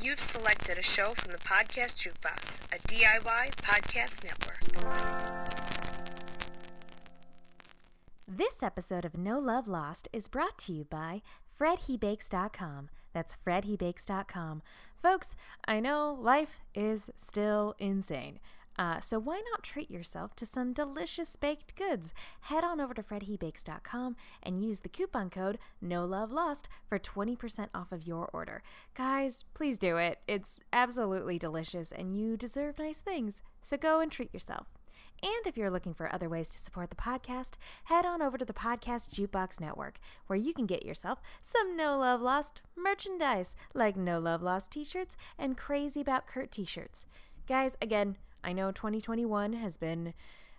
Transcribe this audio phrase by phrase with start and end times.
[0.00, 4.60] You've selected a show from the Podcast Jukebox, a DIY podcast network.
[8.28, 11.22] This episode of No Love Lost is brought to you by
[11.58, 12.90] FredHeBakes.com.
[13.12, 14.62] That's FredHeBakes.com.
[15.02, 15.34] Folks,
[15.66, 18.38] I know life is still insane.
[18.78, 22.14] Uh, so why not treat yourself to some delicious baked goods?
[22.42, 27.68] Head on over to fredhebakes.com and use the coupon code No Love Lost for 20%
[27.74, 28.62] off of your order.
[28.94, 30.20] Guys, please do it.
[30.28, 33.42] It's absolutely delicious and you deserve nice things.
[33.60, 34.68] So go and treat yourself.
[35.20, 37.54] And if you're looking for other ways to support the podcast,
[37.84, 41.98] head on over to the Podcast Jukebox Network, where you can get yourself some No
[41.98, 47.04] Love Lost merchandise, like No Love Lost t shirts and Crazy About Kurt t shirts.
[47.48, 50.14] Guys, again, I know 2021 has been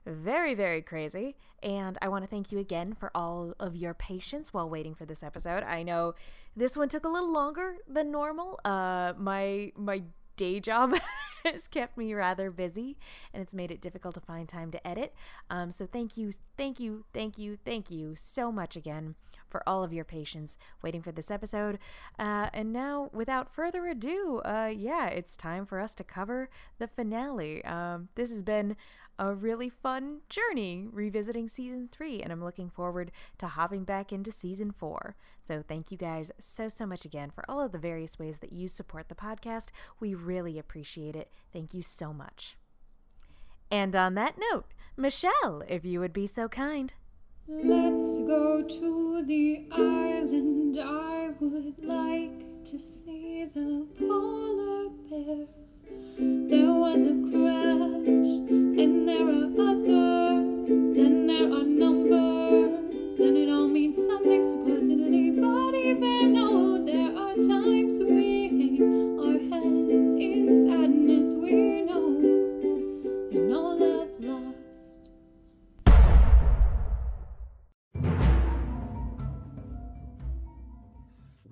[0.05, 4.53] very, very crazy, and I want to thank you again for all of your patience
[4.53, 5.63] while waiting for this episode.
[5.63, 6.15] I know
[6.55, 8.59] this one took a little longer than normal.
[8.63, 10.03] Uh, my my
[10.35, 10.95] day job
[11.45, 12.97] has kept me rather busy
[13.33, 15.13] and it's made it difficult to find time to edit.
[15.49, 19.15] Um, so thank you, thank you, thank you, thank you so much again
[19.49, 21.79] for all of your patience waiting for this episode.
[22.17, 26.87] Uh, and now, without further ado, uh, yeah, it's time for us to cover the
[26.87, 27.63] finale.
[27.65, 28.75] Um, this has been
[29.17, 34.31] a really fun journey revisiting season three, and I'm looking forward to hopping back into
[34.31, 35.15] season four.
[35.41, 38.53] So, thank you guys so, so much again for all of the various ways that
[38.53, 39.71] you support the podcast.
[39.99, 41.31] We really appreciate it.
[41.51, 42.55] Thank you so much.
[43.71, 44.65] And on that note,
[44.97, 46.93] Michelle, if you would be so kind.
[47.51, 50.77] Let's go to the island.
[50.79, 55.81] I would like to see the polar bears.
[56.47, 63.67] There was a crash, and there are others, and there are numbers, and it all
[63.67, 65.31] means something supposedly.
[65.31, 67.88] But even though there are times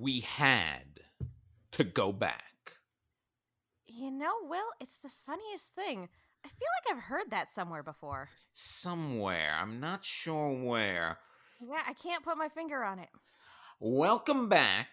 [0.07, 1.01] We had
[1.73, 2.77] to go back.
[3.87, 6.07] You know, Will, it's the funniest thing.
[6.45, 8.29] I feel like I've heard that somewhere before.
[8.53, 9.53] Somewhere.
[9.59, 11.17] I'm not sure where.
[11.59, 13.09] Yeah, I can't put my finger on it.
[13.81, 14.87] Welcome back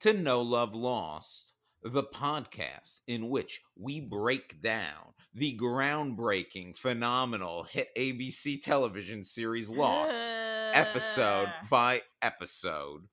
[0.00, 7.88] to No Love Lost, the podcast in which we break down the groundbreaking, phenomenal hit
[7.96, 13.08] ABC television series Lost, episode by episode.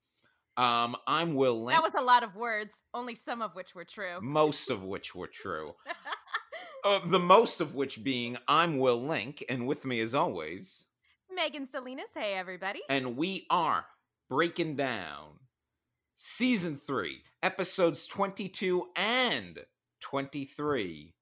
[0.56, 3.84] Um, I'm Will Link, That was a lot of words, only some of which were
[3.84, 4.18] true.
[4.20, 5.74] most of which were true.
[6.84, 10.86] Uh, the most of which being I'm Will Link, and with me as always,
[11.32, 12.80] Megan Salinas, hey everybody.
[12.88, 13.86] and we are
[14.28, 15.38] breaking down
[16.16, 19.60] season three, episodes 22 and
[20.00, 21.14] 23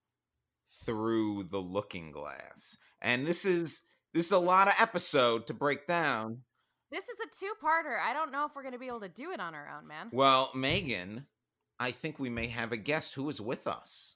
[0.83, 2.75] through the looking glass.
[2.99, 3.83] And this is
[4.15, 6.39] this is a lot of episode to break down.
[6.91, 7.99] This is a two-parter.
[8.03, 9.87] I don't know if we're going to be able to do it on our own,
[9.87, 10.09] man.
[10.11, 11.25] Well, Megan,
[11.79, 14.15] I think we may have a guest who is with us.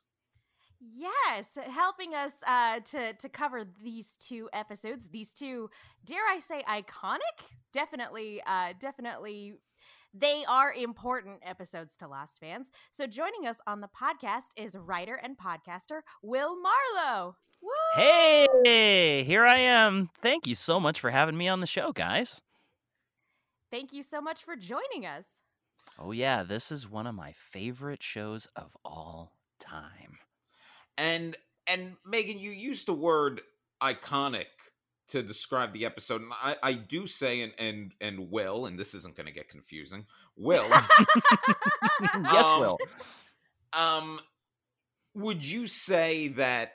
[0.94, 5.70] Yes, helping us uh, to to cover these two episodes, these two,
[6.04, 7.20] dare I say, iconic?
[7.72, 9.54] Definitely, uh, definitely,
[10.14, 12.72] they are important episodes to Lost fans.
[12.92, 17.38] So joining us on the podcast is writer and podcaster Will Marlowe.
[17.62, 17.72] Woo!
[17.96, 20.10] Hey, here I am.
[20.22, 22.42] Thank you so much for having me on the show, guys.
[23.72, 25.26] Thank you so much for joining us.
[26.00, 30.18] Oh, yeah, this is one of my favorite shows of all time.
[30.98, 31.36] And
[31.68, 33.42] and Megan, you used the word
[33.82, 34.46] iconic
[35.10, 38.94] to describe the episode, and I, I do say and and and will, and this
[38.96, 40.06] isn't going to get confusing.
[40.36, 42.78] Will, yes, Um, Will.
[43.74, 44.20] um,
[45.16, 46.74] would you say that?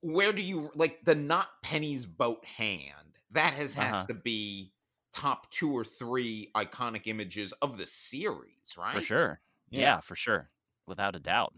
[0.00, 3.18] Where do you like the not Penny's boat hand?
[3.32, 4.06] That has has Uh-huh.
[4.08, 4.72] to be
[5.18, 8.94] top two or three iconic images of the series, right?
[8.94, 9.40] For sure.
[9.70, 10.00] Yeah.
[10.00, 10.50] for sure.
[10.86, 11.54] Without a doubt.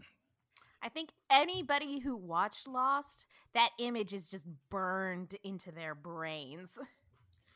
[0.83, 6.77] I think anybody who watched Lost, that image is just burned into their brains.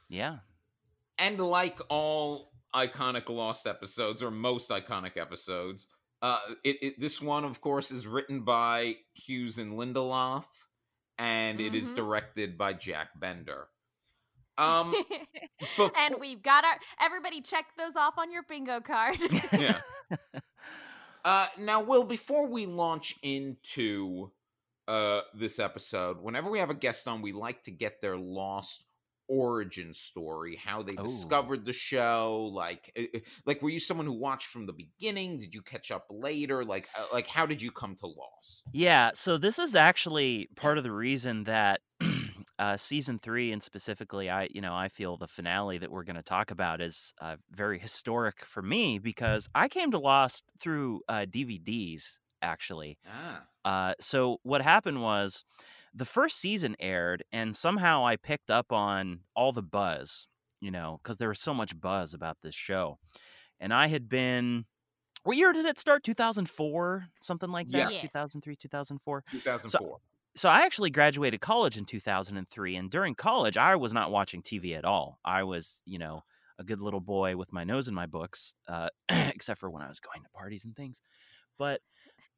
[0.07, 0.38] Yeah.
[1.18, 5.88] And like all iconic Lost episodes, or most iconic episodes,
[6.22, 10.46] uh, it, it this one, of course, is written by Cuse and Lindelof,
[11.18, 11.96] and it is Mhm.
[11.96, 13.68] directed by Jack Bender.
[14.57, 14.94] Um,
[15.60, 19.18] befo- and we've got our everybody check those off on your bingo card.
[19.54, 19.80] yeah.
[21.24, 24.31] Uh, now, Will, before we launch into
[24.88, 28.86] uh this episode, whenever we have a guest on, we like to get their Lost
[29.28, 31.01] origin story, how they Oh.
[31.04, 32.51] discovered the show.
[32.54, 35.40] Like, eh, eh, like were you someone who watched from the beginning?
[35.40, 36.63] Did you catch up later?
[36.63, 38.62] Like, uh, like how did you come to Lost?
[38.72, 41.81] Yeah, so this is actually part of the reason that
[42.60, 46.16] uh, season three, and specifically, I you know I feel the finale that we're going
[46.16, 51.02] to talk about is uh, very historic for me because I came to Lost through
[51.10, 52.98] uh, DVDs actually.
[53.07, 55.44] Ah, Uh, so what happened was
[55.94, 60.28] the first season aired, and somehow I picked up on all the buzz,
[60.62, 63.00] you know, because there was so much buzz about this show,
[63.60, 64.66] and I had been.
[65.24, 66.04] What year did it start?
[66.04, 67.92] 2004, something like that.
[67.94, 68.01] Yes.
[68.01, 69.69] 2003, 2004 2004.
[69.69, 70.01] so
[70.50, 74.84] I actually graduated college in 2003 and during college I was not watching TV at
[74.86, 75.20] all.
[75.24, 76.24] I was, you know,
[76.60, 79.88] a good little boy with my nose in my books uh except for when I
[79.88, 81.02] was going to parties and things.
[81.58, 81.80] But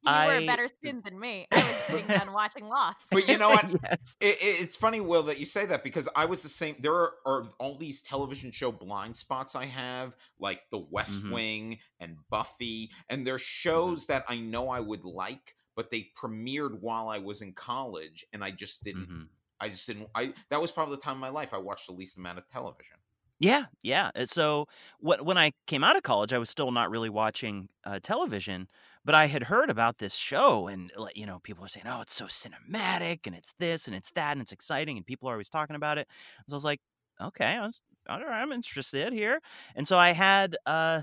[0.02, 1.48] You were I- a better student than me.
[1.50, 3.08] I was sitting down watching Lost.
[3.10, 3.64] But you know what?
[3.82, 4.16] yes.
[4.20, 6.76] It, it- it's funny, Will, that you say that because I was the same.
[6.78, 11.32] There are, are all these television show blind spots I have, like The West Mhm.
[11.32, 16.80] Wing and Buffy, and they're shows that I know I would like, but they premiered
[16.82, 19.10] while I was in college, and I just didn't.
[19.10, 19.28] Mhm.
[19.60, 20.10] I just didn't.
[20.16, 22.48] I that was probably the time in my life I watched the least amount of
[22.48, 22.98] television.
[23.40, 24.10] Yeah, yeah.
[24.24, 24.66] So
[24.98, 28.68] what when I came out of college, I was still not really watching uh, television,
[29.04, 32.14] but I had heard about this show, and you know, people were saying, "Oh, it's
[32.14, 35.48] so cinematic, and it's this, and it's that, and it's exciting," and people are always
[35.48, 36.08] talking about it.
[36.48, 36.80] So I was like,
[37.20, 39.40] "Okay, I was, all right, I'm interested here."
[39.76, 41.02] And so I had uh,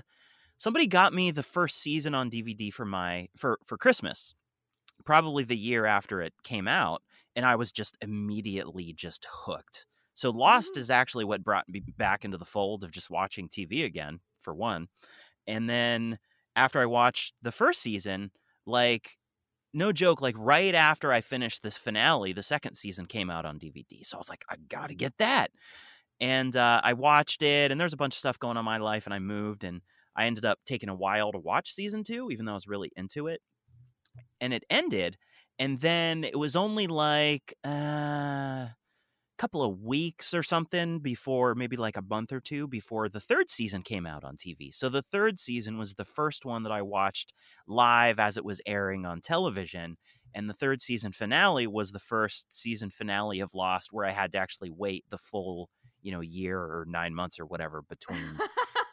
[0.58, 4.34] somebody got me the first season on DVD for my for for Christmas,
[5.06, 7.02] probably the year after it came out,
[7.36, 9.86] and I was just immediately just hooked.
[10.14, 10.80] So Lost Mhm.
[10.80, 14.54] is actually what brought me back into the fold of just watching TV again, for
[14.54, 14.88] one.
[15.46, 16.18] And then
[16.56, 18.32] after I watched the first season,
[18.66, 19.18] like
[19.74, 23.58] no joke, like right after I finished this finale, the second season came out on
[23.58, 24.02] DVD.
[24.04, 25.50] So I was like, I gotta get that.
[26.20, 28.78] And uh, I watched it, and there's a bunch of stuff going on in my
[28.78, 29.82] life, and I moved, and
[30.16, 32.90] I ended up taking a while to watch season two, even though I was really
[32.96, 33.42] into it.
[34.40, 35.16] And it ended,
[35.58, 38.68] and then it was only like uh,
[39.38, 43.50] couple of weeks or something before maybe like a month or two before the third
[43.50, 44.70] season came out on TV.
[44.70, 47.34] So the third season was the first one that I watched
[47.66, 49.98] live as it was airing on television
[50.34, 54.32] and the third season finale was the first season finale of Lost where I had
[54.32, 55.68] to actually wait the full,
[56.02, 58.42] you know, year or 9 months or whatever between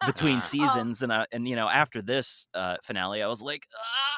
[0.06, 0.42] between Ah.
[0.52, 3.82] seasons and uh, and you know after this uh finale I was like, "Ah, what
[3.82, 4.13] happens?"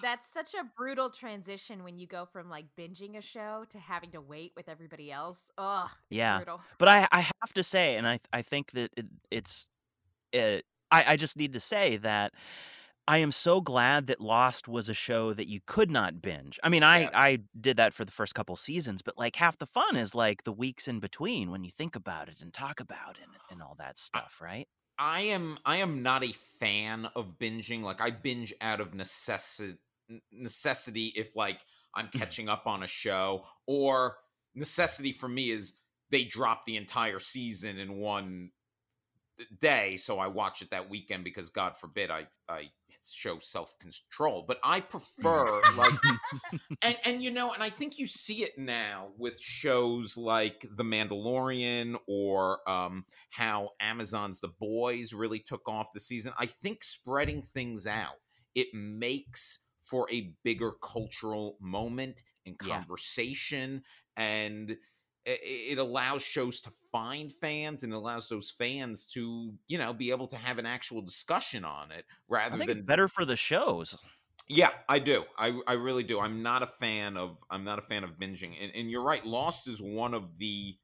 [0.00, 4.10] That's such a brutal transition when you go from like binging a show to having
[4.12, 5.50] to wait with everybody else.
[5.58, 6.38] Ugh, Yeah.
[6.38, 6.60] brutal.
[6.78, 9.68] But I, I have to say, and I, I think that it, it's,
[10.32, 12.32] it, I, I just need to say that
[13.08, 16.60] I am so glad that Lost was a show that you could not binge.
[16.62, 17.10] I mean, I, Yes.
[17.14, 20.44] I did that for the first couple seasons, but like half the fun is like
[20.44, 23.62] the weeks in between when you think about it and talk about it and, and
[23.62, 24.68] all that stuff, right?
[25.04, 27.82] I am I am not a fan of binging.
[27.82, 29.78] Like I binge out of necessity
[30.30, 31.58] necessity if like
[31.92, 32.18] I'm mm-hmm.
[32.20, 34.18] catching up on a show or
[34.54, 35.78] necessity for me is
[36.12, 38.50] they drop the entire season in one
[39.60, 42.70] day so I watch it that weekend because god forbid I I
[43.10, 44.44] show self-control.
[44.46, 45.94] But I prefer like
[46.82, 50.84] and and you know, and I think you see it now with shows like The
[50.84, 56.32] Mandalorian or um how Amazon's The Boys really took off the season.
[56.38, 58.16] I think spreading things out
[58.54, 62.76] it makes for a bigger cultural moment and Yeah.
[62.78, 63.82] conversation
[64.16, 64.76] and i-
[65.24, 70.26] it allows shows to find fans and allows those fans to you know be able
[70.26, 73.36] to have an actual discussion on it I rather think than it's better for the
[73.36, 74.02] shows.
[74.48, 75.24] yeah, I do.
[75.38, 76.20] I I really do.
[76.20, 78.54] I'm not a fan of I'm not a fan of binging.
[78.60, 80.76] And and you're right, Lost is one of the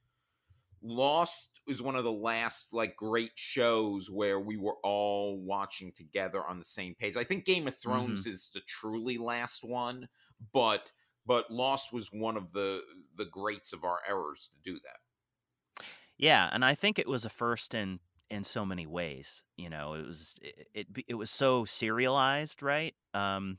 [0.83, 6.45] Lost is one of the last like great shows where we were all watching together
[6.47, 7.16] on the same page.
[7.16, 7.90] I think Game of mm-hmm.
[7.90, 10.09] Thrones is the truly last one,
[10.52, 10.90] but
[11.28, 12.82] but Lost was one of the
[13.16, 15.85] the greats of our errors to do that.
[16.16, 19.44] Yeah, and I think it was a first in in so many ways.
[19.56, 22.94] You know, it was it it, it was so serialized, right?
[23.12, 23.58] Um,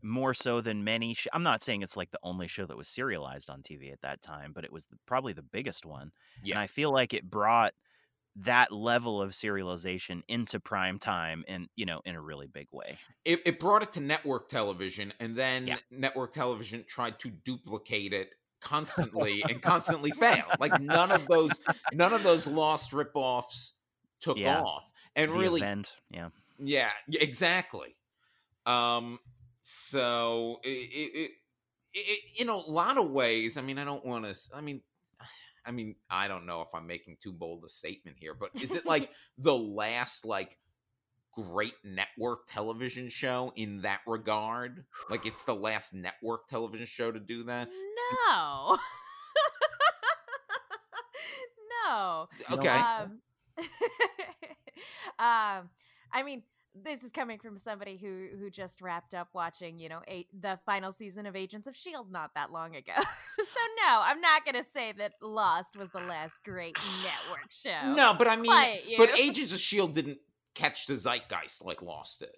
[0.00, 1.14] more so than many.
[1.14, 4.00] Sh- I'm not saying it's like the only show that was serialized on TV at
[4.02, 6.12] that time, but it was the, probably the biggest one.
[6.42, 6.54] Yeah.
[6.54, 7.74] And I feel like it brought
[8.36, 13.00] that level of serialization into prime time, and you know, in a really big way.
[13.24, 15.78] it, it brought it to network television and then Yeah.
[15.90, 18.30] network television tried to duplicate it
[18.60, 21.60] constantly and constantly failed like none of those
[21.92, 23.72] none of those lost ripoffs
[24.20, 24.44] took Yeah.
[24.44, 27.96] off and the really event, yeah, yeah exactly
[28.66, 29.18] um
[29.62, 31.32] so it, it, it,
[31.94, 34.82] it in a lot of ways i mean i don't want to i mean
[35.68, 38.74] I mean, I don't know if I'm making too bold a statement here, but is
[38.74, 40.56] it like the last like
[41.34, 44.86] great network television show in that regard?
[45.10, 47.68] Like it's the last network television show to do that?
[48.26, 48.78] No.
[51.86, 52.28] no.
[52.50, 52.68] Okay.
[52.68, 53.20] Um,
[55.18, 55.68] um,
[56.10, 56.42] I mean,
[56.84, 60.58] this is coming from somebody who who just wrapped up watching, you know, eight, the
[60.66, 62.92] final season of Agents of Shield not that long ago.
[62.96, 67.94] so no, I'm not gonna say that Lost was the last great network show.
[67.94, 70.18] No, but I mean, Quiet but Agents of Shield didn't
[70.54, 72.30] catch the zeitgeist like Lost did.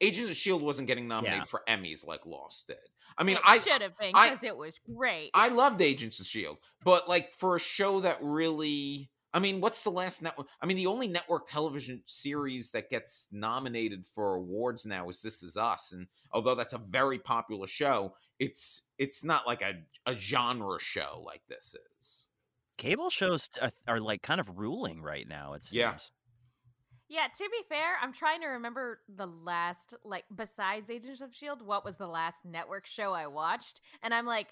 [0.00, 1.44] Agents of Shield wasn't getting nominated Yeah.
[1.44, 2.76] for Emmys like Lost did.
[3.16, 5.30] I mean, it I should have been because it was great.
[5.34, 9.82] I loved Agents of Shield, but like for a show that really, I mean, what's
[9.82, 10.46] the last network?
[10.62, 15.42] I mean, the only network television series that gets nominated for awards now is This
[15.42, 19.74] Is Us, and although that's a very popular show, it's it's not like a
[20.06, 22.26] a genre show like this is.
[22.78, 25.54] Cable shows are, are like kind of ruling right now.
[25.54, 25.74] It seems.
[25.74, 25.96] Yeah.
[27.06, 31.62] Yeah, to be fair, I'm trying to remember the last, like, besides Agents of S.H.I.E.L.D.,
[31.62, 33.82] what was the last network show I watched?
[34.02, 34.48] And I'm like,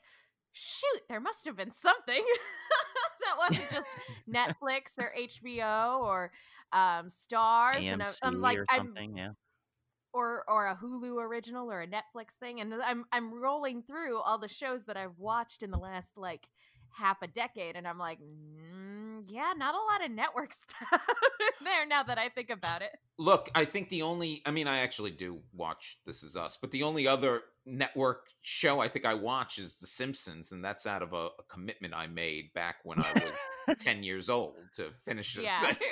[0.52, 2.22] shoot, there must have been something
[3.24, 3.86] that wasn't just
[4.28, 6.32] Netflix or HBO or
[6.72, 7.82] um, Starz.
[7.82, 8.94] and I- AMC I'm like, or I'm.
[9.16, 9.30] Yeah.
[10.12, 14.38] or or a Hulu original or a Netflix thing, and I'm I'm rolling through all
[14.38, 16.46] the shows that I've watched in the last like
[16.94, 21.00] half a decade, and I'm like, mm, yeah, not a lot of network stuff
[21.64, 22.90] there now that I think about it.
[23.18, 26.70] Look, I think the only, I mean, I actually do watch This Is Us, but
[26.70, 31.02] the only other network show I think I watch is The Simpsons, and that's out
[31.02, 33.12] of a, a commitment I made back when I
[33.68, 35.44] was 10 years old to finish it.
[35.44, 35.72] Yeah.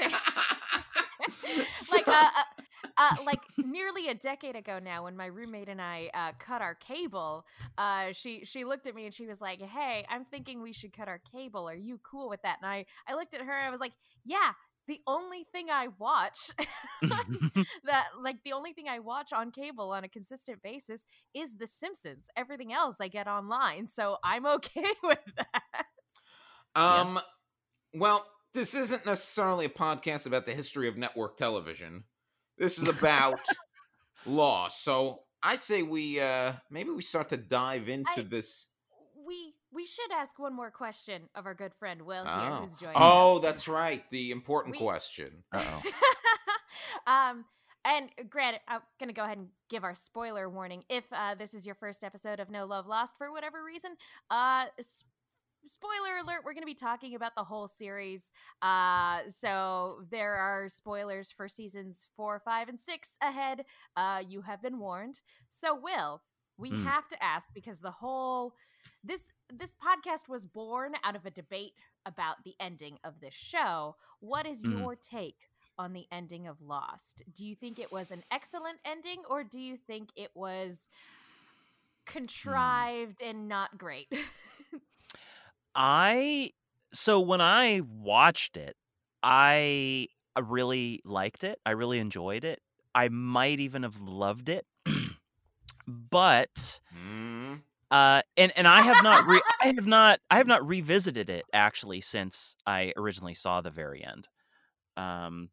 [1.73, 2.43] So- like uh, uh,
[2.97, 6.75] uh, like nearly a decade ago now, when my roommate and I uh, cut our
[6.75, 7.47] cable,
[7.79, 10.93] uh, she she looked at me and she was like, "Hey, I'm thinking we should
[10.93, 11.69] cut our cable.
[11.69, 13.93] Are you cool with that?" And I I looked at her and I was like,
[14.25, 14.53] "Yeah."
[14.91, 16.51] The only thing I watch
[17.85, 21.69] that like the only thing I watch on cable on a consistent basis is The
[21.69, 22.27] Simpsons.
[22.37, 25.87] Everything else I get online, so I'm okay with that.
[26.75, 27.21] Um,
[27.95, 32.03] well, this isn't necessarily a podcast about the history of network television.
[32.59, 33.39] This is about
[34.27, 34.67] law.
[34.67, 38.67] So I say we uh maybe we start to dive into I- this.
[39.73, 42.97] We should ask one more question of our good friend Will here, Oh, who's joining
[42.97, 43.03] us.
[43.05, 43.43] oh us.
[43.43, 44.05] that's right.
[44.11, 45.45] The important We- question.
[47.07, 47.45] Um,
[47.85, 50.85] and granted, I'm gonna go ahead and give our spoiler warning.
[50.89, 53.93] If uh, this is your first episode of No Love Lost for whatever reason,
[54.31, 54.67] uh,
[55.67, 58.33] spoiler alert: we're gonna be talking about the whole series.
[58.61, 63.65] Uh, so there are spoilers for seasons four, five, and six ahead.
[63.97, 65.21] Uh, you have been warned.
[65.49, 66.23] So, Will,
[66.59, 66.85] we Mm.
[66.85, 68.55] have to ask because the whole
[69.03, 71.75] this this podcast was born out of a debate
[72.07, 73.97] about the ending of this show.
[74.21, 74.71] What is Mm.
[74.71, 77.23] your take on the ending of Lost?
[77.33, 80.89] Do you think it was an excellent ending or do you think it was
[82.07, 84.09] contrived and not great?
[85.75, 86.51] I
[86.93, 88.77] so when I watched it,
[89.23, 90.09] I
[90.41, 91.59] really liked it.
[91.65, 92.61] I really enjoyed it.
[92.95, 94.67] I might even have loved it.
[95.87, 97.40] but Mm.
[97.91, 101.45] Uh and and I have not re- I have not I have not revisited it
[101.53, 104.29] actually since I originally saw the very end.
[104.97, 105.51] Um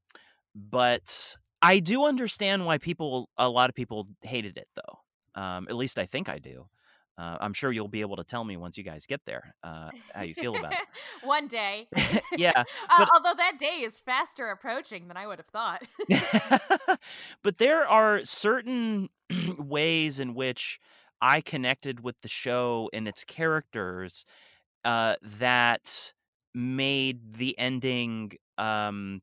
[0.55, 5.41] but I do understand why people a lot of people hated it though.
[5.41, 6.67] Um at least I think I do.
[7.19, 9.89] Uh, I'm sure you'll be able to tell me once you guys get there uh,
[10.13, 10.79] how you feel about it.
[11.23, 11.87] One day.
[12.37, 15.81] yeah, Uh, although that day is faster approaching than I would have thought.
[17.41, 19.09] but there are certain
[19.57, 20.79] ways in which
[21.21, 24.25] I connected with the show and its characters
[24.85, 26.13] uh, that
[26.53, 29.21] made the ending um,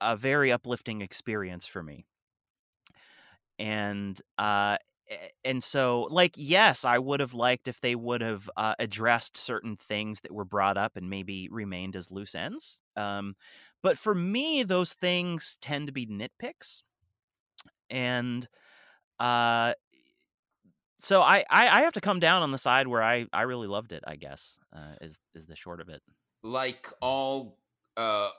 [0.00, 2.06] a, very uplifting experience for me.
[3.58, 4.78] And uh,
[5.44, 9.76] and so like yes i would have liked if they would have uh, addressed certain
[9.76, 13.36] things that were brought up and maybe remained as loose ends um,
[13.82, 16.82] but for me those things tend to be nitpicks
[17.90, 18.48] and
[19.20, 19.74] uh
[21.04, 23.68] so I, I i have to come down on the side where i i really
[23.68, 26.02] loved it i guess uh is is the short of it
[26.42, 27.60] Like all
[27.96, 28.30] uh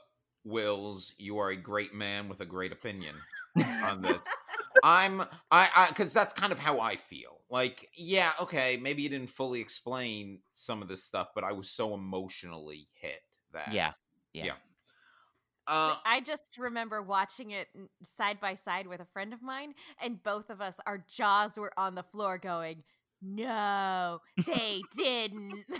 [0.43, 3.15] wills, you are a great man with a great opinion
[3.81, 4.21] on this.
[4.83, 7.41] I'm I I because that's kind of how I feel.
[7.49, 11.69] Like, yeah, okay, maybe you didn't fully explain some of this stuff, but I was
[11.69, 13.21] so emotionally hit
[13.53, 13.93] that yeah
[14.33, 14.53] yeah, Yeah.
[15.67, 17.67] So Uh, I just remember watching it
[18.03, 21.73] side by side with a friend of mine, and both of us, our jaws were
[21.77, 22.83] on the floor going,
[23.21, 25.65] no, they didn't.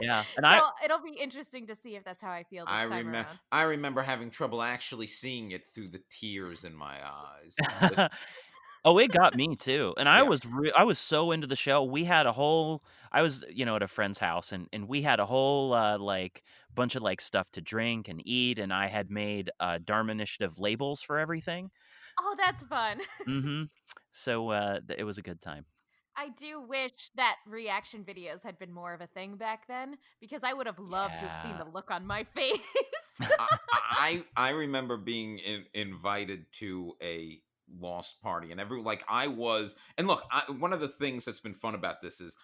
[0.00, 2.72] Yeah, and so I it'll be interesting to see if that's how I feel this
[2.74, 3.30] I time remember.
[3.50, 7.56] I remember having trouble actually seeing it through the tears in my eyes.
[8.86, 10.22] But- oh, it got me too, and I Yeah.
[10.22, 11.82] was re- I was so into the show.
[11.84, 15.02] We had a whole I was you know at a friend's house, and and we
[15.02, 16.42] had a whole uh, like
[16.74, 20.58] bunch of like stuff to drink and eat, and I had made uh, Dharma Initiative
[20.58, 21.70] labels for everything.
[22.20, 23.00] Oh, that's fun.
[23.24, 23.64] hmm
[24.10, 25.66] So uh, th- it was a good time.
[26.18, 30.42] I do wish that reaction videos had been more of a thing back then because
[30.44, 31.64] I would have loved to have seen Yeah.
[31.64, 32.60] the look on my face.
[33.20, 33.46] I,
[33.80, 37.40] I I remember being in, invited to a
[37.70, 41.40] lost party, and every like I was, and look, I, one of the things that's
[41.40, 42.36] been fun about this is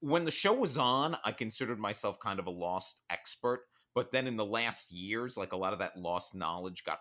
[0.00, 3.62] when the show was on, I considered myself kind of a lost expert,
[3.94, 7.00] but then in the last years, like a lot of that lost knowledge got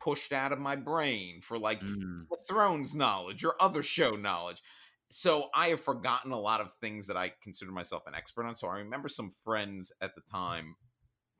[0.00, 2.26] pushed out of my brain for like Mm.
[2.48, 4.62] Thrones knowledge or other show knowledge.
[5.10, 8.56] So I have forgotten a lot of things that I consider myself an expert on.
[8.56, 10.76] So I remember some friends at the time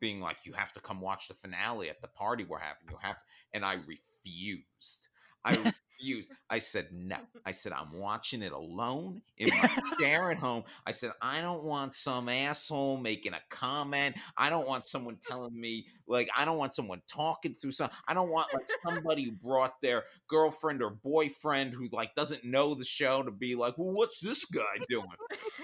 [0.01, 2.89] being like, "You have to come watch the finale at the party we're having.
[2.91, 5.09] You have to," and I refused.
[5.45, 5.73] I
[6.05, 6.31] refused.
[6.51, 7.17] I said no.
[7.47, 9.69] I said I'm watching it alone in my
[10.01, 10.65] chair at home.
[10.87, 14.17] I said I don't want some asshole making a comment.
[14.37, 17.91] I don't want someone telling me like I don't want someone talking through some.
[18.09, 22.75] I don't want like somebody who brought their girlfriend or boyfriend who like doesn't know
[22.75, 25.07] the show to be like, well, what's this guy doing?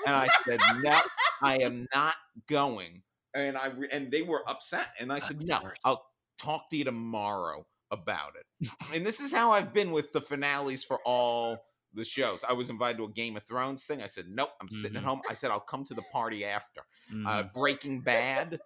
[0.06, 0.99] And I said no,
[1.42, 2.14] I am not
[2.49, 3.02] going.
[3.34, 4.88] And I re- and they were upset.
[4.99, 5.70] And I said That's no.
[5.84, 6.04] I'll
[6.38, 8.68] talk to you tomorrow about it.
[8.92, 11.59] and this is how I've been with the finales for all
[11.94, 12.44] the shows.
[12.49, 14.00] I was invited to a Game of Thrones thing.
[14.00, 15.06] I said, nope, I'm sitting at Mhm.
[15.06, 15.23] home.
[15.28, 16.82] I said, I'll come to the party after.
[17.11, 17.52] Uh, Mhm.
[17.52, 18.61] Breaking Bad,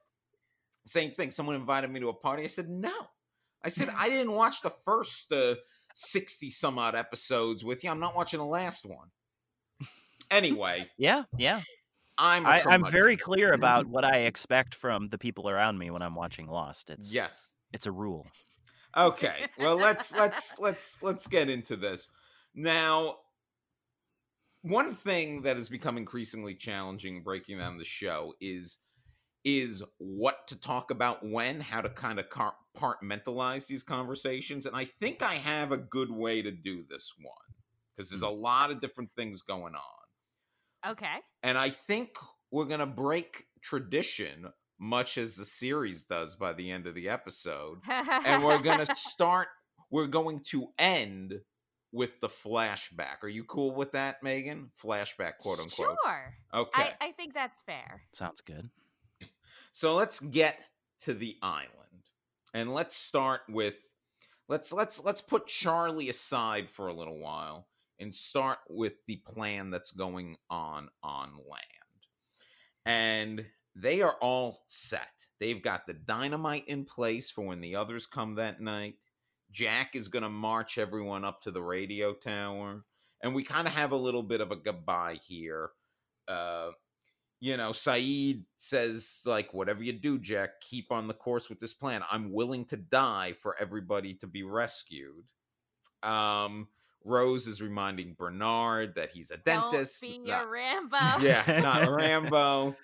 [0.85, 1.31] same thing.
[1.31, 2.43] Someone invited me to a party.
[2.45, 2.93] I said, no.
[3.62, 5.54] I said, I didn't watch the first uh,
[5.95, 7.90] 60 some odd episodes with you.
[7.90, 9.11] I'm not watching the last one.
[10.31, 11.62] Anyway, yeah, yeah.
[12.19, 15.90] I'm a I, I'm very clear about what I expect from the people around me
[15.90, 16.90] when I'm watching Lost.
[16.90, 17.52] It's Yes.
[17.73, 18.26] it's a rule.
[18.97, 19.47] Okay.
[19.59, 22.09] Well, let's let's let's let's get into this.
[22.55, 23.18] Now,
[24.62, 28.79] one thing that has become increasingly challenging breaking down the show is
[29.45, 34.87] is what to talk about when, how to kind of compartmentalize these conversations, and I
[34.87, 37.35] think I have a good way to do this one
[37.95, 38.40] because there's a hmm.
[38.40, 40.92] lot of different things going on.
[40.92, 41.16] okay.
[41.42, 42.11] And I think
[42.51, 44.47] we're going to break tradition
[44.79, 49.49] much as the series does by the end of the episode and we're gonna start
[49.91, 51.41] we're going to end
[51.93, 56.35] with the flashback are you cool with that megan flashback quote unquote Sure.
[56.53, 58.03] okay I, I think that's fair.
[58.13, 58.69] Sounds good.
[59.73, 60.59] so let's get
[61.03, 61.71] to the island
[62.53, 63.75] and let's start with
[64.49, 67.69] let's let's let's put charlie aside for a little while
[68.01, 71.61] and start with the plan that's going on on land
[72.85, 75.09] and they are all set
[75.41, 78.97] they've got the dynamite in place for when the others come that night
[79.51, 82.85] jack is going to march everyone up to the radio tower
[83.23, 85.71] and we kind of have a little bit of a goodbye here
[86.29, 86.71] uh
[87.41, 91.75] you know, Sayid says, like, whatever you do, Jack, keep on the course with this
[91.75, 92.01] plan.
[92.11, 95.25] I'm willing to die for everybody to be rescued.
[96.03, 96.69] Um,
[97.05, 100.01] Rose is reminding Bernard that he's a dentist.
[100.01, 100.97] Don't be not- a Rambo.
[101.21, 102.77] yeah, not Rambo.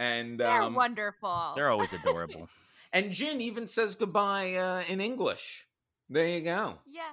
[0.00, 1.52] And They're um, wonderful.
[1.54, 2.48] They're always adorable.
[2.92, 5.66] and Jin even says goodbye uh, in English.
[6.08, 6.78] There you go.
[6.86, 7.12] yeah.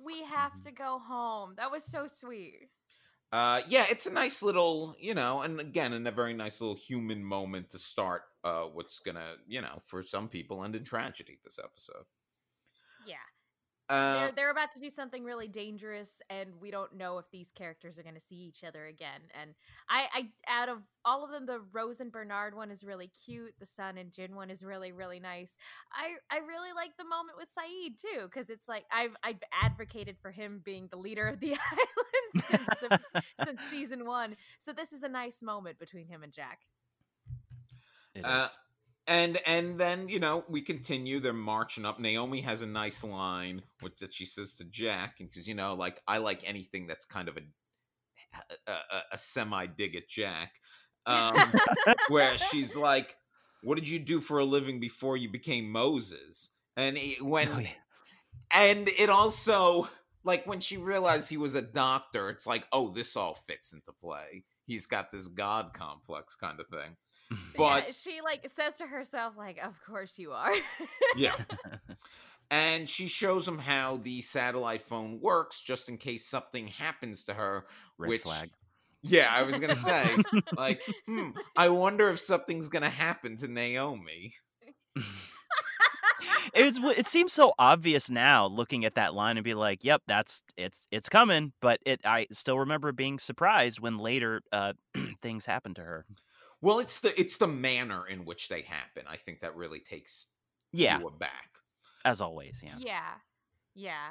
[0.00, 1.54] We have to go home.
[1.56, 2.70] That was so sweet.
[3.32, 6.76] Uh, yeah, it's a nice little, you know, and again, in a very nice little
[6.76, 11.38] human moment to start uh, what's gonna, you know, for some people end in tragedy
[11.42, 12.04] this episode.
[13.06, 13.16] Yeah.
[13.88, 17.50] Uh, they're, they're about to do something really dangerous and we don't know if these
[17.50, 19.54] characters are going to see each other again and
[19.88, 23.54] I, I out of all of them the rose and bernard one is really cute
[23.58, 25.56] the sun and jin one is really really nice
[25.90, 30.16] i i really like the moment with sayid too because it's like i've i've advocated
[30.20, 34.92] for him being the leader of the island since the since season one so this
[34.92, 36.60] is a nice moment between him and jack
[38.14, 38.24] It is.
[38.24, 38.48] Uh,
[39.08, 41.18] and and then you know we continue.
[41.18, 41.98] They're marching up.
[41.98, 45.74] Naomi has a nice line which that she says to Jack, and because you know,
[45.74, 47.40] like I like anything that's kind of a
[48.66, 50.52] a, a, a semi dig at Jack,
[51.06, 51.36] um,
[52.08, 53.16] where she's like,
[53.62, 57.58] "What did you do for a living before you became Moses?" And he, when Oh,
[57.58, 57.70] yeah.
[58.52, 59.88] and it also
[60.24, 63.92] like when she realized he was a doctor, it's like, oh, this all fits into
[64.00, 64.44] play.
[64.66, 66.96] He's got this god complex kind of thing.
[67.56, 70.52] But yeah, she like says to herself like of course you are
[71.16, 71.34] yeah.
[72.50, 77.34] and she shows him how the satellite phone works just in case something happens to
[77.34, 77.66] her
[77.98, 78.50] Red which flag.
[79.02, 80.16] yeah i was gonna say
[80.56, 84.34] like hmm, i wonder if something's gonna happen to naomi
[86.54, 90.02] it's w- it seems so obvious now looking at that line and be like, "Yep,
[90.06, 94.72] that's it's it's coming." But it I still remember being surprised when later uh,
[95.22, 96.06] things happened to her.
[96.60, 100.26] Well it's the it's the manner in which they happen i think that really takes
[100.72, 101.50] Yeah, you aback
[102.04, 102.62] as always.
[102.64, 102.76] Yeah.
[102.78, 103.14] Yeah.
[103.74, 104.08] Yeah.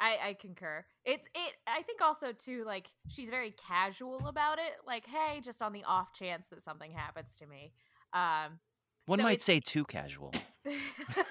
[0.00, 0.84] I, I concur.
[1.04, 4.74] It's it I think also too like she's very casual about it.
[4.86, 7.72] Like, hey, just on the off chance that something happens to me.
[8.12, 8.58] Um
[9.06, 10.32] One So might say too casual.
[10.64, 10.72] yeah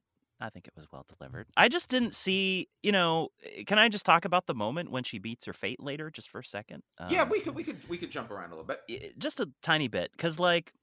[0.43, 1.47] I think it was well delivered.
[1.55, 5.03] I just didn't see, you know, eh, can I just talk about the moment when
[5.03, 6.83] she beats her fate later just for a second?
[7.09, 8.79] yeah Um, we could we could we could jump around a little bit
[9.17, 10.73] just a tiny bit cuz like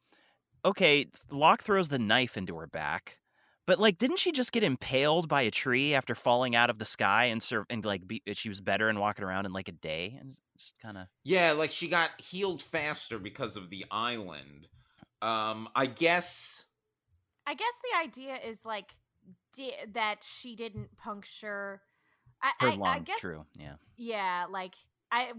[0.64, 3.18] okay, Locke throws the knife into her back.
[3.66, 6.84] But like didn't she just get impaled by a tree after falling out of the
[6.84, 9.72] sky and serve and like be, she was better and walking around in like a
[9.72, 14.68] day and just kind of Yeah, like she got healed faster because of the island.
[15.20, 16.64] Um, I guess.
[17.46, 18.96] I guess the idea is like
[19.54, 21.82] di- that she didn't puncture
[22.42, 22.88] I, her I, lung.
[22.88, 23.44] I guess True.
[23.58, 23.74] Yeah.
[23.96, 24.74] yeah like
[25.12, 25.32] i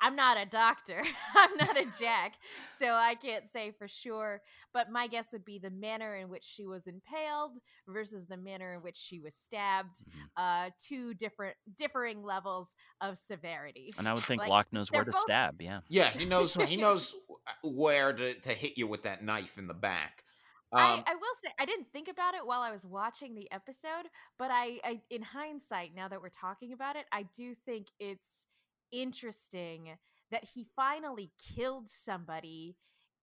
[0.00, 1.02] i'm not a doctor
[1.36, 2.34] i'm not a jack
[2.78, 4.40] so i can't say for sure
[4.72, 8.74] but my guess would be the manner in which she was impaled versus the manner
[8.74, 10.66] in which she was stabbed Mhm.
[10.66, 15.00] uh two different differing levels of severity And I would think Like, Locke knows where
[15.04, 15.60] they're to both- stab.
[15.60, 15.80] Yeah.
[15.88, 16.54] Yeah, he knows.
[16.54, 17.14] he knows
[17.62, 20.24] where to, to hit you with that knife in the back.
[20.72, 23.50] Um, I, I will say I didn't think about it while I was watching the
[23.52, 24.08] episode,
[24.38, 28.46] but I, I in hindsight, now that we're talking about it, I do think it's
[28.90, 29.90] interesting
[30.30, 32.76] that he finally killed somebody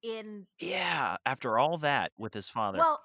[0.04, 1.18] in Yeah.
[1.26, 2.78] After all that with his father.
[2.78, 3.00] well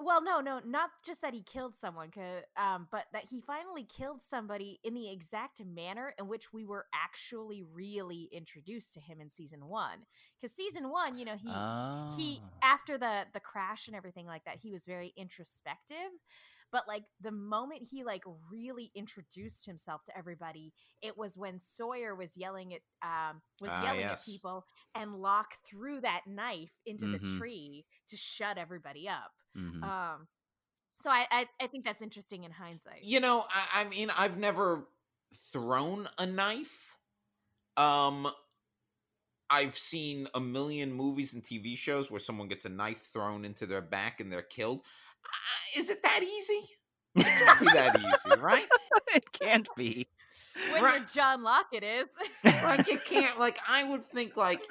[0.00, 2.10] well no no not just that he killed someone,
[2.56, 6.86] um but that he finally killed somebody in the exact manner in which we were
[6.94, 10.06] actually really introduced to him in season 1
[10.40, 11.66] cuz season 1 you know he
[12.06, 12.62] he Oh.
[12.62, 16.10] after the the crash and everything like that he was very introspective
[16.72, 22.14] but like the moment he like really introduced himself to everybody it was when sawyer
[22.14, 24.20] was yelling at um was Ah, yelling yes.
[24.22, 27.12] at people and locke threw that knife into Mhm.
[27.12, 29.82] the tree to shut everybody up Mhm.
[29.82, 30.28] um
[31.02, 34.38] so I, I i think that's interesting in hindsight you know, I, I mean, I've
[34.38, 34.86] never
[35.52, 36.94] thrown a knife.
[37.76, 38.30] Um,
[39.48, 43.66] I've seen a million movies and TV shows where someone gets a knife thrown into
[43.66, 44.80] their back and they're killed.
[45.24, 46.68] Uh, is it that easy?
[47.16, 48.66] It can't be that easy, right?
[49.14, 50.06] it can't be.
[50.72, 50.96] when right.
[50.98, 52.06] you're john locke it is
[52.44, 54.62] like you can't like i would think like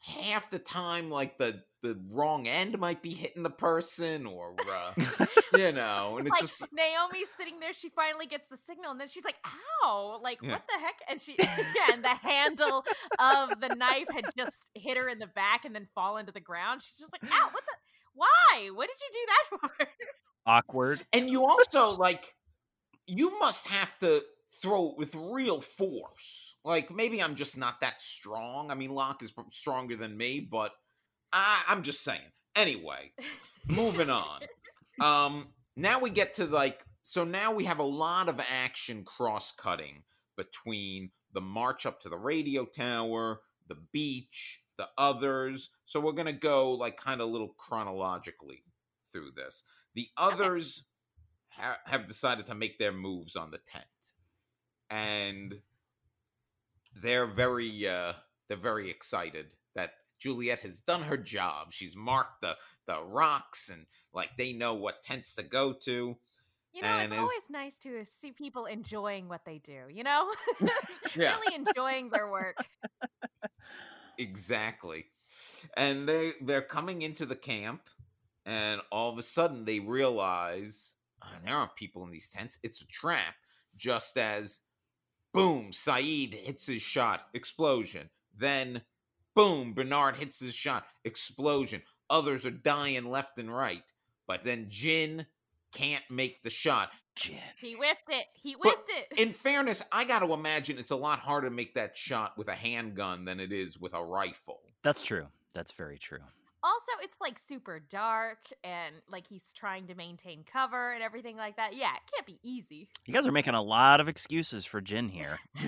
[0.00, 4.92] half the time like the the wrong end might be hitting the person or uh,
[5.56, 9.00] you know and it's like just Naomi's sitting there, she finally gets the signal, and
[9.00, 9.36] then she's like,
[9.84, 10.52] "Ow!" Like, Yeah.
[10.52, 10.96] what the heck?
[11.08, 12.84] And she, yeah, and the handle
[13.18, 16.40] of the knife had just hit her in the back and then fall into the
[16.40, 16.82] ground.
[16.82, 17.50] She's just like, "Ow!
[17.52, 17.72] What the?
[18.14, 18.70] Why?
[18.74, 19.88] What did you do that for?"
[20.46, 21.04] Awkward.
[21.12, 22.34] and you also like
[23.06, 24.22] you must have to
[24.60, 29.22] throw it with real force like maybe i'm just not that strong i mean locke
[29.22, 30.72] is stronger than me but
[31.32, 32.20] I, i'm just saying.
[32.54, 33.12] Anyway
[33.66, 34.40] moving on.
[35.00, 39.52] Um now we get to like so now we have a lot of action cross
[39.52, 40.02] cutting
[40.36, 45.70] between the march up to the radio tower the beach the others.
[45.86, 48.64] So we're gonna go like kind of a little chronologically
[49.12, 49.62] through this.
[49.94, 50.84] The others
[51.50, 53.84] ha- have decided to make their moves on the tent.
[54.90, 55.60] And
[57.00, 58.14] they're very uh
[58.48, 59.54] they're very excited
[60.22, 61.72] Juliet has done her job.
[61.72, 62.56] She's marked the
[62.86, 66.16] the rocks and like they know what tents to go to.
[66.72, 69.82] You know, And it's is- always nice to see people enjoying what they do.
[69.90, 70.32] You know,
[71.16, 71.36] Yeah.
[71.36, 72.56] really enjoying their work.
[74.18, 75.06] Exactly.
[75.76, 77.82] And they they're coming into the camp
[78.46, 82.58] and all of a sudden they realize "Ah, there aren't people in these tents.
[82.62, 83.34] It's a trap.
[83.76, 84.60] Just as
[85.32, 88.10] boom, Sayid hits his shot, explosion.
[88.36, 88.82] Then
[89.34, 91.82] boom, Bernard hits his shot, explosion.
[92.10, 93.84] Others are dying left and right.
[94.26, 95.26] But then Jin
[95.72, 96.90] can't make the shot.
[97.14, 97.38] Jin.
[97.60, 98.26] He whiffed it.
[98.34, 99.20] He But whiffed it.
[99.20, 102.48] In fairness, I got to imagine it's a lot harder to make that shot with
[102.48, 104.60] a handgun than it is with a rifle.
[104.82, 105.26] That's true.
[105.54, 106.20] That's very true.
[106.64, 111.56] Also, it's like super dark and like he's trying to maintain cover and everything like
[111.56, 111.74] that.
[111.74, 112.88] Yeah, it can't be easy.
[113.06, 115.38] You guys are making a lot of excuses for Jin here.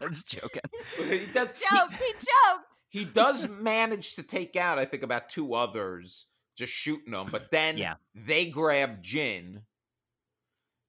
[0.00, 0.62] Just joking.
[0.96, 2.76] he does he- Joked, he joked.
[2.88, 7.28] he does manage to take out, I think, about two others, just shooting them.
[7.30, 7.94] But then Yeah.
[8.14, 9.62] they grab Jin,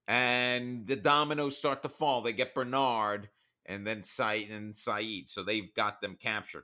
[0.07, 2.21] and the dominoes start to fall.
[2.21, 3.29] They get Bernard,
[3.65, 5.29] and then Said and Sayid.
[5.29, 6.63] So they've got them captured.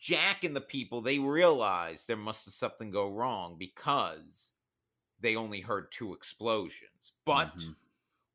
[0.00, 4.50] Jack and the people they realize there must have something go wrong because
[5.20, 7.12] they only heard two explosions.
[7.26, 7.76] But Mhm.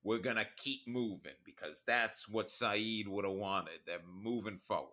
[0.04, 3.82] we're gonna keep moving because that's what Sayid would have wanted.
[3.86, 4.92] They're moving forward.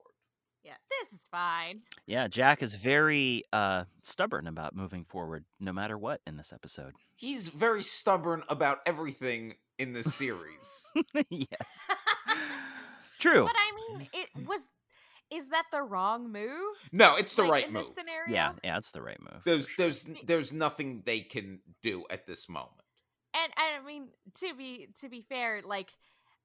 [0.64, 1.82] Yeah, this is fine.
[2.06, 6.94] Yeah, Jack is very uh, stubborn about moving forward, no matter what, in this episode.
[7.16, 10.90] He's very stubborn about everything in this series.
[11.28, 11.87] yes,
[13.18, 13.44] true.
[13.44, 14.68] But I mean, it was.
[15.33, 16.77] Is that the wrong move?
[16.92, 17.87] no, it's the Like, right in move.
[17.87, 18.33] This scenario?
[18.35, 19.42] Yeah, yeah, it's the right move.
[19.45, 22.83] There's there's there's nothing they can do at this moment.
[23.35, 24.09] and I mean
[24.40, 25.90] to be to be fair, like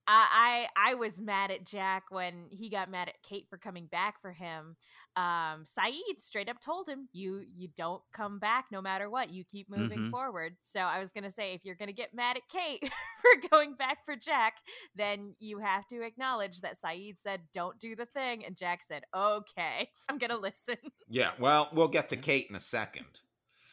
[0.08, 3.88] I I I was mad at Jack when he got mad at Kate for coming
[3.88, 4.78] back for him.
[5.18, 9.32] Um, Sayid straight up told him, "You you don't come back no matter what.
[9.32, 10.12] You keep moving Mhm.
[10.12, 12.82] forward." So I was gonna say, if you're gonna get mad at Kate
[13.22, 14.58] for going back for Jack,
[14.96, 19.04] then you have to acknowledge that Sayid said, "Don't do the thing," and Jack said,
[19.14, 20.78] "Okay, I'm gonna listen."
[21.08, 23.20] Yeah, well, we'll get to Kate in a second.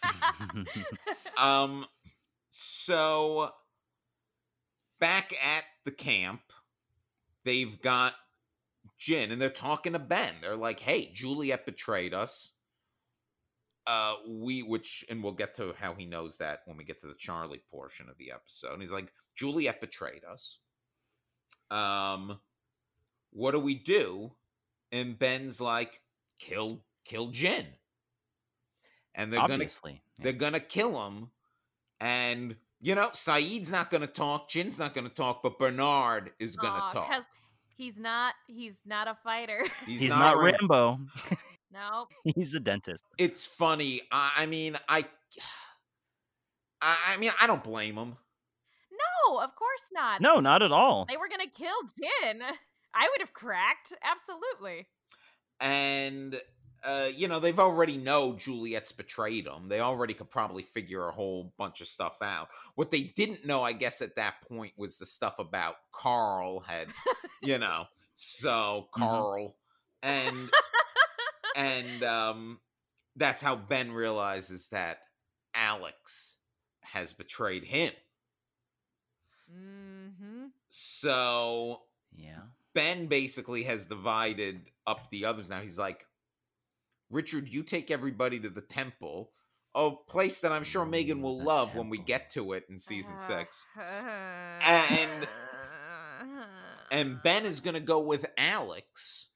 [1.37, 1.87] Um
[2.51, 3.51] so
[5.01, 6.43] back at the camp,
[7.45, 8.15] they've got
[9.05, 10.37] Jin and they're talking to Ben.
[10.41, 12.53] They're like, "Hey, Juliet betrayed us."
[13.87, 17.07] Uh we which and we'll get to how he knows that when we get to
[17.07, 18.73] the Charlie portion of the episode.
[18.73, 20.59] And he's like, "Juliet betrayed us."
[21.71, 22.41] Um
[23.31, 24.33] what do we do?
[24.91, 26.01] And Ben's like,
[26.39, 27.67] "Kill kill Jin."
[29.15, 30.25] And they're gonna Obviously, yeah.
[30.25, 31.31] they're gonna kill him,
[32.01, 36.81] and you know, Sayid's not gonna talk, Jin's not gonna talk, but Bernard is gonna
[36.81, 36.93] talk.
[36.95, 37.09] talk.
[37.11, 37.25] 'cause
[37.77, 39.65] he's not he's not a fighter.
[39.87, 41.01] he's, not Ram- Rambo.
[41.73, 42.09] nope.
[42.35, 43.05] he's a dentist.
[43.19, 44.03] It's funny.
[44.11, 45.05] I, I mean, I,
[46.81, 48.17] I, I mean, I don't blame him.
[49.31, 50.21] No, of course not.
[50.21, 51.07] No, not at all.
[51.09, 52.43] They were gonna kill Jin.
[52.95, 53.93] I would have cracked.
[54.03, 54.87] Absolutely.
[55.61, 56.41] And
[56.85, 59.69] uh, you know, they've already know Juliet's betrayed them.
[59.69, 62.49] They already could probably figure a whole bunch of stuff out.
[62.75, 66.89] What they didn't know, I guess, at that point was the stuff about Carl had,
[67.43, 68.99] you know, so Mhm.
[69.01, 69.57] Carl
[70.03, 70.51] and
[71.57, 72.61] and um
[73.17, 74.99] that's how Ben realizes that
[75.55, 76.37] Alex
[76.83, 77.93] has betrayed him.
[79.53, 80.47] Mm-hmm.
[80.69, 81.83] So
[82.15, 82.41] Yeah.
[82.75, 85.61] Ben basically has divided up the others now.
[85.61, 86.07] He's like,
[87.11, 89.31] Richard, you take everybody to the temple,
[89.75, 92.65] a place that I'm sure Megan will Ooh, the love when we get to it
[92.69, 93.65] in season six.
[93.79, 95.27] And
[96.91, 99.29] And Ben is going to go with Alex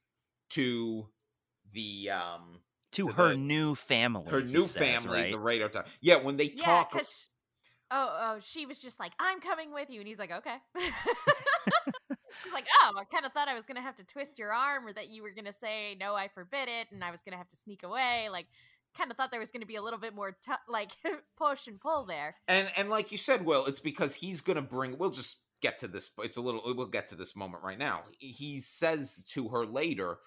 [0.50, 1.08] to
[1.72, 2.60] the um
[2.92, 4.30] To To her the- new family.
[4.30, 5.32] her new says, family, right?
[5.32, 5.84] the radar time.
[6.00, 7.06] Yeah, when they yeah, talk, oh
[7.90, 10.56] oh she was just like I'm coming with you, and he's like okay.
[12.42, 14.86] She's like, oh, I kind of thought I was gonna have to twist your arm,
[14.86, 17.48] or that you were gonna say no, I forbid it, and I was gonna have
[17.48, 18.28] to sneak away.
[18.30, 18.46] Like,
[18.96, 20.90] kind of thought there was gonna be a little bit more t- like
[21.36, 22.36] push and pull there.
[22.48, 24.96] and and like you said, Will, it's because he's going to bring.
[24.98, 26.10] We'll just get to this.
[26.20, 26.62] It's a little.
[26.74, 28.02] We'll get to this moment right now.
[28.18, 30.18] He- He says to her later,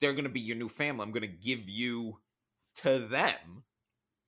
[0.00, 1.02] "They're going to be your new family.
[1.04, 2.18] I'm going to give you
[2.76, 3.64] to them."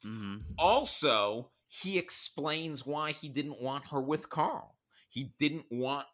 [0.02, 4.76] hmm Also, he explains why he didn't want her with Carl.
[5.08, 6.06] He didn't want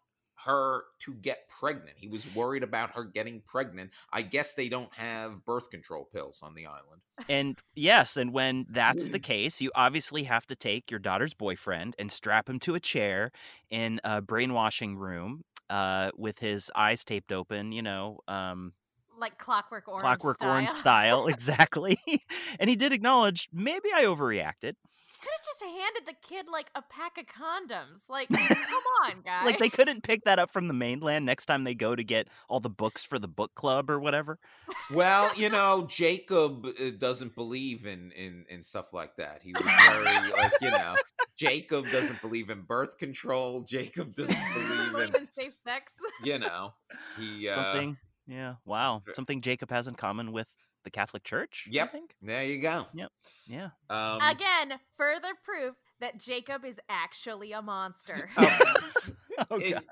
[0.47, 1.97] her to get pregnant.
[1.97, 3.91] He was worried about her getting pregnant.
[4.13, 7.03] I guess they don't have birth control pills on the island.
[7.29, 11.95] And yes, and when that's the case, you obviously have to take your daughter's boyfriend
[11.99, 13.31] and strap him to a chair
[13.71, 18.73] in a brainwashing room uh, with his eyes taped open, you know, um,
[19.19, 20.03] Like Clockwork Orange.
[20.03, 20.51] clockwork style.
[20.51, 21.99] orange style, exactly.
[22.61, 24.75] and he did acknowledge maybe I overreacted.
[25.27, 28.09] Could have just handed the kid like a pack of condoms.
[28.09, 29.45] Like, come on, guy.
[29.45, 32.29] Like they couldn't pick that up from the mainland next time they go to get
[32.49, 34.39] all the books for the book club or whatever.
[34.93, 39.43] Well, you know, Jacob uh, doesn't believe in in in stuff like that.
[39.43, 40.95] He was very like, you know,
[41.37, 43.63] Jacob doesn't believe in birth control.
[43.63, 45.93] Jacob doesn't believe believe in, in safe sex.
[46.23, 46.73] you know,
[47.19, 47.97] he uh Something,
[48.29, 50.47] yeah, wow, something Jacob has in common with
[50.87, 51.65] the Catholic Church.
[51.69, 51.93] I Yep.
[51.93, 52.15] think.
[52.23, 52.87] There you go.
[52.95, 53.11] Yep.
[53.47, 53.69] Yeah.
[53.91, 58.31] Um Again, further proof that Jacob is actually a monster.
[58.39, 58.75] oh,
[59.51, 59.85] Oh in, god.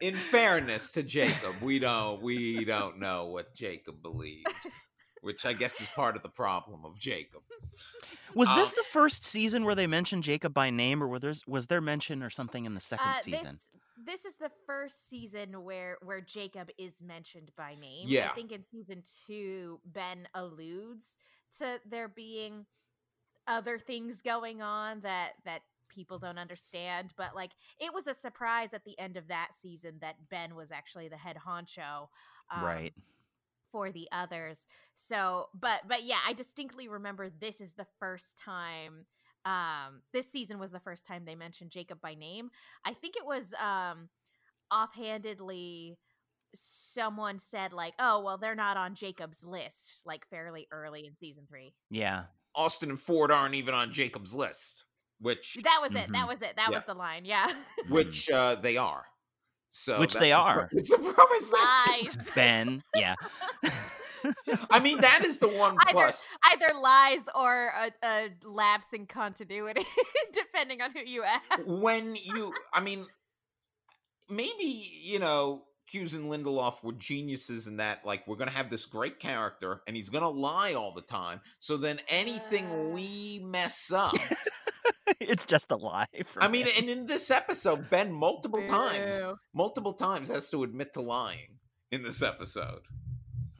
[0.00, 4.88] in fairness to Jacob, we don't we don't know what Jacob believes.
[5.22, 7.40] Which I guess is part of the problem of Jacob.
[8.34, 11.34] Was Um, this the first season where they mentioned Jacob by name, or were there,
[11.46, 13.44] was there mention or something in the second Uh, season?
[13.54, 13.70] this
[14.04, 18.08] this is the first season where where Jacob is mentioned by name.
[18.08, 18.30] Yeah.
[18.30, 21.16] I think in season two, Ben alludes
[21.58, 22.66] to there being
[23.46, 27.12] other things going on that that people don't understand.
[27.16, 30.72] But like, it was a surprise at the end of that season that Ben was
[30.72, 32.08] actually the head honcho.
[32.50, 32.94] um, right.
[33.72, 34.66] For the others.
[34.94, 39.06] So, but but yeah, I distinctly remember this is the first time
[39.44, 42.50] um this season was the first time they mentioned Jacob by name.
[42.84, 44.10] I think it was um
[44.72, 45.98] offhandedly
[46.54, 51.46] someone said like, "Oh, well they're not on Jacob's list" like fairly early in season
[51.48, 51.74] 3.
[51.90, 52.26] Yeah.
[52.54, 54.84] Austen and Ford aren't even on Jacob's list,
[55.18, 56.10] which That was it.
[56.12, 56.28] That Mhm.
[56.28, 56.56] was it.
[56.56, 56.72] That Yeah.
[56.72, 57.24] was the line.
[57.24, 57.46] Yeah.
[57.82, 59.06] which uh, they are.
[59.72, 60.68] So Which they the pro- are.
[60.72, 61.50] It's a promise.
[61.52, 62.14] Lies.
[62.16, 62.82] It's Ben.
[62.94, 63.14] Yeah.
[64.70, 66.22] I mean, that is the one Either plus.
[66.52, 69.84] either lies or a, a lapse in continuity,
[70.32, 71.42] depending on who you ask.
[71.66, 73.04] when you i mean
[74.30, 74.64] maybe
[75.02, 79.18] you know Cuse and Lindelof were geniuses in that like we're gonna have this great
[79.18, 82.88] character and he's gonna lie all the time so then anything Uh.
[82.90, 84.14] we mess up
[85.28, 86.06] it's just a lie.
[86.24, 86.74] For i mean Ben.
[86.78, 89.22] and in this episode ben multiple times
[89.54, 91.58] multiple times has to admit to lying
[91.90, 92.80] in this episode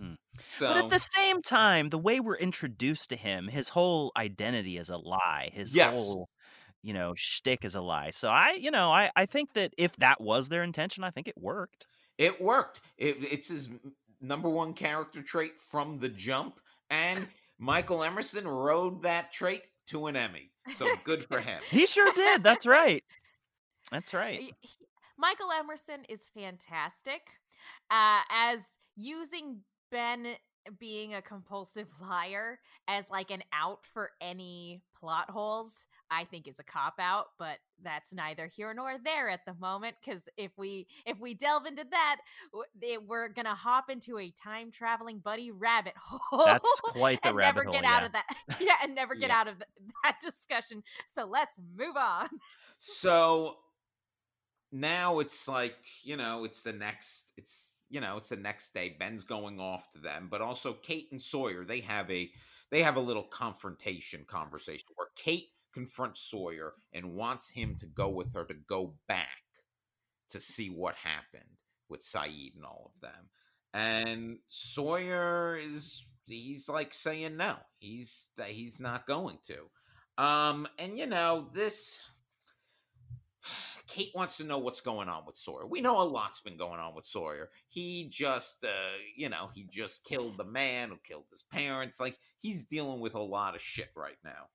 [0.00, 0.14] Hmm.
[0.38, 4.78] so But at the same time, the way we're introduced to him, his whole identity
[4.78, 5.50] is a lie.
[5.52, 5.94] His Yes.
[5.94, 6.28] whole,
[6.82, 8.10] you know, shtick is a lie.
[8.10, 11.28] So I, you know, I, I think that if that was their intention, I think
[11.28, 11.86] it worked.
[12.18, 12.80] It worked.
[12.96, 13.68] It, it's his
[14.20, 16.58] number one character trait from the jump,
[16.90, 20.51] and Michael Emerson rode that trait to an Emmy.
[20.74, 21.60] So good for him.
[21.70, 22.42] He sure did.
[22.42, 23.02] That's right.
[23.90, 24.40] That's right.
[24.40, 24.86] Y- he-
[25.18, 27.22] Michael Emerson is fantastic
[27.90, 30.34] uh, as using Ben
[30.78, 35.86] being a compulsive liar as like an out for any plot holes.
[36.12, 39.96] I think is a cop out, but that's neither here nor there at the moment.
[40.04, 42.16] Because if we if we delve into that,
[42.82, 46.44] eh, we're gonna hop into a time traveling buddy rabbit hole.
[46.44, 47.72] That's quite the rabbit never hole.
[47.72, 48.06] Never get out yeah.
[48.06, 48.60] of that.
[48.60, 49.38] yeah, and never get Yeah.
[49.38, 49.68] out of th-
[50.04, 50.82] that discussion.
[51.14, 52.28] So let's move on.
[52.78, 53.56] So
[54.70, 57.28] now it's like you know, it's the next.
[57.36, 58.96] It's you know, it's the next day.
[58.98, 61.64] Ben's going off to them, but also Kate and Sawyer.
[61.64, 62.30] They have a
[62.70, 68.08] they have a little confrontation conversation where Kate confronts Sawyer and wants him to go
[68.08, 69.28] with her to go back
[70.30, 71.58] to see what happened
[71.88, 73.28] with Sayid and all of them.
[73.74, 77.56] And Sawyer is he's like saying no.
[77.78, 80.22] He's he's not going to.
[80.22, 82.00] Um and you know, this
[83.86, 85.66] Kate wants to know what's going on with Sawyer.
[85.66, 87.50] We know a lot's been going on with Sawyer.
[87.68, 92.00] He just, uh, you know, he just killed the man who killed his parents.
[92.00, 94.48] Like, he's dealing with a lot of shit right now.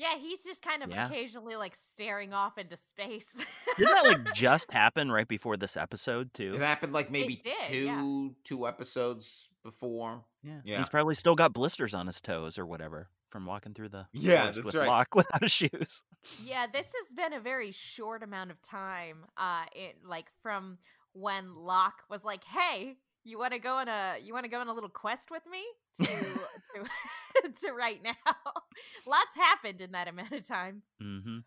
[0.00, 1.06] Yeah, he's just kind of Yeah.
[1.08, 3.34] occasionally like staring off into space.
[3.76, 6.54] Didn't that like just happen right before this episode too?
[6.54, 8.28] It happened like maybe did, two yeah.
[8.44, 10.24] two episodes before.
[10.42, 10.60] Yeah.
[10.64, 10.78] Yeah.
[10.78, 14.40] He's probably still got blisters on his toes or whatever from walking through the Yeah,
[14.40, 14.88] forest that's with right.
[14.88, 16.02] Locke without his shoes.
[16.42, 19.26] yeah, this has been a very short amount of time.
[19.36, 20.78] Uh, it like from
[21.12, 24.60] when Locke was like, "Hey, you want to go on a you want to go
[24.60, 25.64] on a little quest with me?"
[25.98, 26.06] To
[27.44, 28.14] to, to right now,
[29.06, 30.82] lots happened in that amount of time.
[31.00, 31.38] hmm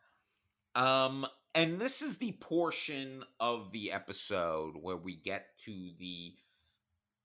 [0.75, 6.33] Um, and this is the portion of the episode where we get to the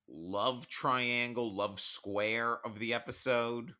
[0.08, 3.74] love triangle, love square of the episode.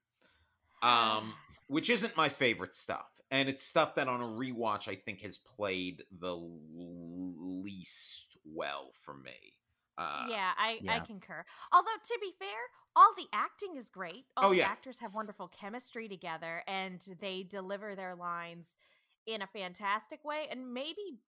[0.81, 1.35] Um,
[1.69, 3.07] which isn't my favorite stuff.
[3.31, 9.15] And it's stuff that on a rewatch I think has played the least well for
[9.15, 9.58] me.
[9.99, 11.45] Uh, yeah, I I concur.
[11.73, 12.49] Although to be fair,
[12.97, 14.27] all the acting is great.
[14.37, 14.69] All Oh, the yeah.
[14.69, 18.75] actors have wonderful chemistry together, and they deliver their lines
[19.27, 20.47] in a fantastic way.
[20.51, 21.21] And maybe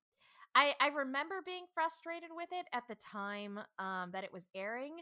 [0.55, 4.97] I I remember being frustrated with it at the time um, that it was airing,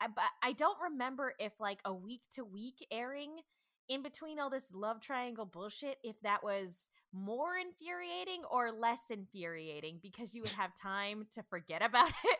[0.00, 3.40] uh, but I don't remember if like a week to week airing
[3.88, 9.98] in between all this love triangle bullshit if that was more infuriating or less infuriating
[10.02, 12.38] because you would have time to forget about it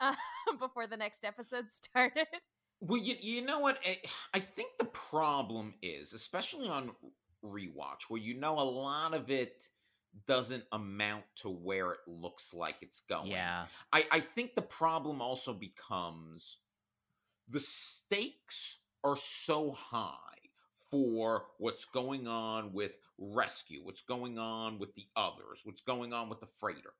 [0.00, 0.14] um,
[0.58, 2.26] before the next episode started.
[2.80, 3.78] Well, you, you know what?
[3.84, 3.98] I,
[4.34, 6.92] I think the problem is, especially on
[7.44, 9.68] rewatch, where you know a lot of it
[10.26, 13.30] doesn't amount to where it looks like it's going.
[13.30, 13.66] Yeah.
[13.92, 16.58] I, I think the problem also becomes
[17.48, 20.08] the stakes are so high
[20.90, 26.28] for what's going on with rescue, what's going on with the others, what's going on
[26.28, 26.92] with the freighter.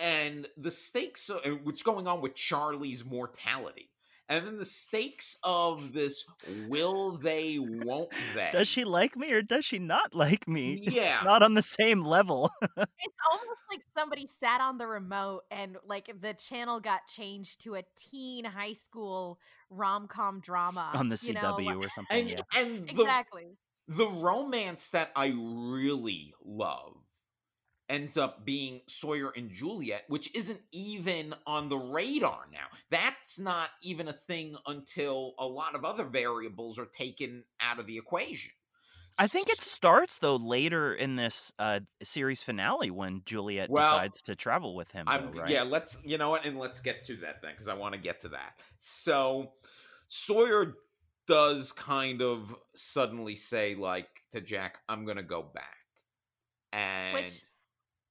[0.00, 3.90] And the stakes, are, and what's going on with Charlie's mortality.
[4.30, 6.24] and then the stakes of this
[6.68, 8.48] will they, won't they?
[8.52, 10.74] Does she like me or does she not like me?
[10.84, 11.20] It's Yeah.
[11.24, 12.50] not on the same level.
[12.76, 17.74] It's almost like somebody sat on the remote and like the channel got changed to
[17.74, 19.38] a teen high school
[19.68, 22.20] rom com drama on the you CW know, or something.
[22.20, 22.40] and yeah.
[22.56, 23.56] and the, exactly.
[23.88, 26.96] the romance that I really love
[27.90, 32.66] ends up being Sawyer and Juliet, which isn't even on the radar now.
[32.90, 37.86] That's not even a thing until a lot of other variables are taken out of
[37.86, 38.52] the equation.
[39.18, 44.22] I think it starts though later in this uh, series finale when Juliet Well, decides
[44.22, 45.06] to travel with him.
[45.06, 45.50] Though, right?
[45.50, 48.00] yeah, let's you know what, and let's get to that then because I want to
[48.00, 48.60] get to that.
[48.78, 49.52] So
[50.08, 50.76] Sawyer
[51.26, 55.76] does kind of suddenly say like to Jack, "I'm gonna go back,"
[56.72, 57.42] and Which,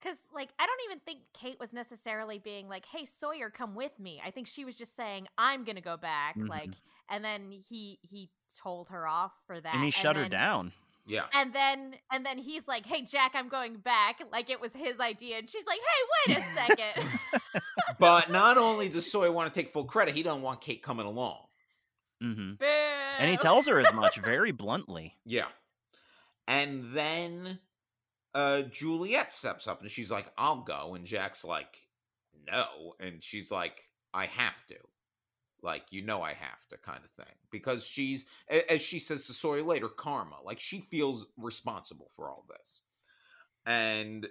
[0.02, 4.00] because like I don't even think Kate was necessarily being like, "Hey Sawyer, come with
[4.00, 6.48] me." I think she was just saying, "I'm gonna go back." Mhm.
[6.50, 6.72] Like,
[7.10, 8.30] and then he he
[8.62, 10.74] told her off for that, and he shut her then- down.
[11.06, 14.74] yeah, And then and then he's like, "Hey Jack, I'm going back." Like it was
[14.74, 17.20] his idea, and she's like, "Hey, wait a second."
[18.00, 21.06] but not only does Sawyer want to take full credit, he don't want Kate coming
[21.06, 21.40] along.
[22.24, 22.62] mm-hmm.
[23.20, 25.18] And he tells her as much very bluntly.
[25.26, 25.48] Yeah.
[26.48, 27.60] And then
[28.34, 30.96] uh Juliet steps up and she's like, I'll go.
[30.96, 31.88] And Jack's like,
[32.48, 32.94] no.
[33.00, 34.76] And she's like, I have to.
[35.62, 37.36] Like, you know, I have to, kind of thing.
[37.52, 38.26] Because she's,
[38.70, 40.38] as she says to Sawyer later, karma.
[40.46, 42.82] Like, she feels responsible for all this.
[43.66, 44.28] And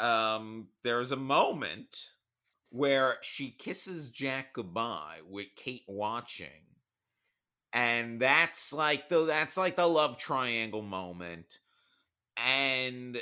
[0.00, 2.10] um there's a moment
[2.70, 6.46] where she kisses Jack goodbye with Kate watching
[7.72, 11.58] and that's like the that's like the love triangle moment
[12.46, 13.20] and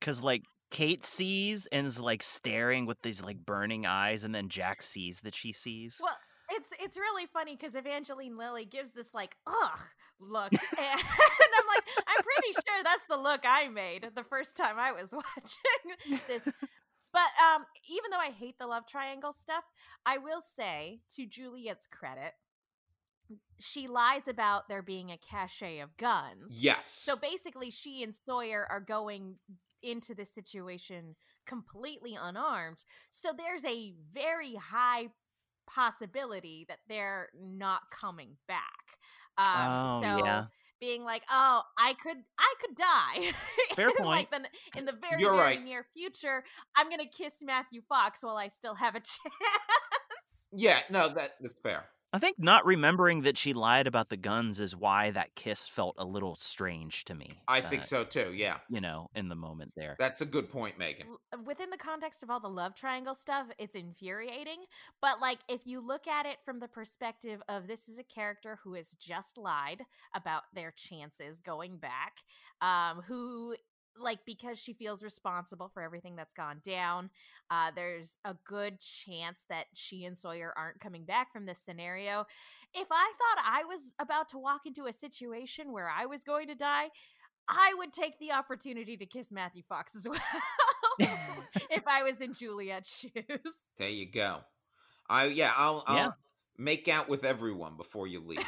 [0.00, 4.48] Because, like, Kate sees and is, like, staring with these, like, burning eyes, and then
[4.48, 6.00] Jack sees that she sees.
[6.02, 6.16] Well,
[6.50, 9.80] it's it's really funny because Evangeline Lilly gives this like ugh
[10.20, 14.78] look, and I'm like, I'm pretty sure that's the look I made the first time
[14.78, 16.42] I was watching this.
[17.10, 19.64] But um, even though I hate the love triangle stuff,
[20.04, 22.34] I will say to Juliet's credit,
[23.60, 26.58] she lies about there being a cache of guns.
[26.62, 29.36] yes So basically, she and Sawyer are going
[29.82, 31.14] into this situation
[31.46, 32.84] completely unarmed.
[33.10, 35.08] So there's a very high
[35.68, 38.98] possibility that they're not coming back.
[39.36, 40.44] Um, oh, so yeah.
[40.80, 43.32] being like, "Oh, I could, I could die,"
[43.76, 44.46] Fair in, like point.
[44.74, 45.62] the, in the very, You're very right.
[45.64, 46.42] near future,
[46.76, 49.16] I'm gonna kiss Matthew Fox while I still have a chance.
[50.52, 54.60] yeah no that that's fair I think not remembering that she lied about the guns
[54.60, 57.42] is why that kiss felt a little strange to me.
[57.48, 59.94] i think uh, so too yeah You know, in the moment there.
[59.98, 63.46] that's a good point megan l- within the context of all the love triangle stuff,
[63.58, 64.64] it's infuriating.
[65.02, 68.58] But like, if you look at it from the perspective of this is a character
[68.64, 69.82] who has just lied
[70.14, 72.22] about their chances going back,
[72.60, 73.54] um, who
[74.00, 77.10] like because she feels responsible for everything that's gone down
[77.50, 82.24] uh there's a good chance that she and sawyer aren't coming back from this scenario
[82.74, 86.46] if i thought i was about to walk into a situation where i was going
[86.48, 86.88] to die
[87.50, 90.20] I would take the opportunity to kiss Matthew Fox as well
[91.70, 93.54] if I was in Juliet's shoes.
[93.78, 94.40] there you go
[95.08, 96.08] i yeah i'll, I'll Yeah.
[96.58, 98.44] make out with everyone before you leave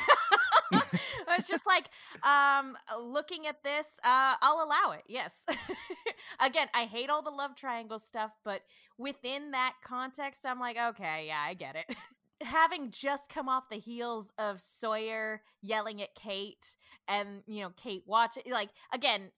[1.39, 1.89] it's just like
[2.24, 5.45] um looking at this uh i'll allow it yes.
[6.41, 8.62] Again i hate all the love triangle stuff but
[8.99, 11.97] within that context i'm like okay yeah i get it.
[12.43, 16.76] Having just come off the heels of sawyer yelling at kate
[17.07, 19.31] and you know kate watching like again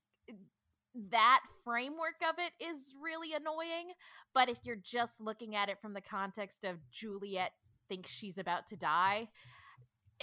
[1.10, 3.92] that framework of it is really annoying
[4.34, 7.52] but if you're just looking at it from the context of juliet
[7.88, 9.28] thinks she's about to die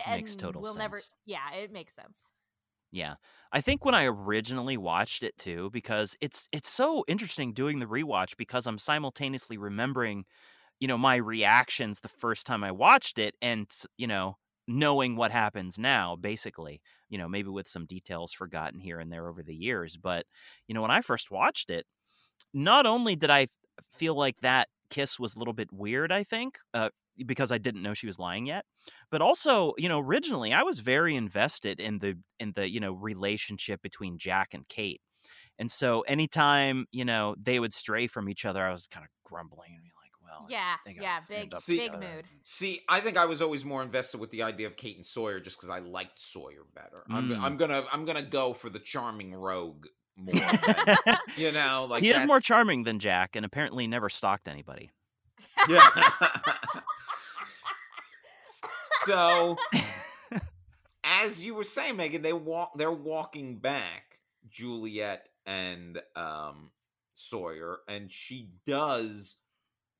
[0.06, 1.16] Makes total we'll never sense.
[1.26, 2.28] yeah it makes sense
[2.92, 3.16] Yeah.
[3.52, 7.86] I think when I originally watched it too, because it's it's so interesting doing the
[7.86, 10.26] rewatch because I'm simultaneously remembering,
[10.80, 14.38] you know, my reactions the first time I watched it and, you know,
[14.68, 19.28] knowing what happens now, basically, you know, maybe with some details forgotten here and there
[19.30, 19.98] over the years.
[19.98, 20.28] But,
[20.68, 21.88] you know, when I first watched it,
[22.54, 23.48] not only did I
[23.82, 26.90] feel like that kiss was a little bit weird, I think, uh,
[27.26, 28.66] because I didn't know she was lying yet,
[29.12, 32.94] but also, you know, originally I was very invested in the in the you know
[32.94, 35.02] relationship between Jack and Kate,
[35.58, 39.10] and so anytime you know they would stray from each other, I was kind of
[39.30, 43.00] grumbling and be like, well, yeah they gotta yeah big See- big mood See, I
[43.00, 45.70] think I was always more invested with the idea of Kate and Sawyer just because
[45.70, 47.04] I liked Sawyer better.
[47.10, 47.40] I'm, Mm.
[47.42, 49.86] I'm gonna I'm gonna go for the charming rogue
[50.18, 50.34] more.
[50.34, 54.90] than- you know, like he is more charming than Jack, and apparently never stalked anybody.
[55.68, 55.90] Yeah.
[59.06, 59.58] So,
[61.04, 62.74] as you were saying, Megan, they walk.
[62.78, 64.20] They're walking back,
[64.50, 66.70] Juliet and um,
[67.14, 69.36] Sawyer, and she does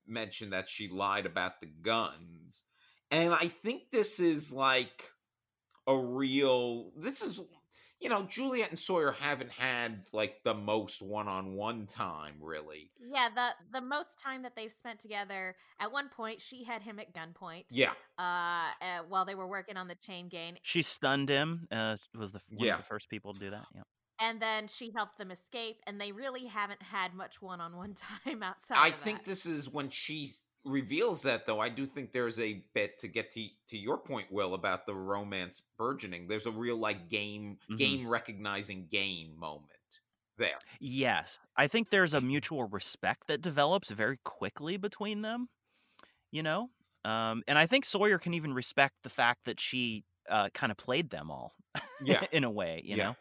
[0.06, 2.62] mention that she lied about the guns,
[3.10, 5.08] and I think this is like
[5.86, 6.92] a real.
[6.96, 7.40] This is
[8.00, 12.90] you know, Juliet and Sawyer haven't had like the most one-on-one time, really.
[12.98, 15.54] Yeah, the the most time that they've spent together.
[15.78, 17.64] At one point, she had him at gunpoint.
[17.70, 21.62] Yeah, Uh, uh while they were working on the chain gang, She stunned him.
[21.70, 22.74] Uh, was the one Yeah.
[22.74, 23.66] of the first people to do that.
[23.74, 23.82] Yeah.
[24.22, 25.80] and then she helped them escape.
[25.86, 27.94] And they really haven't had much one-on-one
[28.24, 28.76] time outside.
[28.78, 29.30] I of think that.
[29.30, 30.30] this is when she
[30.64, 31.60] reveals that, though.
[31.60, 34.94] I do think there's a bit to get to to your point, Will, about the
[34.94, 36.28] romance burgeoning.
[36.28, 37.96] There's a real like game Mhm.
[37.96, 40.00] game recognizing game moment
[40.38, 40.62] there.
[40.80, 45.48] Yes, I think there's a mutual respect that develops very quickly between them.
[46.32, 46.70] You know,
[47.04, 50.78] um, and I think Sawyer can even respect the fact that she uh, kind of
[50.78, 51.54] played them all.
[51.98, 52.24] Yeah.
[52.32, 52.82] in a way.
[52.84, 52.98] You Yeah.
[52.98, 53.16] know,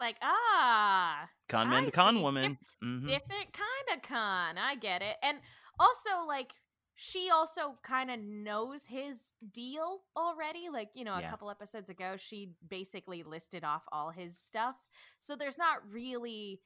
[0.00, 2.22] like ah, con man I to con see.
[2.22, 2.58] woman.
[2.80, 4.58] hmm different kind of con.
[4.58, 5.16] I get it.
[5.22, 5.40] And
[5.80, 6.54] also, like,
[6.96, 10.68] she also kind of knows his deal already.
[10.70, 11.30] Like, you know, a Yeah.
[11.30, 14.76] couple episodes ago, she basically listed off all his stuff.
[15.20, 16.62] So there's not really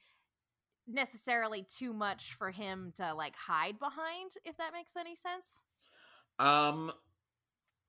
[0.87, 5.61] necessarily too much for him to like hide behind if that makes any sense
[6.39, 6.91] Um.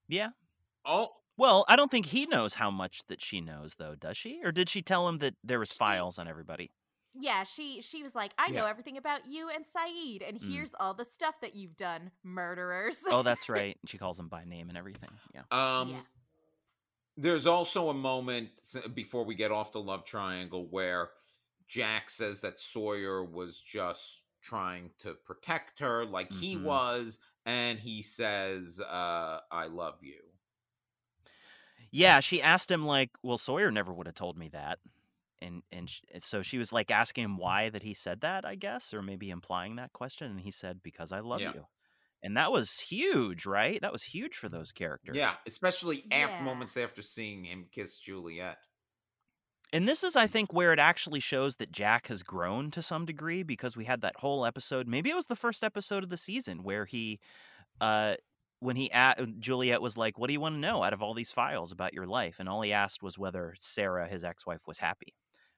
[0.09, 0.31] Yeah.
[0.85, 4.43] Oh, Well, I don't think he knows how much that she knows, though, does she?
[4.45, 6.73] Or did she tell him that there was files on everybody?
[7.19, 8.71] Yeah she she was like i know Yeah.
[8.71, 10.49] everything about you and sayid and Mm.
[10.49, 13.79] here's all the stuff that you've done murderers Oh, that's right.
[13.87, 15.21] She calls him by name and everything.
[15.33, 15.43] Yeah.
[15.51, 16.03] Um, Yeah.
[17.17, 18.51] there's also a moment
[18.95, 21.11] before we get off the love triangle where
[21.67, 26.63] Jack says that Sawyer was just trying to protect her, like he Mhm.
[26.63, 30.23] was, and he says, uh, "I love you."
[31.91, 34.79] Yeah, she asked him like, "Well, Sawyer never would have told me that,"
[35.43, 38.55] and and sh- so she was like asking him why that he said that, I
[38.57, 41.55] guess, or maybe implying that question, and he said, "Because I love Yeah.
[41.55, 41.67] you,"
[42.23, 43.81] and that was huge, right?
[43.83, 45.15] That was huge for those characters.
[45.15, 48.59] Yeah, especially after moments after seeing him kiss Juliet.
[49.73, 53.05] And this is, I think, where it actually shows that Jack has grown to some
[53.05, 54.87] degree because we had that whole episode.
[54.87, 57.19] Maybe it was the first episode of the season where he,
[57.81, 58.17] uh,
[58.61, 61.15] when he a- Juliet was like, "What do you want to know out of all
[61.15, 64.79] these files about your life?" and all he asked was whether Sarah, his ex-wife, was
[64.79, 65.15] happy.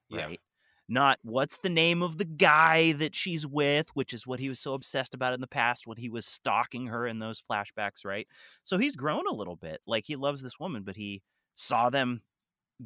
[0.09, 0.28] Yeah.
[0.28, 0.40] Right.
[0.88, 4.59] Not what's the name of the guy that she's with, which is what he was
[4.59, 8.26] so obsessed about in the past when he was stalking her in those flashbacks, right?
[8.64, 9.80] So he's grown a little bit.
[9.86, 11.22] Like he loves this woman, but he
[11.54, 12.22] saw them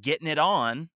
[0.00, 0.90] getting it on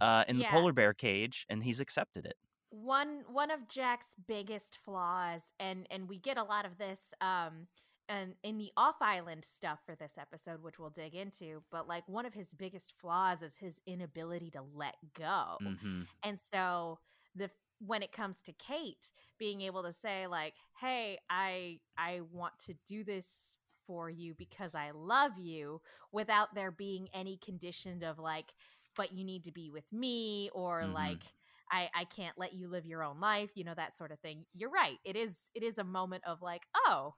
[0.00, 0.40] uh, in Yeah.
[0.40, 2.36] the polar bear cage, and he's accepted it.
[2.70, 7.68] one one of Jack's biggest flaws, and and we get a lot of this um
[8.08, 11.62] and in the off island stuff for this episode, which we'll dig into.
[11.70, 16.38] But like one of his biggest flaws is his inability to let go, hmm and
[16.38, 16.98] so
[17.34, 22.58] the when it comes to Kate being able to say like, "Hey, I I want
[22.66, 25.80] to do this." For you because I love you
[26.12, 28.52] without there being any condition of like,
[28.96, 30.92] but you need to be with me or Mhm.
[30.92, 31.22] like
[31.70, 34.44] I, I can't let you live your own life, you know, that sort of thing.
[34.54, 34.98] You're right.
[35.04, 37.14] It is it is a moment of like, oh,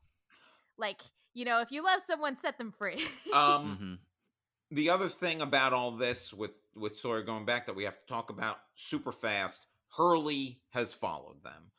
[0.78, 1.00] like,
[1.34, 3.04] you know, if you love someone, set them free.
[3.32, 3.94] Um, hmm
[4.70, 8.06] the other thing about all this with with Sawyer going back that we have to
[8.06, 9.66] talk about super fast,
[9.96, 11.70] Hurley has followed them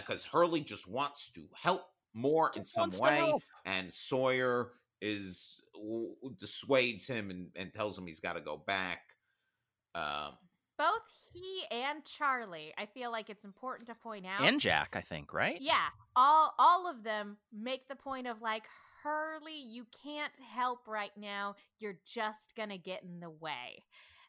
[0.00, 1.84] because Hurley just wants to help
[2.14, 3.34] more in some way,
[3.66, 8.56] and Sawyer is w- w- dissuades him and, and tells him he's got to go
[8.56, 9.00] back.
[9.94, 10.38] Um,
[10.78, 11.02] Both
[11.32, 14.40] he and Charlie, I feel like it's important to point out.
[14.40, 15.58] and Jack, I think, right?
[15.60, 18.64] Yeah, all all of them make the point of like
[19.02, 21.56] Hurley, you can't help right now.
[21.78, 23.82] You're just gonna get in the way,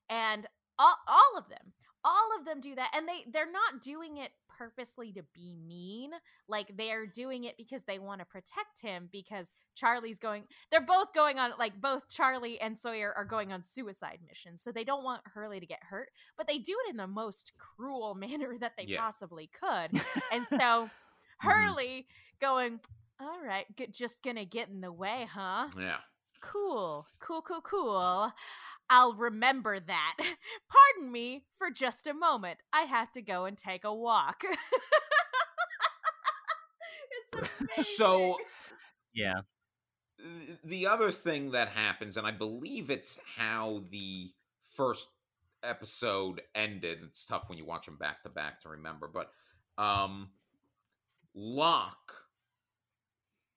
[0.10, 0.48] and
[0.80, 1.74] all all of them,
[2.04, 6.12] all of them do that, and they they're not doing it purposely to be mean.
[6.48, 9.10] Like they're doing it because they want to protect him.
[9.12, 13.64] Because Charlie's going, they're both going on like both Charlie and Sawyer are going on
[13.64, 16.98] suicide missions, so they don't want Hurley to get hurt, but they do it in
[16.98, 19.02] the most cruel manner that they Yeah.
[19.02, 20.00] possibly could,
[20.32, 20.90] and so.
[21.42, 21.50] Mm-hmm.
[21.52, 22.06] Hurley
[22.42, 22.82] going,
[23.22, 25.70] all right, just gonna get in the way, huh?
[25.80, 25.96] yeah,
[26.42, 28.34] Cool, cool, cool, cool.
[28.90, 30.16] I'll remember that.
[30.20, 32.60] Pardon me for just a moment.
[32.74, 34.44] I have to go and take a walk.
[37.34, 37.96] it's amazing.
[37.96, 38.38] So-
[39.14, 39.42] Yeah.
[40.64, 44.32] the other thing that happens, and I believe it's how the
[44.76, 45.08] first
[45.64, 47.00] episode ended.
[47.04, 49.32] It's tough when you watch them back to back to remember, but
[49.82, 50.30] um,
[51.34, 52.14] Locke,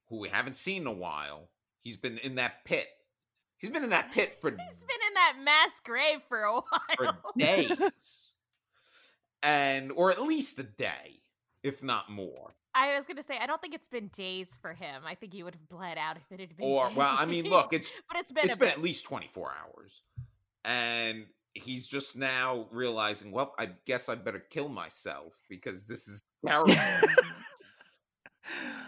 [0.08, 1.48] who we haven't seen in a while,
[1.80, 2.86] he's been in that pit
[3.62, 6.60] He's been in that pit for He's been in that mass grave for a
[6.96, 7.32] for while.
[7.38, 8.32] days,
[9.42, 11.20] and or at least a day,
[11.62, 12.54] if not more.
[12.74, 15.02] I was gonna say I don't think it's been days for him.
[15.06, 16.66] I think he would have bled out if it had been.
[16.66, 18.76] Or well, I mean, look, it's but it's been it's a been bit.
[18.78, 20.02] at least twenty four hours,
[20.64, 26.20] and he's just now realizing, well, I guess I better kill myself because this is
[26.44, 26.74] terrible.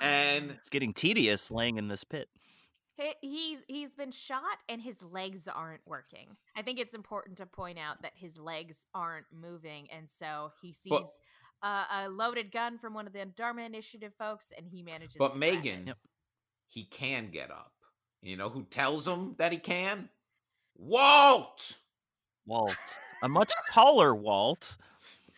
[0.01, 2.29] And- it's getting tedious laying in this pit.
[2.97, 6.37] He- He's he's been shot and his legs aren't working.
[6.57, 10.73] I think it's important to point out that his legs aren't moving, and so he
[10.73, 11.07] sees But-
[11.63, 15.17] a, a loaded gun from one of the Dharma Initiative folks, and he manages.
[15.19, 15.87] but to Megan.
[15.89, 15.99] Yep.
[16.69, 17.73] he can get up.
[18.23, 20.09] You know who tells him that he can?
[20.77, 21.77] Walt.
[22.47, 22.77] Walt,
[23.23, 24.77] a much taller Walt.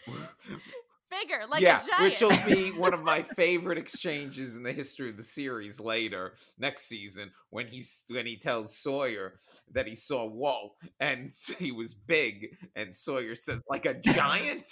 [1.11, 2.13] bigger, like yeah, a giant.
[2.13, 6.35] which will be one of my favorite exchanges in the history of the series later
[6.59, 9.39] next season when he's when he tells Sawyer
[9.73, 14.67] that he saw Walt and he was big, and Sawyer says like a giant.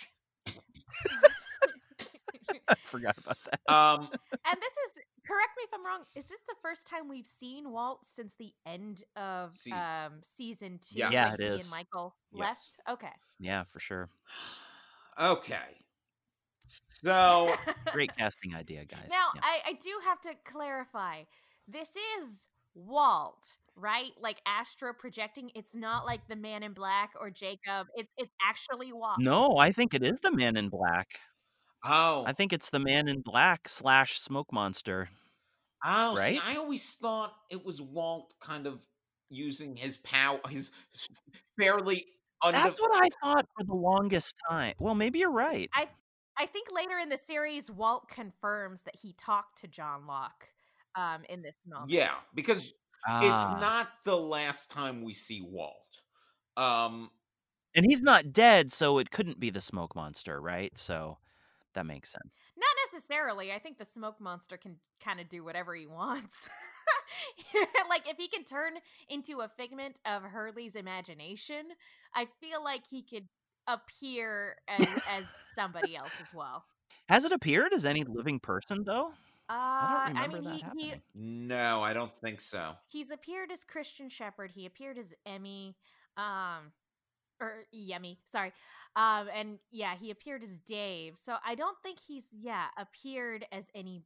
[2.68, 3.72] I forgot about that.
[3.74, 4.09] um,
[4.47, 6.01] and this is correct me if I'm wrong.
[6.14, 10.78] Is this the first time we've seen Walt since the end of Season- um season
[10.82, 10.99] two?
[10.99, 11.11] Yeah.
[11.11, 11.61] Yeah, when it he is.
[11.66, 12.41] And Michael Yes.
[12.41, 12.80] left.
[12.99, 13.12] Okay.
[13.41, 14.11] Yeah, for sure.
[15.20, 15.84] okay,
[17.04, 17.54] so
[17.92, 19.08] Great casting idea, guys.
[19.10, 19.40] Now, Yeah.
[19.44, 21.22] I, I do have to clarify.
[21.68, 24.10] This is Walt, right?
[24.20, 25.50] Like astro projecting.
[25.54, 27.86] It's not like the Man in Black or Jacob.
[27.94, 29.16] It's it's actually Walt.
[29.18, 31.20] no, I think it is the Man in Black.
[31.84, 35.08] oh, I think it's the Man in Black slash Smoke Monster.
[35.86, 36.36] Oh, Right?
[36.36, 38.80] see, I always thought it was Walt kind of
[39.28, 40.72] using his power, his
[41.60, 42.06] fairly.
[42.42, 44.74] That's what I thought for the longest time.
[44.78, 45.70] Well, maybe you're right.
[45.72, 45.88] I
[46.47, 50.49] think later in the series, Walt confirms that he talked to John Locke
[50.95, 51.91] um, in this moment.
[51.91, 52.72] Yeah, because
[53.07, 53.18] Ah.
[53.20, 56.01] it's not the last time we see Walt.
[56.57, 57.11] Um,
[57.74, 60.76] and he's not dead, so it couldn't be the Smoke Monster, right?
[60.78, 61.18] So
[61.74, 62.32] that makes sense.
[62.57, 63.53] Not necessarily.
[63.53, 66.49] I think the smoke monster can kind of do whatever he wants.
[67.91, 68.74] like if he can turn
[69.09, 71.66] into a figment of Hurley's imagination,
[72.14, 73.26] I feel like he could
[73.66, 76.64] appear as as somebody else as well.
[77.08, 79.12] Has it appeared as any living person though?
[79.46, 82.72] Uh, I don't remember mean, that he, he no, I don't think so.
[82.88, 84.50] he's appeared as Christian Shepherd.
[84.50, 85.76] He appeared as Emmy,
[86.16, 86.72] um,
[87.40, 88.16] or Yemi.
[88.24, 88.54] Sorry,
[88.96, 91.18] um, and yeah, he appeared as Dave.
[91.18, 94.02] So I don't think he's yeah appeared as any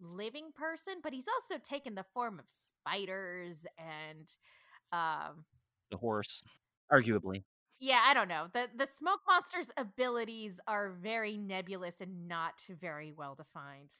[0.00, 4.28] living person, but he's also taken the form of spiders and
[4.92, 5.44] um.
[5.90, 6.42] The horse,
[6.90, 7.42] arguably.
[7.80, 8.48] Yeah, I don't know.
[8.52, 13.90] The the smoke monster's abilities are very nebulous and not very well defined.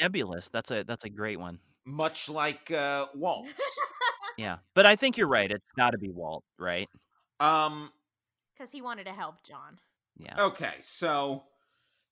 [0.00, 0.48] Nebulous.
[0.48, 1.58] That's a that's a great one.
[1.84, 3.48] Much like uh, Walt.
[4.36, 5.50] Yeah, but I think you're right.
[5.50, 6.88] It's got to be Walt, right?
[7.40, 7.92] um,
[8.54, 9.78] Because he wanted to help John.
[10.16, 10.40] Yeah.
[10.46, 11.44] okay, so,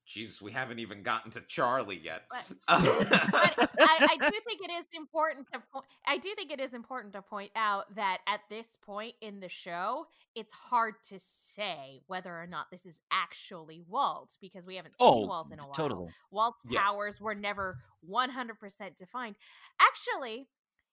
[0.07, 2.23] Jesus, we haven't even gotten to Charlie yet.
[2.31, 6.61] But- but I, I do think it is important to po- I do think it
[6.61, 11.19] is important to point out that at this point in the show, it's hard to
[11.19, 15.61] say whether or not this is actually Walt because we haven't seen Oh, Walt in
[15.61, 15.73] a while.
[15.75, 16.09] totally.
[16.33, 16.81] Walt's Yeah.
[16.81, 17.79] powers were never
[18.09, 19.37] 100% defined.
[19.81, 20.49] Actually,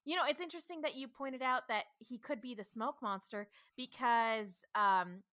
[0.06, 3.48] you know, it's interesting that you pointed out that he could be the smoke monster
[3.76, 5.24] because um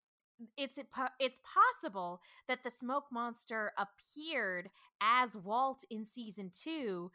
[0.57, 0.87] it's it
[1.19, 4.71] it's possible that the smoke monster appeared
[5.01, 7.11] as Walt in season 2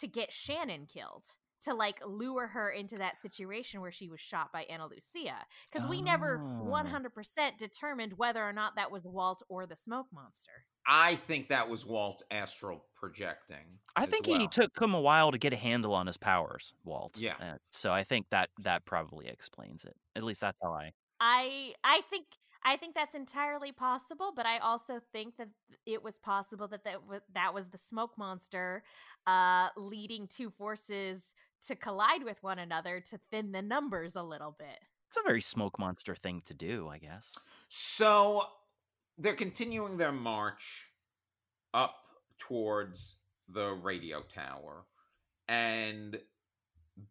[0.00, 1.26] to get Shannon killed.
[1.64, 5.36] To like lure her into that situation where she was shot by Ana Lucia.
[5.70, 6.64] Because we never Oh.
[6.64, 10.64] 100% determined whether or not that was Walt or the smoke monster.
[10.86, 13.78] I think that was Walt astral projecting.
[13.94, 14.38] I think well.
[14.40, 17.18] he took him a while to get a handle on his powers, Walt.
[17.18, 17.34] Yeah.
[17.38, 19.96] Uh, so I think that that probably explains it.
[20.16, 20.92] At least that's how I.
[21.20, 22.24] I I think
[22.64, 25.48] I think that's entirely possible, but I also think that
[25.86, 28.82] it was possible that that was, that was the smoke monster
[29.26, 31.34] uh leading two forces
[31.66, 34.78] to collide with one another to thin the numbers a little bit.
[35.08, 37.36] It's a very smoke monster thing to do, I guess.
[37.68, 38.44] So
[39.18, 40.88] they're continuing their march
[41.74, 41.96] up
[42.38, 43.16] towards
[43.48, 44.84] the radio tower,
[45.48, 46.18] and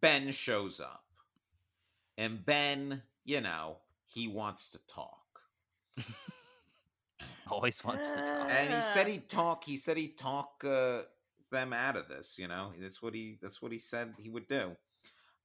[0.00, 1.04] Ben shows up.
[2.16, 3.76] And Ben, you know,
[4.06, 5.29] he wants to talk.
[7.50, 8.48] Always wants to talk.
[8.48, 9.64] And he said he'd talk.
[9.64, 11.02] He said he'd talk uh,
[11.50, 12.38] them out of this.
[12.38, 13.38] You know, that's what he.
[13.42, 14.76] That's what he said he would do.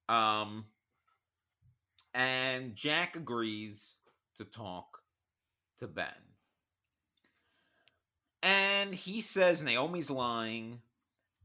[0.08, 0.66] Um,
[2.14, 3.96] and Jack agrees
[4.38, 5.00] to talk
[5.80, 6.08] to Ben.
[8.42, 10.82] And he says Naomi's lying.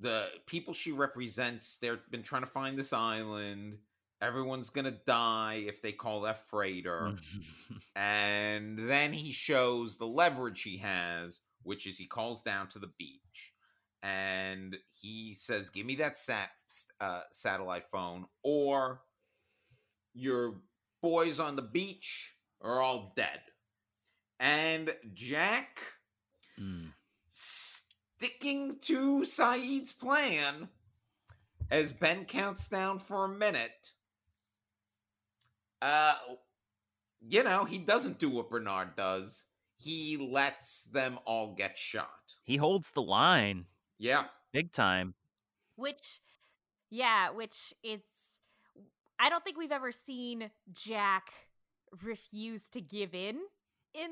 [0.01, 3.79] The people she represents, they've been trying to find this island.
[4.23, 7.17] Everyone's gonna die if they call that freighter.
[7.97, 12.91] And then he shows the leverage he has, which is he calls down to the
[12.99, 13.53] beach
[14.03, 16.51] and he says, "Give me that sat
[17.01, 19.03] uh, satellite phone, or
[20.15, 20.63] your
[21.03, 23.41] boys on the beach are all dead."
[24.39, 25.81] And Jack,
[26.59, 26.93] Mm.
[27.29, 30.69] sticking to Sayid's plan,
[31.71, 33.93] as Ben counts down for a minute.
[35.83, 36.15] Uh,
[37.21, 39.47] you know, he doesn't do what Bernard does.
[39.77, 42.35] He lets them all get shot.
[42.45, 43.67] he holds the line
[43.99, 44.25] Yeah.
[44.53, 45.15] big time.
[45.77, 46.21] which
[46.91, 48.41] yeah which it's
[49.19, 51.31] i don't think we've ever seen jack
[52.03, 53.39] refuse to give in
[53.95, 54.11] in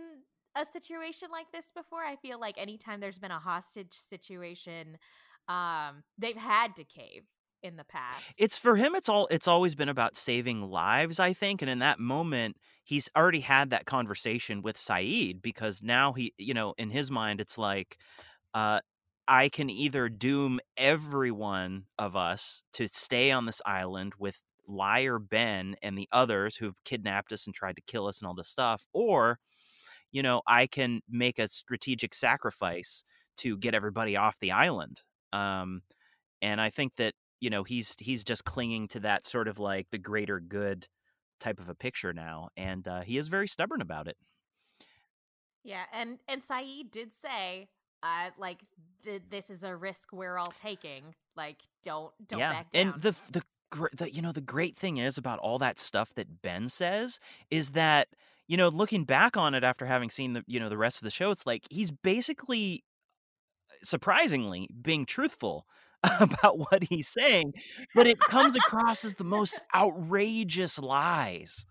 [0.57, 4.97] a situation like this before i feel like anytime there's been a hostage situation
[5.49, 7.25] um they've had to cave
[7.63, 11.33] in the past It's for him it's all it's always been about saving lives, I
[11.33, 16.35] think, and in that moment he's already had that conversation with Sayid because now he,
[16.39, 17.99] you know, in his mind it's like
[18.55, 18.81] uh
[19.29, 25.19] I can either doom every one of us to stay on this island with liar
[25.19, 28.49] Ben and the others who've kidnapped us and tried to kill us and all this
[28.49, 29.39] stuff, or
[30.13, 33.05] you know, I can make a strategic sacrifice
[33.39, 35.03] to get everybody off the island.
[35.33, 35.83] Um,
[36.43, 39.91] and I think that you know he's he's just clinging to that sort of like
[39.91, 40.89] the greater good
[41.41, 44.17] type of a picture now, and uh, he is very stubborn about it.
[45.65, 47.69] yeah and and sayid did say
[48.03, 48.61] uh like
[49.05, 53.03] th- this is a risk we're all taking like don't don't yeah, back down and
[53.03, 53.43] the the
[53.93, 57.21] the you know the great thing is about all that stuff that Ben says
[57.51, 58.09] is that
[58.47, 61.05] you know looking back on it after having seen the you know the rest of
[61.05, 62.83] the show, it's like he's basically
[63.83, 65.67] surprisingly being truthful
[66.21, 67.53] about what he's saying,
[67.95, 71.67] but it comes across as the most outrageous lies.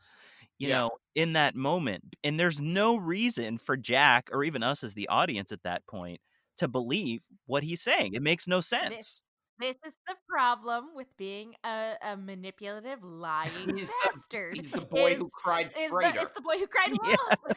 [0.59, 0.77] You Yeah.
[0.79, 2.03] know, in that moment.
[2.23, 6.19] And there's no reason for Jack or even us as the audience at that point
[6.57, 8.15] to believe what he's saying.
[8.15, 9.21] It makes no sense.
[9.59, 14.57] This is the problem with being a, a manipulative, lying He's the- bastard.
[14.57, 17.53] He's the boy is- who cried is the, it's the boy who cried Yeah.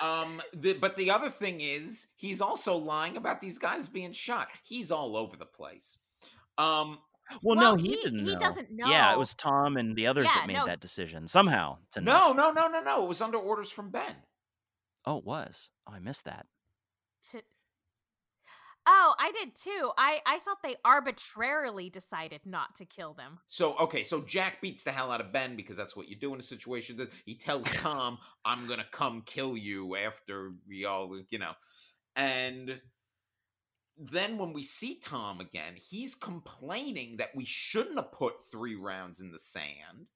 [0.00, 4.48] Um, the, but the other thing is, he's also lying about these guys being shot.
[4.62, 5.98] He's all over the place.
[6.58, 6.98] Um,
[7.42, 8.38] Well, Well, no, he, he- didn't he know.
[8.38, 10.66] doesn't Yeah, it was Tom and the others Yeah, that made no.
[10.66, 11.78] that decision somehow.
[11.92, 13.04] To no, no, no, no, no.
[13.04, 14.16] It was under orders from Ben.
[15.06, 15.70] Oh, it was.
[15.88, 16.46] Oh, I missed that.
[17.30, 17.42] to...
[18.92, 19.92] Oh, I did too.
[19.96, 23.38] I, I thought they arbitrarily decided not to kill them.
[23.46, 26.34] So okay, so Jack beats the hell out of Ben because that's what you do
[26.34, 27.08] in a situation.
[27.24, 31.52] He tells Tom, "I'm gonna come kill you after we all, you know,"
[32.16, 32.80] and
[33.96, 39.20] then when we see Tom again, he's complaining that we shouldn't have put three rounds
[39.20, 40.08] in the sand.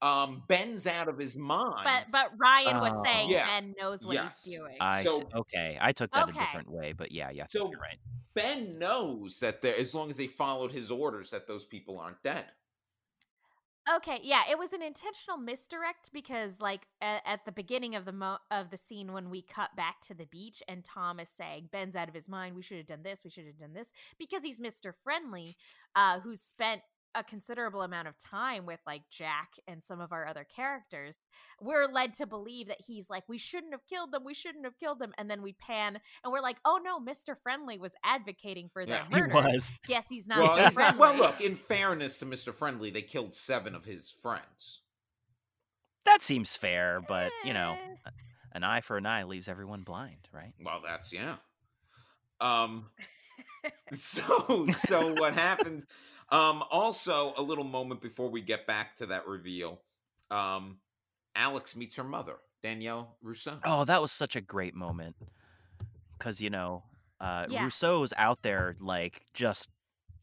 [0.00, 1.82] Um, Ben's out of his mind.
[1.84, 3.32] But but Ryan was saying Oh.
[3.32, 3.46] Yeah.
[3.46, 4.44] Ben knows what Yes.
[4.44, 4.76] he's doing.
[4.80, 5.76] I So- okay.
[5.80, 6.38] I took that Okay.
[6.38, 7.46] a different way, but yeah, yeah.
[7.48, 7.98] So- you're right.
[8.34, 12.22] Ben knows that there, as long as they followed his orders, that those people aren't
[12.22, 12.52] dead.
[13.90, 18.12] Okay, yeah, it was an intentional misdirect because, like, at, at the beginning of the
[18.12, 21.70] mo- of the scene when we cut back to the beach and Tom is saying
[21.72, 23.90] Ben's out of his mind, we should have done this, we should have done this,
[24.18, 25.56] because he's Mister Friendly,
[25.96, 26.82] uh, who's spent
[27.14, 31.18] a considerable amount of time with like Jack and some of our other characters.
[31.60, 34.78] We're led to believe that he's like, we shouldn't have killed them, we shouldn't have
[34.78, 38.68] killed them, and then we pan and we're like, oh no, Mister Friendly was advocating
[38.72, 39.16] for their Yeah.
[39.16, 39.34] He murder.
[39.34, 39.72] was.
[39.88, 40.52] Yes, he's not well, Mr.
[40.56, 41.00] he's not- Friendly.
[41.00, 41.40] well, look.
[41.40, 44.80] In fairness to Mister Friendly, they killed seven of his friends.
[46.04, 48.10] That seems fair, but you know, Eh.
[48.52, 50.52] an eye for an eye leaves everyone blind, right?
[50.64, 51.36] Well, that's yeah.
[52.40, 52.86] Um.
[53.94, 55.84] So so what happens?
[56.30, 56.62] Um.
[56.70, 59.80] Also, a little moment before we get back to that reveal.
[60.30, 60.78] Um.
[61.36, 63.58] Alex meets her mother, Danielle Rousseau.
[63.64, 65.14] Oh, that was such a great moment.
[66.18, 66.82] Cause you know,
[67.20, 67.62] uh Yeah.
[67.62, 69.70] Rousseau's out there like just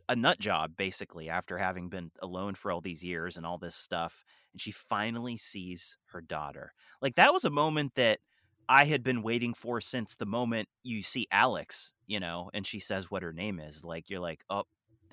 [0.09, 3.75] a nut job, basically, after having been alone for all these years and all this
[3.75, 4.23] stuff.
[4.51, 6.73] And she finally sees her daughter.
[7.01, 8.19] Like that was a moment that
[8.67, 12.79] I had been waiting for since the moment you see Alex, you know, and she
[12.79, 13.83] says what her name is.
[13.85, 14.63] Like you're like, oh,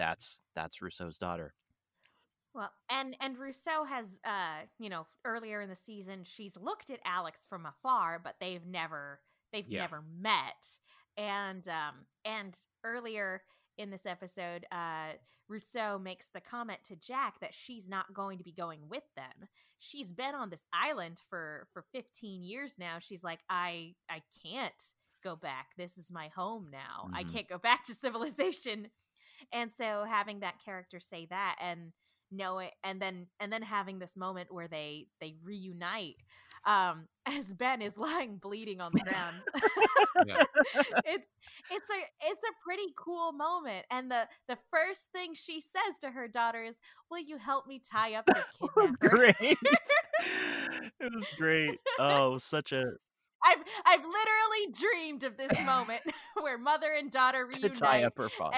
[0.03, 1.55] that's that's Rousseau's daughter.
[2.55, 7.01] Well, and and Rousseau has, uh, you know, earlier in the season, she's looked at
[7.05, 9.21] Alex from afar, but they've never
[9.53, 9.83] they've Yeah.
[9.83, 10.79] never met.
[11.17, 13.43] And um, and earlier
[13.79, 15.13] in this episode, uh,
[15.49, 19.49] Rousseau makes the comment to Jack that she's not going to be going with them.
[19.79, 22.99] She's been on this island for for 15 years now.
[22.99, 24.83] She's like, I I can't
[25.25, 25.69] go back.
[25.79, 27.09] This is my home now.
[27.15, 27.33] I Mhm.
[27.33, 28.91] can't go back to civilization.
[29.53, 31.93] And so having that character say that and
[32.33, 36.17] know it and then and then having this moment where they they reunite
[36.67, 39.37] um as Ben is lying bleeding on the ground.
[40.27, 40.45] Yeah.
[41.05, 41.27] it's
[41.71, 46.11] it's a it's a pretty cool moment and the the first thing she says to
[46.11, 46.77] her daughter is,
[47.11, 49.59] "Will you help me tie up the kid It was great.
[51.01, 51.81] it was great.
[51.99, 52.85] Oh, it was such a
[53.45, 56.03] I've I've literally dreamed of this moment
[56.41, 58.57] where mother and daughter reunite to tie up her father.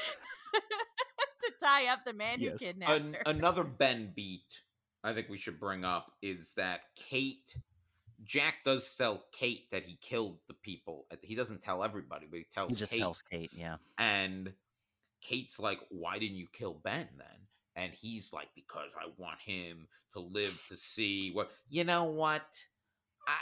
[1.40, 2.52] to tie up the man Yes.
[2.52, 3.22] who kidnapped An- her.
[3.26, 4.60] another Ben beat
[5.02, 7.54] I think we should bring up is that Kate
[8.22, 11.06] Jack does tell Kate that he killed the people.
[11.22, 12.98] He doesn't tell everybody, but he tells He just Kate.
[12.98, 13.76] tells Kate, yeah.
[13.96, 14.52] And
[15.22, 17.46] Kate's like, "Why didn't you kill Ben then?"
[17.76, 22.44] And he's like, "Because I want him to live to see what." You know what?
[23.26, 23.38] I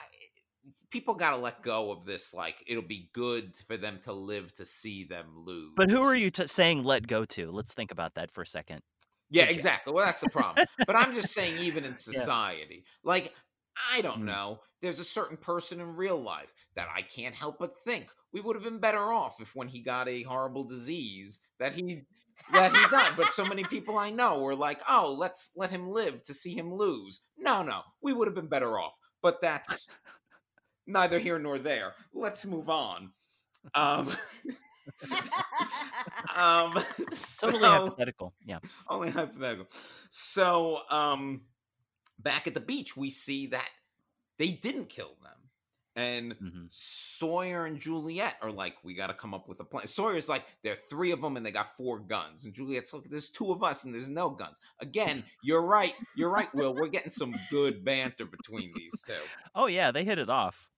[0.90, 4.54] people got to let go of this like it'll be good for them to live
[4.56, 5.72] to see them lose.
[5.76, 7.50] But who are you t- saying let go to?
[7.50, 8.80] Let's think about that for a second.
[9.30, 9.52] Yeah, Jack.
[9.52, 9.92] exactly.
[9.92, 10.66] Well, that's the problem.
[10.86, 13.34] but I'm just saying, even in society, like,
[13.92, 14.26] I don't Mm.
[14.26, 18.40] know, there's a certain person in real life that I can't help but think we
[18.40, 22.02] would have been better off if when he got a horrible disease that he
[22.52, 23.12] that he died.
[23.16, 26.54] But so many people I know were like, oh, let's let him live to see
[26.54, 27.20] him lose.
[27.36, 28.92] No, no, we would have been better off.
[29.22, 29.88] But that's
[30.88, 31.92] neither here nor there.
[32.12, 33.12] Let's move on.
[33.74, 34.08] Um,
[36.34, 38.34] um, Totally so- hypothetical.
[38.44, 38.58] Yeah.
[38.88, 39.68] only hypothetical.
[40.10, 41.42] So, um,
[42.18, 43.68] back at the beach, we see that
[44.38, 45.32] they didn't kill them,
[45.96, 49.86] and hmm Sawyer and Juliet are like, "We got to come up with a plan."
[49.88, 53.10] Sawyer's like, "There are three of them, and they got four guns." And Juliet's like,
[53.10, 55.94] "There's two of us, and there's no guns." Again, you're right.
[56.16, 56.72] You're right, Will.
[56.74, 59.12] We're getting some good banter between these two.
[59.56, 60.68] Oh yeah, they hit it off.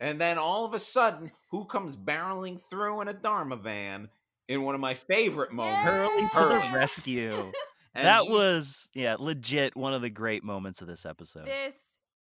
[0.00, 4.08] And then all of a sudden, who comes barreling through in a Dharma van
[4.48, 5.84] in one of my favorite moments?
[5.84, 6.68] Hurley to Hurley.
[6.68, 7.52] the rescue.
[7.94, 11.46] And that he's- was yeah, legit one of the great moments of this episode.
[11.46, 11.74] this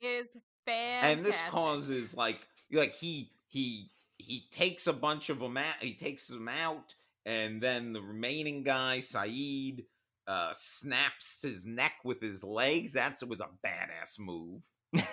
[0.02, 0.26] is
[0.66, 1.18] fantastic.
[1.18, 2.40] and this causes like
[2.72, 6.96] like he he he takes a bunch of them out he takes them out
[7.26, 9.86] and then the remaining guy sayid
[10.28, 14.64] uh snaps his neck with his legs that's was a badass move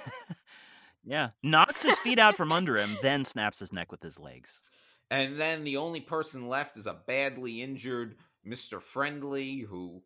[1.06, 4.62] yeah, knocks his feet out from under him, then snaps his neck with his legs.
[5.10, 10.02] and then the only person left is a badly injured mr friendly who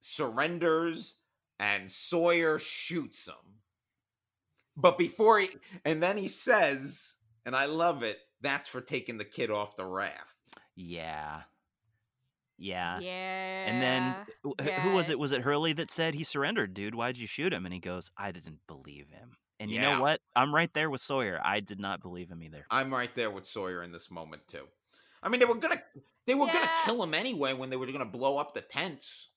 [0.00, 1.14] surrenders
[1.58, 3.60] and sawyer shoots him
[4.76, 5.50] but before he
[5.84, 9.84] and then he says and i love it that's for taking the kid off the
[9.84, 10.36] raft
[10.76, 11.42] Yeah.
[12.60, 12.98] Yeah.
[13.00, 13.64] yeah.
[13.66, 14.14] And then
[14.44, 15.18] w- h- who was it?
[15.18, 16.94] Was it Hurley that said he surrendered, dude?
[16.94, 17.64] Why'd you shoot him?
[17.66, 19.36] And he goes, I didn't believe him.
[19.60, 20.20] And you know what?
[20.36, 21.40] I'm right there with Sawyer.
[21.42, 22.64] I did not believe him either.
[22.70, 24.64] I'm right there with Sawyer in this moment too.
[25.22, 25.82] I mean, they were gonna
[26.26, 29.30] they were gonna kill him anyway when they were gonna blow up the tents.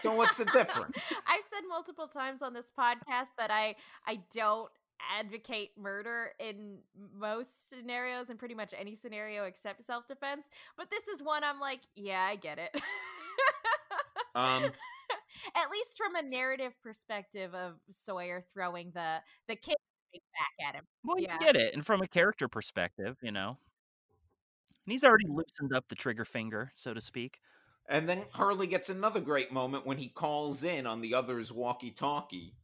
[0.00, 0.98] So what's the difference?
[1.26, 3.76] I've said multiple times on this podcast that I
[4.06, 4.70] I don't
[5.18, 6.78] advocate murder in
[7.16, 11.80] most scenarios and pretty much any scenario except self-defense, but this is one I'm like,
[11.96, 12.80] yeah, I get it.
[14.34, 14.64] Um,
[15.54, 19.18] At least from a narrative perspective of Sawyer throwing the
[19.48, 19.76] the kid
[20.12, 20.84] back at him.
[21.04, 21.34] Well, Yeah.
[21.34, 21.74] you get it.
[21.74, 23.58] And from a character perspective, you know.
[24.86, 27.40] And he's already loosened up the trigger finger, so to speak.
[27.88, 32.54] and then Hurley gets another great moment when he calls in on the others' walkie-talkie,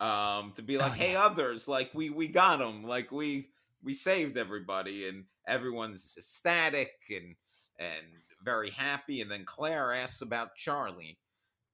[0.00, 3.50] um, to be like, Oh, "Hey, others, like we we got them, like we
[3.82, 7.36] we saved everybody," and everyone's ecstatic and
[7.78, 8.06] and
[8.42, 9.20] very happy.
[9.20, 11.18] And then Claire asks about Charlie,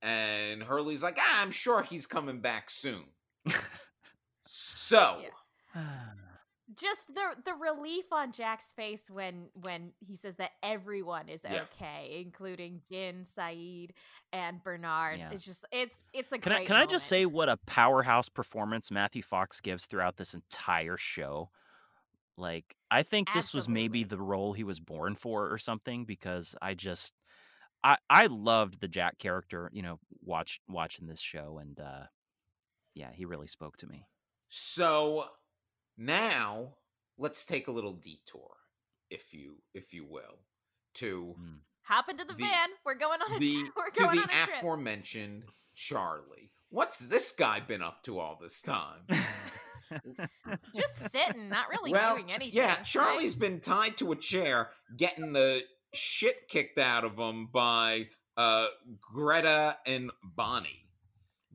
[0.07, 3.03] and Hurley's like, ah, "I'm sure he's coming back soon."
[4.47, 5.21] so.
[5.23, 5.83] Yeah.
[6.75, 11.65] Just the the relief on Jack's face when when he says that everyone is Yeah.
[11.73, 13.91] okay, including Jin, Sayid,
[14.33, 15.19] and Bernard.
[15.19, 15.31] Yeah.
[15.33, 18.29] It's just it's it's a Can I great can I just say what a powerhouse
[18.29, 21.51] performance Matthew Fox gives throughout this entire show?
[22.37, 26.55] Like I think this was maybe the role he was born for or something because
[26.61, 27.15] I just
[27.87, 32.05] I I loved the Jack character, you know, watch watching this show and uh
[32.95, 34.07] yeah, he really spoke to me.
[34.49, 35.26] So
[35.97, 36.74] now
[37.18, 38.57] let's take a little detour,
[39.11, 40.39] if you if you will,
[40.95, 41.59] to Mm.
[41.82, 42.68] hop into the, the- van.
[42.84, 44.59] We're going on a the we're to going the on a trip.
[44.59, 46.51] aforementioned Charlie.
[46.70, 49.07] What's this guy been up to all this time?
[50.74, 52.55] Just sitting, not really well, doing anything.
[52.55, 52.84] yeah, right?
[52.84, 55.62] Charlie's been tied to a chair, getting the
[55.97, 58.67] shit kicked out of them by uh
[59.01, 60.89] Greta and Bonnie.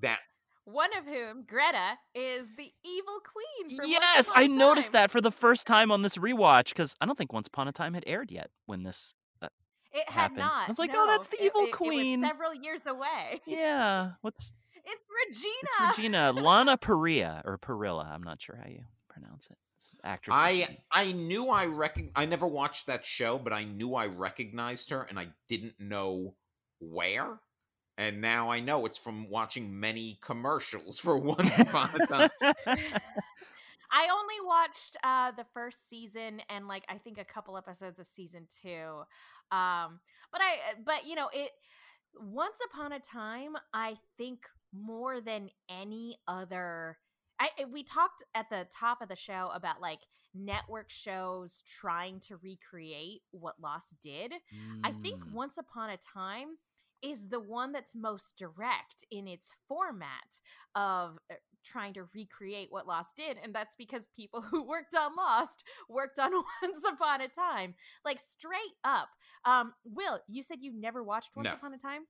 [0.02, 0.20] That
[0.66, 3.76] one of whom, Greta, is the evil queen.
[3.78, 5.02] From yes, I I a noticed Time.
[5.04, 7.72] that for the first time on this rewatch because I don't think Once Upon a
[7.72, 9.16] Time had aired yet when this.
[9.94, 10.38] It had happened.
[10.40, 10.56] not.
[10.56, 11.04] I was like, no.
[11.04, 12.22] oh, that's the It- evil it- it was queen.
[12.22, 13.42] several years away.
[13.46, 15.90] yeah, what's It's Regina.
[15.90, 18.06] it's Regina Lana Parrilla or Perilla.
[18.10, 19.58] I'm not sure how you pronounce it.
[19.82, 20.36] It's the actress.
[20.38, 24.92] I I knew I recog- I never watched that show, but I knew I recognized
[24.92, 26.36] her, and I didn't know
[26.80, 27.40] where.
[27.98, 32.30] And now I know it's from watching many commercials for Once Upon a Time.
[33.94, 38.08] I only watched uh the first season and like I think a couple episodes of
[38.08, 38.70] season 2.
[39.52, 40.00] Um
[40.32, 41.52] but I but you know it
[42.16, 46.98] once upon a time I think more than any other
[47.42, 50.02] I I- we talked at the top of the show about like
[50.34, 54.32] network shows trying to recreate what Lost did.
[54.84, 55.34] I think Mm.
[55.34, 56.58] Once Upon a Time
[57.02, 60.40] is the one that's most direct in its format
[60.76, 61.36] of uh,
[61.66, 63.38] trying to recreate what Lost did.
[63.44, 66.32] And that's because people who worked on Lost worked on
[66.62, 67.74] Once Upon a Time.
[68.06, 69.10] Like straight up.
[69.46, 71.54] Um, Will, you said you never watched Once No.
[71.56, 72.04] Upon a Time?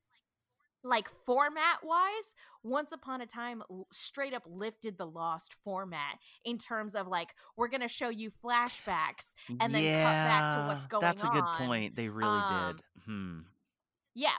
[0.84, 3.62] Like format wise, Once Upon a Time
[3.92, 8.32] straight up lifted the Lost format in terms of like, we're going to show you
[8.44, 11.58] flashbacks and then cut back to what's going on That's a good on.
[11.58, 11.96] point.
[11.96, 12.84] They really Um, did.
[13.06, 13.40] Hmm.
[14.16, 14.30] yeah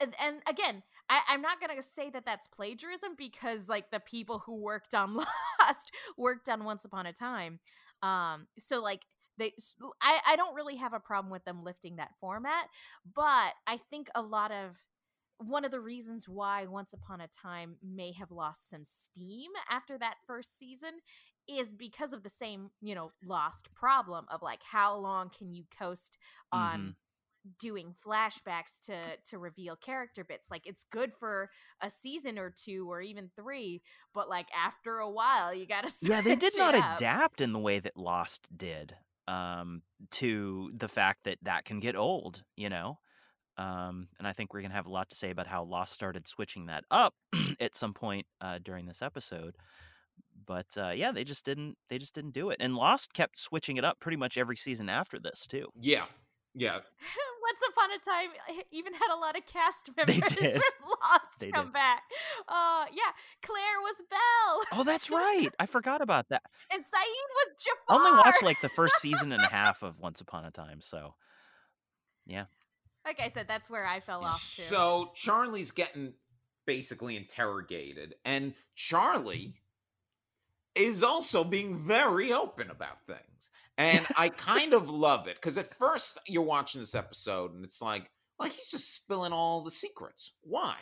[0.00, 4.42] and, and again I, i'm not gonna say that that's plagiarism because like the people
[4.44, 5.14] who worked on
[5.60, 7.60] lost worked on once upon a time
[8.02, 9.02] um so like
[9.38, 9.52] they
[10.00, 12.66] I don't really have a problem with them lifting that format
[13.14, 14.76] but i think a lot of
[15.38, 19.98] one of the reasons why once upon a time may have lost some steam after
[19.98, 20.90] that first season
[21.48, 25.64] is because of the same you know lost problem of like how long can you
[25.78, 26.18] coast
[26.52, 26.96] on Mhm.
[27.58, 32.90] doing flashbacks to to reveal character bits like it's good for a season or two
[32.90, 33.82] or even three
[34.14, 36.92] but like after a while you gotta yeah they did not up.
[36.92, 38.96] adapt in the way that lost did
[39.28, 42.98] um to the fact that that can get old you know
[43.58, 46.26] um and i think we're gonna have a lot to say about how lost started
[46.28, 47.14] switching that up
[47.60, 49.56] at some point uh during this episode
[50.46, 53.76] but uh yeah they just didn't they just didn't do it and lost kept switching
[53.76, 56.04] it up pretty much every season after this too yeah,
[56.54, 56.78] yeah.
[57.46, 58.30] once upon a time
[58.72, 60.52] even had a lot of cast They members did.
[60.52, 61.72] from lost They come did.
[61.74, 62.02] back
[62.48, 66.42] uh yeah claire was belle oh that's right i forgot about that
[66.72, 70.00] and sayid was jafar I only watched like the first season and a half of
[70.00, 71.14] once upon a time so
[73.06, 76.12] like i said that's where i fell off too So Charlie's getting
[76.66, 79.54] basically interrogated, and Charlie
[80.74, 83.50] is also being very open about things.
[83.78, 87.80] And I kind of love it because at first you're watching this episode and it's
[87.80, 90.32] like, well, he's just spilling all the secrets.
[90.42, 90.74] Why?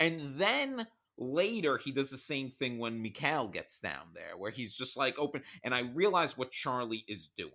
[0.00, 0.86] And then
[1.18, 5.18] later he does the same thing when Mikhail gets down there, where he's just like
[5.18, 5.42] open.
[5.62, 7.52] And I realize what Charlie is doing.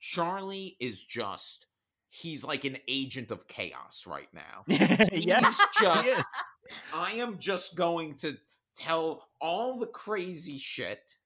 [0.00, 1.66] Charlie is just,
[2.14, 4.64] he's like an agent of chaos right now.
[5.12, 5.60] he just.
[6.94, 8.36] I am just going to
[8.76, 11.16] tell all the crazy shit,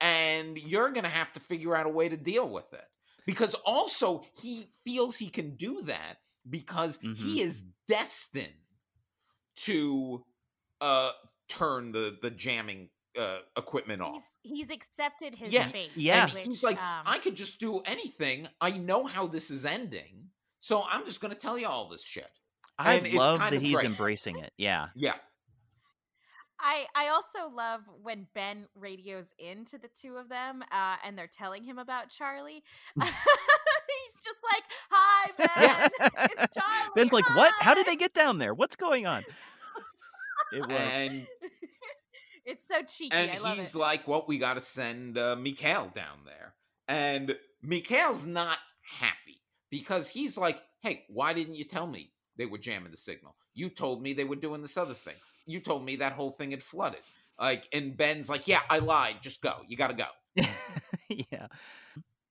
[0.00, 2.84] and you're going to have to figure out a way to deal with it.
[3.26, 6.16] Because also, he feels he can do that
[6.48, 8.48] because he is destined
[9.56, 10.24] to
[10.80, 11.10] uh
[11.48, 12.88] turn the the jamming
[13.18, 14.22] uh equipment off.
[14.42, 16.32] he's, he's accepted his Yeah, fate yeah.
[16.32, 18.48] Which, he's like, um, I could just do anything.
[18.60, 20.28] I know how this is ending.
[20.60, 22.28] So I'm just going to tell you all this shit.
[22.78, 23.86] i and love that he's great.
[23.86, 25.14] embracing it yeah Yeah.
[26.62, 31.26] I I also love when Ben radios into the two of them, uh, and they're
[31.26, 32.62] telling him about Charlie.
[33.00, 35.90] He's just like, "Hi, Ben,
[36.30, 39.24] it's Charlie." ben's like what how did they get down there what's going on
[40.52, 41.26] it was And
[42.44, 43.12] it's so cheeky.
[43.12, 43.78] and I love he's it.
[43.78, 46.54] like, "Well, we got to send uh, Mikhail down there,"
[46.88, 52.58] and Mikhail's not happy because he's like, "Hey, why didn't you tell me they were
[52.58, 53.34] jamming the signal?
[53.54, 55.16] You told me they were doing this other thing.
[55.46, 57.00] You told me that whole thing had flooded."
[57.38, 59.16] Like, and Ben's like, "Yeah, I lied.
[59.22, 59.56] Just go.
[59.66, 60.06] You got to go."
[61.08, 61.48] yeah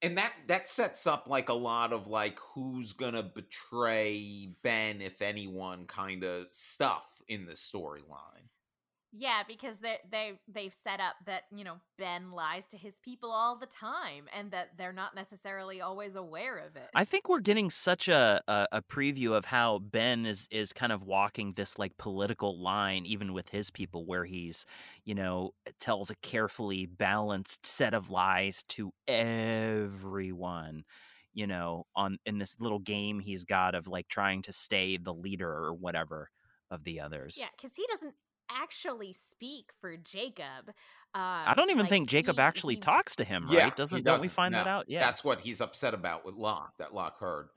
[0.02, 5.22] And that that sets up like a lot of like who's gonna betray Ben, if
[5.22, 8.48] anyone, kind of stuff in the storyline.
[9.12, 13.32] Yeah, because they they they've set up that you know Ben lies to his people
[13.32, 16.92] all the time, and that they're not necessarily always aware of it.
[16.96, 20.92] I think we're getting such a, a a preview of how Ben is is kind
[20.92, 24.66] of walking this like political line, even with his people, where he's,
[25.06, 30.84] you know, tells a carefully balanced set of lies to everyone,
[31.34, 35.14] you know, on in this little game he's got of like trying to stay the
[35.14, 36.30] leader or whatever
[36.72, 37.36] of the others.
[37.36, 38.16] Yeah, because he doesn't
[38.52, 40.70] actually speak for Jacob.
[41.16, 43.54] Um, I don't even like, think Jacob he- actually he- talks to him, right?
[43.54, 44.30] Yeah, Doesn't he don't we doesn't.
[44.36, 44.86] find that out?
[44.88, 45.00] Yeah.
[45.00, 47.50] That's what he's upset about with Locke, that Locke heard.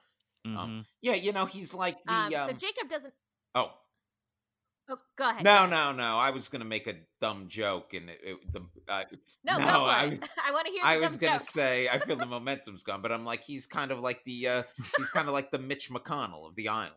[0.44, 0.86] Um, Mhm.
[1.02, 2.12] yeah, you know, he's like the.
[2.12, 3.14] Um, Um, so Jacob doesn't.
[3.54, 3.72] oh,
[4.88, 5.44] Oh, go ahead.
[5.44, 6.16] no, no, no.
[6.18, 9.04] I was gonna make a dumb joke, and it, it, the uh,
[9.44, 10.82] No, No, go I was- I want to hear.
[10.84, 11.48] I was gonna joke.
[11.48, 14.62] say I feel the momentum's gone, but I'm like he's kind of like the uh,
[14.96, 16.96] he's kind of like the Mitch McConnell of the island.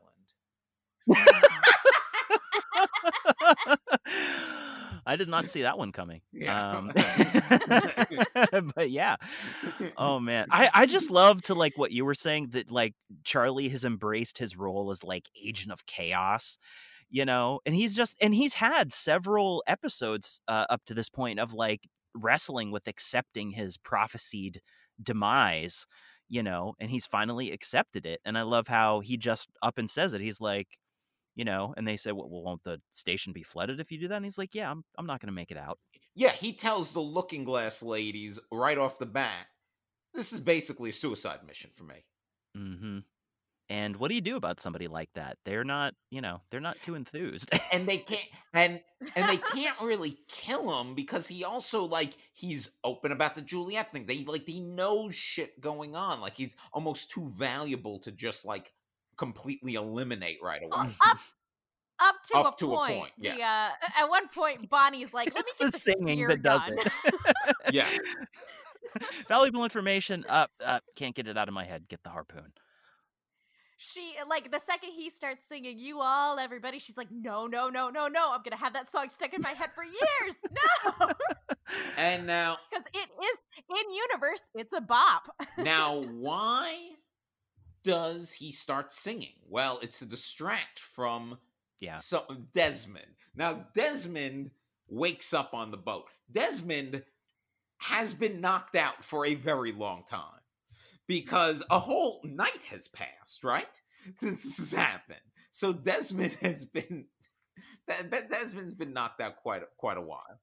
[5.08, 6.22] I did not see that one coming.
[6.34, 6.78] Yeah.
[6.78, 6.91] Um,
[8.76, 9.16] but yeah.
[9.98, 10.48] Oh man.
[10.52, 12.93] I, I just love to like what you were saying that like
[13.24, 16.58] Charlie has embraced his role as like agent of chaos,
[17.10, 21.39] you know, and he's just and he's had several episodes uh, up to this point
[21.39, 24.62] of like wrestling with accepting his prophesied
[25.02, 25.86] demise,
[26.28, 28.20] you know, and he's finally accepted it.
[28.26, 30.22] And I love how he just up and says it.
[30.22, 30.80] He's like,
[31.36, 34.15] you know, and they said, well, won't the station be flooded if you do that?
[34.15, 35.79] And he's like, yeah, I'm, I'm not going to make it out.
[36.15, 39.47] Yeah, he tells the Looking Glass ladies right off the bat,
[40.13, 42.05] this is basically a suicide mission for me.
[42.57, 42.99] mm-hmm
[43.69, 45.38] And what do you do about somebody like that?
[45.43, 47.49] They're not, you know, they're not too enthused.
[47.73, 48.79] and they can't and
[49.17, 53.91] and they can't really kill him because he also like he's open about the Juliet
[53.91, 54.05] thing.
[54.05, 56.21] They like he knows shit going on.
[56.21, 58.71] Like he's almost too valuable to just like
[59.18, 60.72] completely eliminate right away.
[61.03, 61.20] Up,
[61.99, 62.99] up to, Up a, to a point.
[62.99, 63.36] point, yeah.
[63.36, 66.41] The, uh, at one point, Bonnie's like, "Let me It's get the the, singing that
[66.41, 67.55] does gun." it.
[67.74, 67.88] yeah.
[69.28, 70.24] Valuable information.
[70.30, 71.88] Uh, uh, can't get it out of my head.
[71.89, 72.53] Get the harpoon.
[73.78, 77.89] she like the second he starts singing "You All Everybody," she's like, "No, no, no,
[77.89, 78.32] no, no!
[78.32, 80.36] I'm gonna have that song stuck in my head for years."
[80.89, 81.11] No,
[81.97, 83.38] And now because it is
[83.70, 84.43] in universe.
[84.53, 85.24] It's a bop.
[85.57, 86.91] now why
[87.86, 89.33] does he start singing?
[89.47, 91.38] Well, it's to distract from
[91.79, 91.95] Yeah.
[91.97, 93.15] so Desmond.
[93.36, 94.51] Now Desmond
[94.88, 96.05] wakes up on the boat.
[96.31, 97.03] Desmond
[97.77, 100.41] has been knocked out for a very long time
[101.07, 103.81] because a whole night has passed, right?
[104.21, 105.19] This has happened.
[105.51, 107.05] So Desmond has been
[108.29, 110.39] Desmond's been knocked out quite a, quite a while.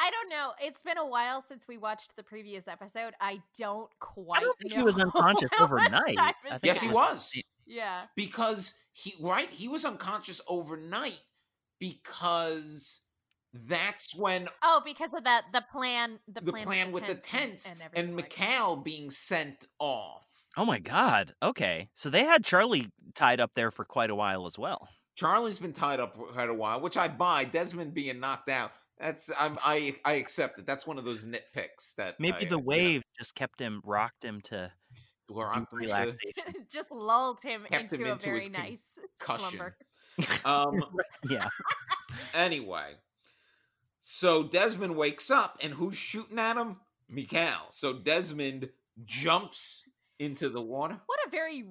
[0.00, 0.52] I don't know.
[0.62, 3.14] It's been a while since we watched the previous episode.
[3.20, 4.40] I don't quite.
[4.40, 6.16] I don't think he was unconscious overnight.
[6.16, 7.32] time I has think Yes, he was
[7.66, 8.02] Yeah.
[8.16, 11.18] because he right he was unconscious overnight
[11.80, 13.00] because
[13.52, 17.22] that's when Oh, because of that, the plan, the, the plan, plan with the and-
[17.22, 20.24] tents and, and, everything like being sent off.
[20.56, 21.34] Oh my god.
[21.42, 21.88] Okay.
[21.94, 24.88] So they had Charlie tied up there for quite a while as well.
[25.14, 27.44] Charlie's been tied up for quite a while, which I buy.
[27.44, 28.70] Desmond being knocked out,
[29.00, 30.66] that's I'm I I accept it.
[30.66, 33.80] That's one of those nitpicks that Maybe I- the you know, wave just kept him,
[33.84, 34.70] rocked him to
[35.28, 36.32] where deep I'm to- relaxation.
[36.70, 39.58] Just lulled him Kept him into a into very nice concussion.
[39.58, 39.76] slumber.
[40.44, 40.82] Um.
[41.28, 41.48] yeah.
[42.34, 42.94] Anyway,
[44.00, 46.76] so Desmond wakes up, and who's shooting at him?
[47.08, 47.66] Mikhail.
[47.70, 48.68] So Desmond
[49.04, 49.84] jumps
[50.18, 50.98] into the water.
[51.06, 51.64] What a very,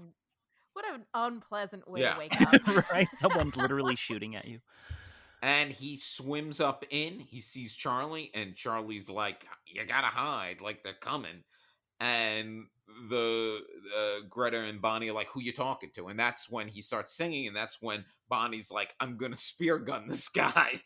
[0.74, 2.14] what an unpleasant way Yeah.
[2.14, 2.90] to wake up.
[2.92, 3.08] right?
[3.20, 4.60] Someone literally shooting at you.
[5.42, 7.20] And he swims up in.
[7.20, 11.44] He sees Charlie, and Charlie's like, "You gotta hide, like they're coming."
[12.00, 12.66] And
[13.10, 13.60] the
[13.98, 17.14] uh, Greta and Bonnie are like, "Who you talking to?" And that's when he starts
[17.14, 20.82] singing, and that's when Bonnie's like, "I'm gonna spear gun this guy."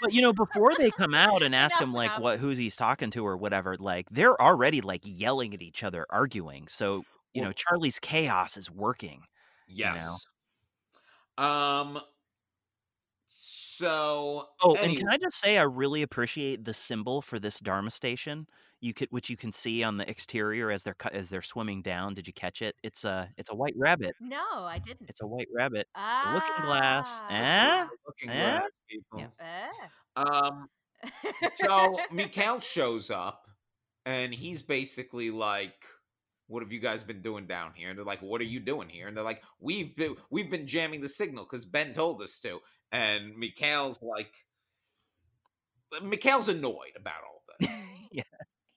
[0.00, 2.20] But you know, before they come out and ask him like enough.
[2.20, 6.06] what who's he's talking to or whatever, like they're already like yelling at each other,
[6.10, 6.68] arguing.
[6.68, 9.22] So you know, Charlie's chaos is working.
[9.66, 10.26] Yes.
[11.38, 12.00] Um.
[13.76, 14.48] So.
[14.62, 17.90] Oh, any- and can I just say I really appreciate the symbol for this Dharma
[17.90, 18.46] station.
[18.80, 22.14] You could, which you can see on the exterior as they're as they're swimming down.
[22.14, 22.74] Did you catch it?
[22.82, 24.14] It's a it's a white rabbit.
[24.20, 25.08] No, I didn't.
[25.08, 25.86] It's a white rabbit.
[25.94, 27.20] ah, looking glass.
[27.30, 27.86] Eh?
[28.06, 28.58] Looking Eh?
[28.58, 29.20] glass, people.
[29.20, 29.66] Yeah.
[30.16, 30.68] Um.
[31.54, 33.46] So Mikhail shows up,
[34.04, 35.84] and he's basically like,
[36.52, 38.88] "What have you guys been doing down here?" And they're like, "What are you doing
[38.88, 42.38] here?" And they're like, "We've been we've been jamming the signal because Ben told us
[42.40, 42.60] to."
[42.92, 44.32] And Mikhail's like,
[46.02, 47.68] Mikhail's annoyed about all this.
[48.12, 48.22] yeah.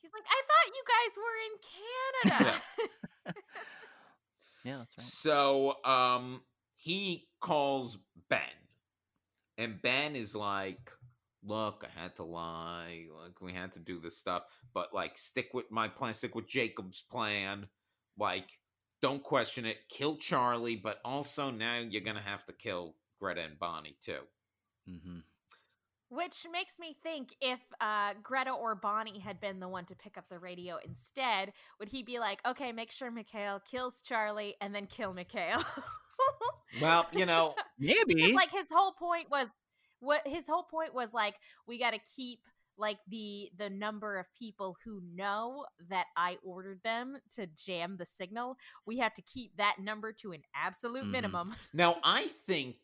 [0.01, 2.61] He's like, I thought you guys were in Canada.
[4.63, 5.05] Yeah, that's right.
[5.05, 6.41] So um
[6.77, 7.97] he calls
[8.29, 8.39] Ben.
[9.57, 10.91] And Ben is like,
[11.45, 13.05] look, I had to lie.
[13.21, 14.43] Like we had to do this stuff,
[14.73, 17.67] but like stick with my plan, stick with Jacob's plan.
[18.17, 18.49] Like
[19.01, 19.77] don't question it.
[19.89, 24.21] Kill Charlie, but also now you're going to have to kill Greta and Bonnie too.
[24.87, 25.19] hmm
[26.09, 30.17] Which makes me think if uh, Greta or Bonnie had been the one to pick
[30.17, 34.73] up the radio instead, would he be like, okay, make sure Mikhail kills Charlie and
[34.73, 35.63] then kill Mikhail?
[36.81, 37.55] Well, you know,
[38.07, 38.33] Because Maybe.
[38.33, 39.47] like his whole point was
[40.05, 41.35] what his whole point was like
[41.67, 42.39] we got to keep
[42.77, 48.05] like the the number of people who know that I ordered them to jam the
[48.05, 51.11] signal, we have to keep that number to an absolute Mhm.
[51.11, 51.55] minimum.
[51.73, 52.75] Now, I think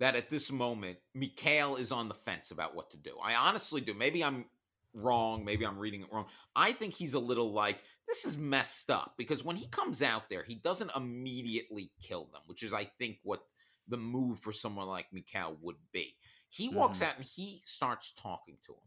[0.00, 3.16] that at this moment, Mikhail is on the fence about what to do.
[3.22, 3.94] I honestly do.
[3.94, 4.44] Maybe I'm
[4.92, 5.44] wrong.
[5.44, 6.26] Maybe I'm reading it wrong.
[6.56, 7.78] I think he's a little like,
[8.08, 12.42] this is messed up because when he comes out there, he doesn't immediately kill them,
[12.46, 13.40] which is, I think, what
[13.88, 16.14] the move for someone like Mikhail would be.
[16.48, 18.78] He walks out and he starts talking to him.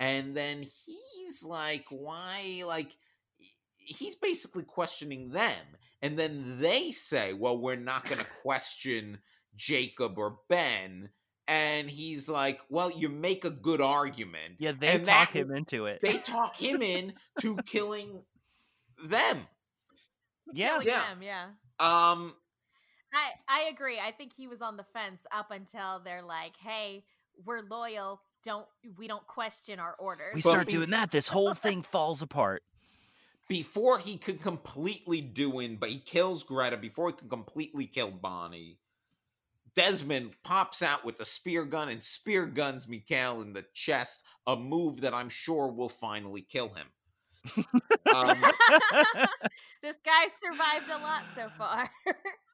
[0.00, 2.62] And then he's like, why?
[2.66, 2.96] Like,
[3.76, 5.56] he's basically questioning them.
[6.02, 9.18] And then they say, well, we're not going to question
[9.56, 11.10] Jacob or Ben.
[11.48, 14.56] And he's like, well, you make a good argument.
[14.58, 16.00] Yeah, they And talk that- him into it.
[16.02, 18.22] They talk him in to killing
[19.04, 19.46] them.
[20.52, 21.02] yeah, Killing Yeah.
[21.08, 21.46] them, yeah.
[21.80, 22.34] Um,
[23.12, 23.98] I I agree.
[23.98, 27.04] I think he was on the fence up until they're like, "Hey,
[27.44, 28.20] we're loyal.
[28.44, 28.66] Don't
[28.96, 32.62] we don't question our orders." we start doing that, this whole thing falls apart.
[33.48, 38.10] before he could completely do in, but he kills Greta before he can completely kill
[38.10, 38.78] Bonnie.
[39.74, 44.56] Desmond pops out with the spear gun and spear guns Mikhail in the chest, a
[44.56, 46.86] move that I'm sure will finally kill him.
[48.14, 48.42] Um,
[49.82, 51.90] this guy survived a lot so far.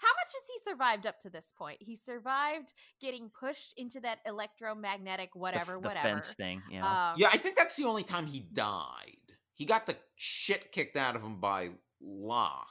[0.00, 1.78] How much has he survived up to this point?
[1.80, 6.08] He survived getting pushed into that electromagnetic The f- whatever, the, whatever.
[6.08, 6.62] fence thing.
[6.70, 7.10] Yeah.
[7.12, 9.16] Um, yeah, I think that's the only time he died.
[9.54, 11.70] He got the shit kicked out of him by
[12.00, 12.66] Locke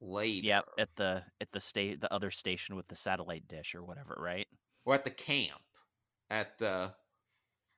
[0.00, 0.46] later.
[0.46, 4.16] Yep, at the at the state the other station with the satellite dish or whatever,
[4.18, 4.46] right?
[4.84, 5.60] or at the camp.
[6.30, 6.92] At the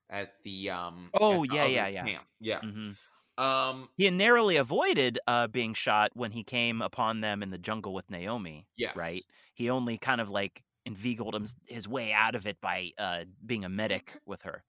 [0.08, 2.04] at the um Oh, the yeah, other yeah, yeah.
[2.06, 2.24] camp.
[2.40, 2.60] Yeah.
[2.60, 2.90] hmm
[3.42, 7.58] Um He had narrowly avoided uh, being shot when he came upon them in the
[7.58, 8.66] jungle with Naomi.
[8.76, 8.94] yes.
[8.96, 9.24] Right?
[9.54, 13.64] He only kind of like inveigled him, his way out of it by uh, being
[13.64, 14.64] a medic with her.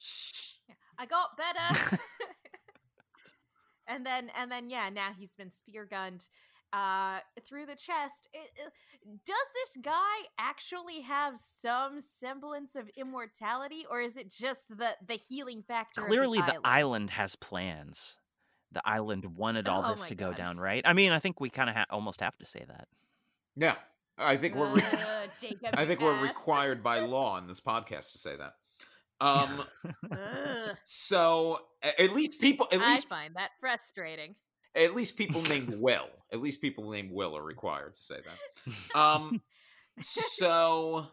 [0.98, 1.98] I got better.
[3.86, 6.28] and then and then yeah, now he's been spear gunned
[6.76, 8.28] uh through the chest.
[8.32, 8.72] It- it-
[9.24, 15.14] does this guy actually have some semblance of immortality or is it just the the
[15.14, 16.60] healing factor of Clearly, the island?
[16.64, 18.18] island has plans.
[18.72, 20.82] The island wanted all Oh this my to go down, right?
[20.84, 22.88] I mean, I think we kind of ha- almost have to say that.
[23.54, 23.76] Yeah.
[24.18, 27.60] I think we're re- Uh, Jacob, I you think we're required by law in this
[27.60, 28.54] podcast to say that.
[29.20, 29.64] Um
[30.84, 34.34] so at least people at I least find that frustrating.
[34.76, 36.08] At least people named Will.
[36.32, 38.98] At least people named Will are required to say that.
[38.98, 39.40] Um
[40.00, 41.06] so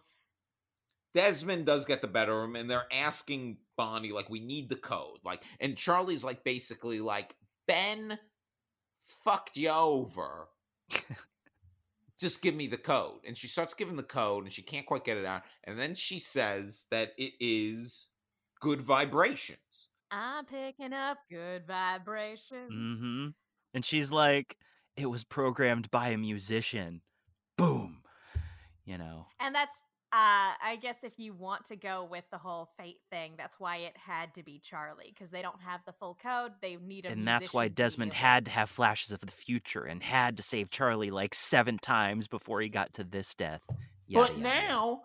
[1.14, 4.76] Desmond does get the better of him, and they're asking Bonnie, like, we need the
[4.76, 5.20] code.
[5.24, 7.36] Like, and Charlie's like basically like,
[7.68, 8.18] Ben
[9.24, 10.48] fucked you over.
[12.20, 13.20] Just give me the code.
[13.26, 15.44] And she starts giving the code, and she can't quite get it out.
[15.66, 18.08] And then she says that it is
[18.60, 19.90] good vibrations.
[20.10, 22.72] I'm picking up good vibrations.
[22.72, 23.28] hmm
[23.74, 24.58] And she's like,
[24.96, 27.02] it was programmed by a musician.
[27.58, 28.02] Boom.
[28.86, 29.28] You know.
[29.40, 29.82] And that's
[30.12, 33.78] uh I guess if you want to go with the whole fate thing, that's why
[33.78, 36.52] it had to be Charlie because they don't have the full code.
[36.62, 39.32] They need a and that's why musician to Desmond had to have flashes of the
[39.32, 43.62] future and had to save Charlie like seven times before he got to this death.
[44.06, 44.68] Yada, but yada, yada.
[44.68, 45.02] now,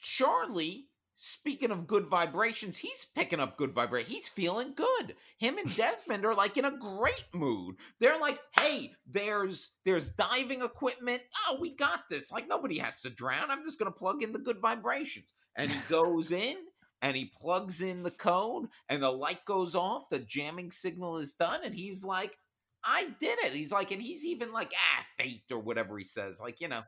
[0.00, 0.87] Charlie,
[1.20, 4.10] speaking of good vibrations, he's picking up good vibration.
[4.10, 5.16] He's feeling good.
[5.38, 7.76] Him and Desmond are like in a great mood.
[7.98, 11.22] They're like, "Hey, there's there's diving equipment.
[11.46, 12.32] Oh, we got this.
[12.32, 13.50] Like nobody has to drown.
[13.50, 16.56] I'm just gonna plug in the good vibrations." And he goes in
[17.02, 20.08] and he plugs in the code, and the light goes off.
[20.08, 22.38] The jamming signal is done, and he's like.
[22.84, 23.52] I did it.
[23.52, 26.38] He's like, and he's even like, ah, fate or whatever he says.
[26.40, 26.82] Like, you know,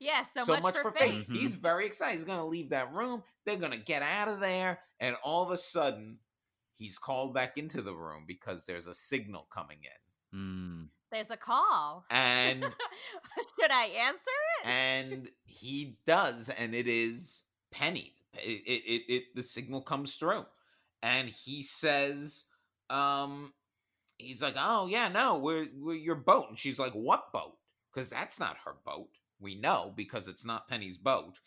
[0.00, 1.28] Yeah, so, so, much, for, fate.
[1.28, 1.36] Mhm.
[1.36, 2.14] He's very excited.
[2.14, 3.22] He's going to leave that room.
[3.44, 4.80] They're going to get out of there.
[4.98, 6.18] And all of a sudden,
[6.74, 10.38] he's called back into the room because there's a signal coming in.
[10.38, 10.88] Mm.
[11.12, 12.04] There's a call.
[12.10, 12.62] And
[13.60, 14.30] Should I answer
[14.62, 14.66] it?
[14.66, 18.14] and he does, and it is Penny.
[18.34, 20.44] It, it, it, it the signal comes through,
[21.02, 22.44] and he says,
[22.90, 23.52] um,
[24.18, 27.56] he's like, oh yeah, no, we're we're your boat, and she's like, what boat?
[27.92, 29.08] Because that's not her boat.
[29.40, 31.38] We know because it's not Penny's boat.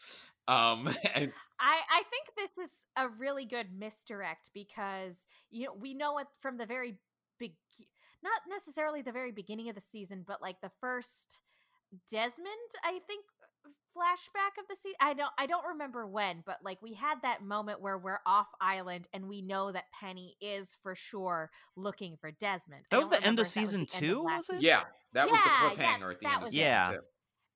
[0.48, 5.94] Um, and I, I think this is a really good misdirect because you know we
[5.94, 6.98] know it from the very
[7.40, 7.54] big
[8.24, 11.42] not necessarily the very beginning of the season, but like the first
[12.10, 12.48] Desmond,
[12.84, 13.26] I think
[13.96, 14.98] flashback of the season.
[15.00, 18.48] I don't I don't remember when, but like we had that moment where we're off
[18.60, 22.86] island and we know that Penny is for sure looking for Desmond.
[22.90, 24.58] That was the end of if that was season the end of two, last was
[24.58, 24.64] it?
[24.64, 24.82] Yeah,
[25.14, 26.92] that was Yeah, the yeah, cliffhanger at the end of season it.
[26.92, 27.00] two.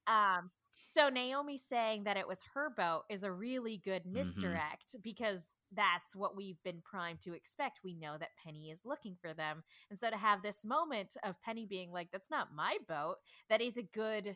[0.08, 0.52] Um
[0.82, 4.62] So Naomi saying that it was her boat is a really good Mhm.
[4.62, 7.80] misdirect because that's what we've been primed to expect.
[7.84, 9.64] We know that Penny is looking for them.
[9.90, 13.18] And so to have this moment of Penny being like, that's not my boat,
[13.50, 14.28] that is a good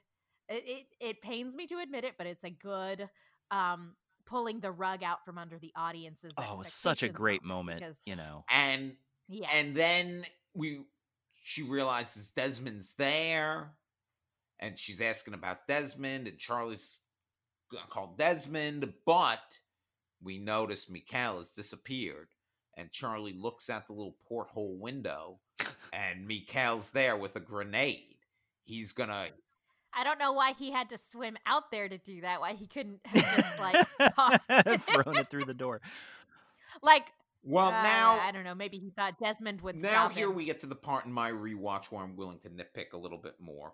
[0.49, 3.09] it it, it pains me to admit it, but it's a good
[3.51, 3.95] um
[4.25, 8.15] pulling the rug out from under the audience's Oh, such a great moment, because you
[8.15, 8.45] know.
[8.49, 8.95] And
[9.27, 9.51] yeah.
[9.51, 10.81] and then we
[11.43, 13.71] she realizes Desmond's there
[14.61, 16.99] and she's asking about Desmond and Charlie's
[17.71, 19.59] gonna call Desmond, but
[20.23, 22.27] we notice Mikhail has disappeared
[22.77, 25.39] and Charlie looks out the little porthole window
[25.93, 28.15] and Mikhail's there with a grenade.
[28.63, 29.27] He's gonna
[29.93, 32.39] I don't know why he had to swim out there to do that.
[32.39, 34.81] Why he couldn't have just like tossed it.
[34.83, 35.81] thrown it through the door.
[36.81, 37.07] like
[37.43, 38.55] well uh, now I don't know.
[38.55, 40.35] Maybe he thought Desmond would now stop here him.
[40.35, 43.17] we get to the part in my rewatch where I'm willing to nitpick a little
[43.17, 43.73] bit more.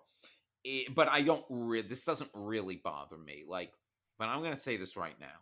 [0.64, 3.44] It- but I don't re- this doesn't really bother me.
[3.46, 3.72] Like,
[4.18, 5.40] but I'm gonna say this right now.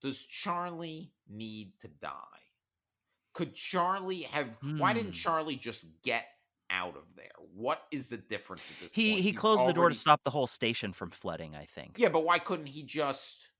[0.00, 2.40] Does Charlie need to die?
[3.32, 5.12] Could Charlie have why didn't Hmm.
[5.22, 6.26] Charlie just get
[6.70, 7.30] out of there?
[7.54, 9.22] What is the difference at this He point?
[9.22, 11.98] he He's closed the door to stop the whole station from flooding, I think.
[11.98, 13.52] Yeah, but why couldn't he just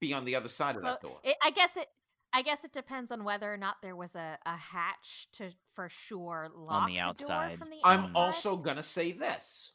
[0.00, 1.20] be on the other side of that door?
[1.24, 1.88] it, I guess it.
[2.32, 5.88] I guess it depends on whether or not there was a, a hatch to for
[5.88, 7.58] sure lock on the door outside.
[7.58, 8.16] from the I'm outside.
[8.16, 9.72] also gonna say this.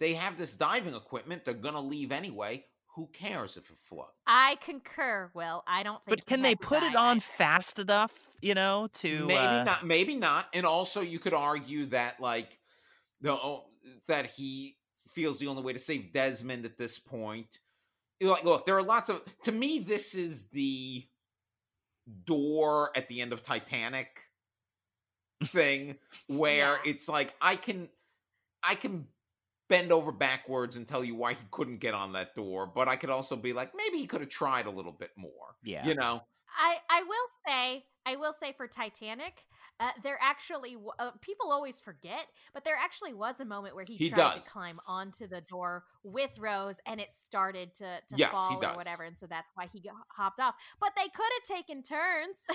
[0.00, 1.44] They have this diving equipment.
[1.44, 2.64] They're gonna leave anyway.
[2.94, 4.10] Who cares if it floods?
[4.26, 5.30] I concur.
[5.34, 6.18] Well, I don't think.
[6.18, 7.20] But can they put it on either.
[7.20, 9.86] fast enough, you know, to maybe uh, not.
[9.86, 10.46] Maybe not.
[10.52, 12.58] And also, you could argue that like
[13.20, 13.66] the o-
[14.08, 14.76] that he
[15.10, 17.58] feels the only way to save Desmond at this point.
[18.20, 19.22] Like, look, there are lots of.
[19.44, 21.04] To me, this is the
[22.24, 24.08] door at the end of Titanic
[25.44, 25.96] thing
[26.26, 26.90] where Yeah.
[26.90, 27.88] it's like I can,
[28.62, 29.06] I can
[29.68, 32.96] bend over backwards and tell you why he couldn't get on that door, but I
[32.96, 35.56] could also be like, maybe he could have tried a little bit more.
[35.62, 35.86] Yeah.
[35.86, 36.22] You know,
[36.58, 39.44] I I will say I will say for Titanic,
[39.80, 43.96] uh, there actually uh, people always forget, but there actually was a moment where he,
[43.96, 44.44] He tried does.
[44.44, 48.64] to climb onto the door with Rose, and it started to to Yes, he fall
[48.64, 50.54] or whatever, and so that's why he got hopped off.
[50.80, 52.46] But they could have taken turns.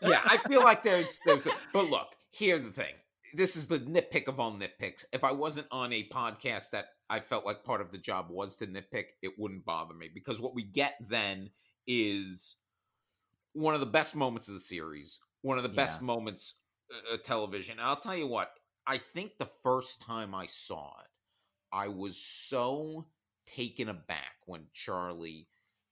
[0.02, 1.46] yeah, I feel like there's there's.
[1.46, 2.94] A, but look, here's the thing.
[3.34, 5.04] This is the nitpick of all nitpicks.
[5.12, 8.56] If I wasn't on a podcast that I felt like part of the job was
[8.56, 11.50] to nitpick, it wouldn't bother me because what we get then
[11.86, 12.56] is
[13.54, 16.06] one of the best moments of the series, one of the best Yeah.
[16.06, 16.54] moments
[17.10, 17.78] uh, of television.
[17.78, 18.52] And I'll tell you what,
[18.86, 21.10] I think the first time I saw it,
[21.72, 23.06] I was so
[23.46, 25.48] taken aback when Charlie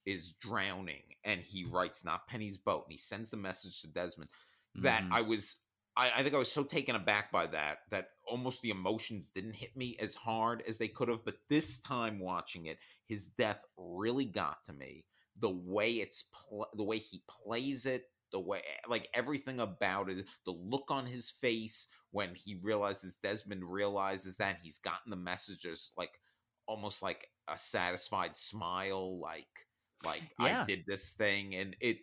[0.07, 4.31] is drowning and he writes not Penny's boat and he sends the message to Desmond
[4.77, 5.13] that Mhm.
[5.13, 5.57] I was
[5.97, 9.55] I, I think I was so taken aback by that that almost the emotions didn't
[9.55, 11.25] hit me as hard as they could have.
[11.25, 15.05] But this time watching it, his death really got to me.
[15.41, 20.27] The way it's pl- the way he plays it, the way like everything about it,
[20.45, 25.93] the look on his face when he realizes Desmond realizes that he's gotten the messages
[25.97, 26.21] like
[26.67, 29.67] almost like a satisfied smile, like
[30.05, 30.63] like Yeah.
[30.63, 31.99] I did this thing and it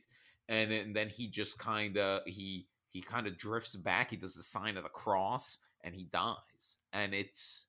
[0.50, 2.68] and, and then he just kind of he
[2.98, 6.80] he kind of drifts back he does the sign of the cross and he dies.
[6.92, 7.68] And it's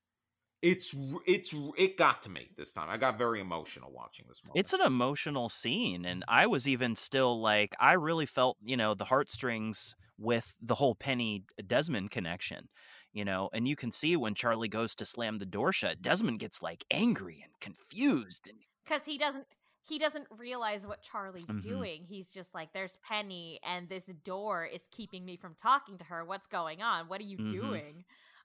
[0.62, 0.94] it's
[1.26, 2.88] it's it got to me this time.
[2.88, 4.58] I got very emotional watching this moment.
[4.58, 8.94] It's an emotional scene, and I was even still like, I really felt, you know,
[8.94, 12.70] the heartstrings with the whole Penny Desmond connection,
[13.12, 16.40] you know, and you can see when Charlie goes to slam the door shut, Desmond
[16.40, 19.46] gets like angry and confused, and because he doesn't
[19.88, 21.62] he doesn't realize what Charlie's Mhm.
[21.62, 22.04] doing.
[22.04, 26.24] He's just like, "There's Penny, and this door is keeping me from talking to her.
[26.24, 27.08] What's going on?
[27.08, 27.48] What are you Mhm.
[27.50, 28.04] doing?"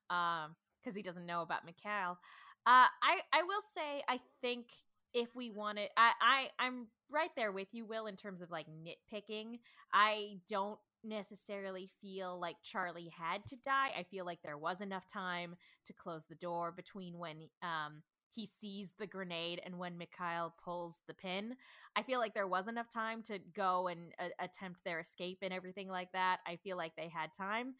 [0.10, 2.20] Um, because he doesn't know about Mikhail.
[2.66, 4.68] Uh, I I will say I think
[5.14, 8.68] if we wanted, I I I'm right there with you, Will, in terms of like
[8.68, 9.60] nitpicking.
[9.94, 13.92] I don't necessarily feel like Charlie had to die.
[13.98, 15.56] I feel like there was enough time
[15.86, 18.04] to close the door between when um
[18.34, 21.56] he sees the grenade and when Mikhail pulls the pin.
[21.96, 25.54] I feel like there was enough time to go and uh, attempt their escape and
[25.54, 26.40] everything like that.
[26.48, 27.76] I feel like they had time.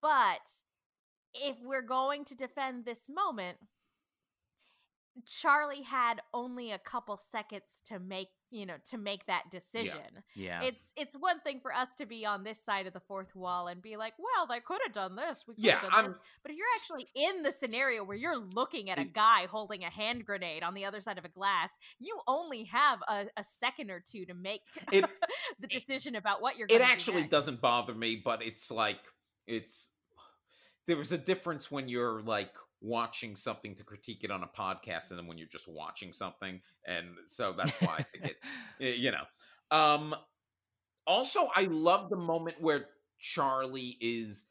[0.00, 0.40] But
[1.34, 3.58] if we're going to defend this moment,
[5.26, 9.94] Charlie had only a couple seconds to make, you know, to make that decision.
[10.34, 13.34] yeah, It's it's one thing for us to be on this side of the fourth
[13.34, 15.44] wall and be like, well, they could have done this.
[15.46, 16.18] We could Yeah, have done I'm- this.
[16.42, 19.90] But if you're actually in the scenario where you're looking at a guy holding a
[19.90, 23.90] hand grenade on the other side of a glass, you only have a, a second
[23.90, 24.62] or two to make
[24.92, 25.04] It-
[25.60, 26.66] the decision about what you're.
[26.66, 27.30] it do It actually next.
[27.30, 29.00] doesn't bother me but it's like
[29.46, 29.90] it's
[30.86, 35.10] there was a difference when you're like watching something to critique it on a podcast
[35.10, 38.36] and then when you're just watching something and so that's why i think it
[38.80, 39.24] eh, you know
[39.76, 40.14] um
[41.06, 42.86] also i love the moment where
[43.18, 44.46] charlie is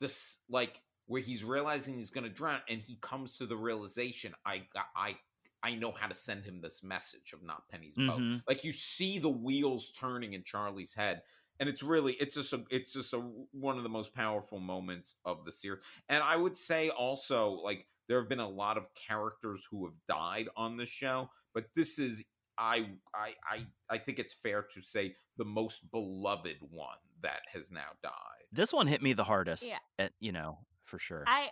[0.00, 4.34] this like where he's realizing he's going to drown and he comes to the realization
[4.44, 5.16] i got i
[5.62, 8.42] i know how to send him this message of not penny's boat Mhm.
[8.46, 11.22] like you see the wheels turning in charlie's head
[11.60, 13.18] and it's really it's just a it's just a
[13.52, 17.86] one of the most powerful moments of the series and i would say also like
[18.08, 21.98] there have been a lot of characters who have died on the show but this
[21.98, 22.24] is
[22.58, 27.70] i i i, I think it's fair to say the most beloved one that has
[27.70, 28.12] now died
[28.54, 29.66] This one hit me the hardest.
[29.66, 29.78] Yeah.
[29.98, 31.24] At, you know, for sure.
[31.26, 31.48] I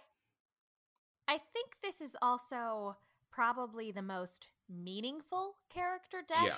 [1.26, 2.96] I think this is also
[3.32, 6.54] probably the most meaningful character death Yeah.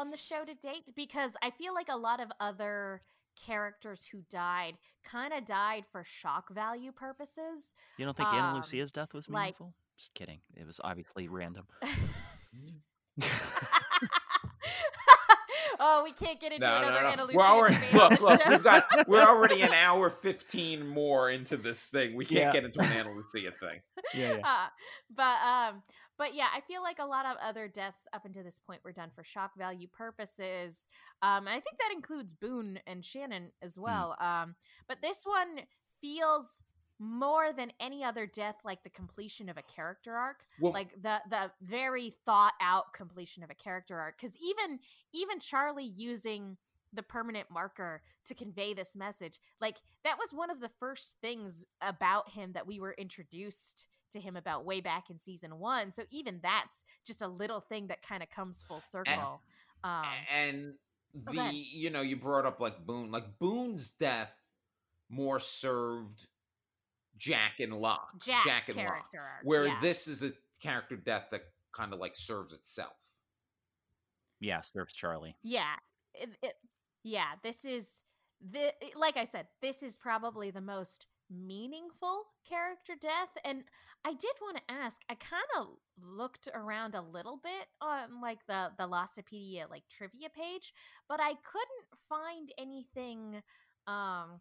[0.00, 3.02] on the show to date because I feel like a lot of other
[3.46, 4.74] characters who died
[5.04, 7.74] kind of died for shock value purposes.
[7.98, 9.74] you don't think Anna um, Lucia's death was like- meaningful?
[9.96, 10.40] Just kidding.
[10.56, 11.66] It was obviously random.
[15.80, 17.24] oh, we can't get into no, another no, Anna no.
[17.24, 18.50] Lucia We're already debate on look, the look, show.
[18.50, 22.14] we've got we're already an hour fifteen more into this thing.
[22.16, 22.52] We can't Yeah.
[22.52, 23.80] get into an Ana Lucia thing.
[24.14, 24.66] yeah, uh,
[25.14, 25.82] but um
[26.18, 28.92] but yeah i feel like a lot of other deaths up until this point were
[28.92, 30.86] done for shock value purposes
[31.22, 34.54] um and i think that includes boone and shannon as well um
[34.88, 35.60] but this one
[36.00, 36.60] feels
[37.00, 41.18] more than any other death like the completion of a character arc Well, like the
[41.28, 44.78] the very thought out completion of a character arc because even
[45.12, 46.56] even charlie using
[46.92, 51.64] the permanent marker to convey this message like that was one of the first things
[51.82, 56.02] about him that we were introduced to him about way back in season one so
[56.10, 59.42] even that's just a little thing that kind of comes full circle
[59.84, 60.04] um
[60.34, 60.72] and
[61.16, 61.54] Oh, the go ahead.
[61.54, 64.32] you know you brought up like Boone, like Boone's death
[65.08, 66.26] more served
[67.16, 69.78] Jack and Locke, jack, and Locke, character arc where yeah.
[69.80, 71.42] this is a character death that
[71.72, 72.94] kind of like serves itself.
[74.40, 74.60] yeah.
[74.60, 75.36] Serves Charlie.
[75.44, 75.74] Yeah.
[76.14, 76.54] It, it,
[77.04, 78.00] yeah, this is
[78.50, 83.64] the like I said, this is probably the most meaningful character death and
[84.06, 88.40] I did want to ask, I kind of looked around a little bit on like
[88.46, 90.74] the the Lostopedia like trivia page,
[91.08, 93.42] but I couldn't find anything
[93.86, 94.40] um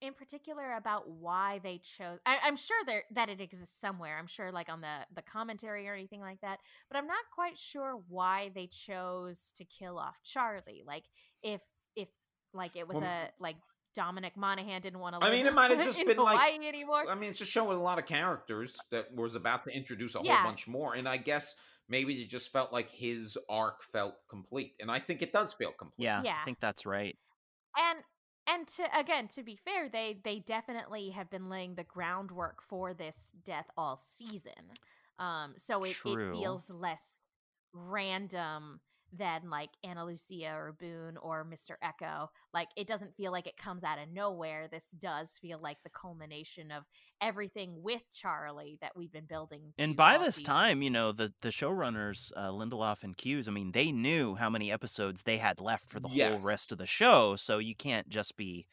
[0.00, 4.26] in particular about why they chose I, i'm sure there that it exists somewhere i'm
[4.26, 6.58] sure like on the the commentary or anything like that
[6.90, 11.04] but i'm not quite sure why they chose to kill off charlie like
[11.44, 11.60] if
[11.94, 12.08] if
[12.52, 13.56] like it was Well, a like
[13.94, 16.66] dominic monaghan didn't want to I mean, it might have just in been like- Hawaii
[16.66, 20.14] anymore I mean, it's just showing a lot of characters that was about to introduce
[20.14, 20.36] a Yeah.
[20.36, 21.54] whole bunch more, and I guess
[21.88, 25.72] maybe it just felt like his arc felt complete, and I think it does feel
[25.72, 26.04] complete.
[26.04, 26.38] Yeah, Yeah.
[26.40, 27.16] I think that's right.
[27.76, 27.98] and
[28.46, 32.92] and to again to be fair they they definitely have been laying the groundwork for
[32.92, 34.52] this death all season
[35.20, 37.20] um so it, it feels less
[37.72, 38.80] random
[39.12, 41.72] than like Ana Lucia or Boone or Mr.
[41.84, 42.28] Eko.
[42.54, 44.68] Like it doesn't feel like it comes out of nowhere.
[44.70, 46.84] This does feel like the culmination of
[47.20, 49.74] everything with Charlie that we've been building.
[49.78, 50.46] And by this season.
[50.46, 54.48] time, you know, the the showrunners, uh, Lindelof and Cuse, I mean, they knew how
[54.48, 56.30] many episodes they had left for the Yes.
[56.30, 58.66] whole rest of the show, so you can't just be,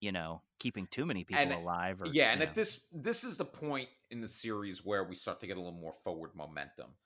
[0.00, 2.00] you know, keeping too many people And- alive.
[2.02, 2.46] Or, yeah, and know.
[2.46, 5.60] at this this is the point in the series where we start to get a
[5.60, 6.96] little more forward momentum.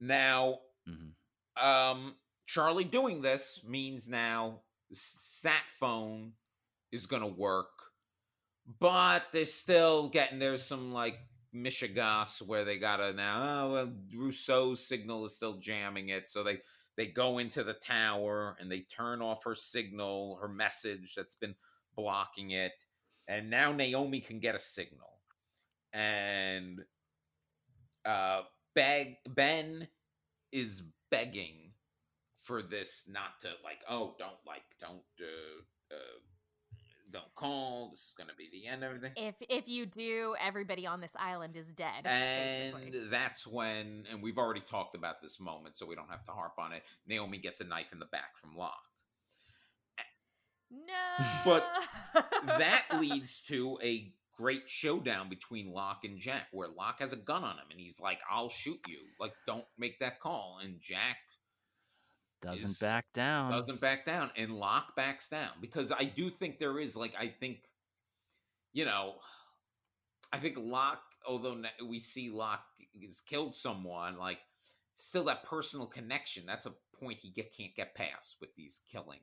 [0.00, 1.12] Now, Mhm.
[1.56, 2.16] um
[2.48, 4.60] Charlie doing this means now
[4.90, 6.32] sat phone
[6.90, 7.68] is gonna work,
[8.80, 11.18] but they're still getting there's some like
[11.54, 16.60] Michigas where they gotta now oh well Rousseau's signal is still jamming it, so they
[16.96, 21.54] they go into the tower and they turn off her signal, her message that's been
[21.96, 22.72] blocking it,
[23.28, 25.20] and now Naomi can get a signal.
[25.92, 26.80] And
[28.06, 28.40] uh
[28.74, 29.86] beg Ben
[30.50, 31.67] is begging
[32.48, 36.18] for this not to like oh don't like don't uh, uh
[37.12, 40.86] don't call this is gonna be the end of everything if if you do, everybody
[40.86, 42.06] on this island is dead.
[42.06, 43.08] and basically.
[43.10, 46.54] that's when and we've already talked about this moment so we don't have to harp
[46.58, 48.88] on it naomi gets a knife in the back from locke
[50.70, 51.26] no.
[51.44, 51.66] But
[52.46, 57.42] that leads to a great showdown between Locke and Jack, where Locke has a gun
[57.42, 58.98] on him and he's like, I'll shoot you.
[59.18, 60.58] Like, don't make that call.
[60.62, 61.16] And Jack
[62.40, 63.52] doesn't is- back down.
[63.52, 64.30] doesn't back down.
[64.36, 65.50] And Locke backs down.
[65.60, 67.58] Because I do think there is, like, I think,
[68.72, 69.16] you know,
[70.32, 72.64] I think Locke, although we see Locke
[73.04, 74.38] has killed someone, like,
[74.96, 76.44] still that personal connection.
[76.46, 79.20] That's a point he get, can't get past with these killing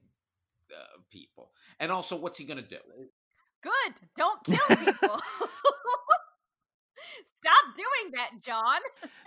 [0.72, 1.52] uh, people.
[1.80, 2.78] And also, what's he going to do?
[3.62, 3.94] Good.
[4.16, 4.94] Don't kill people.
[7.40, 8.80] Stop doing that, John.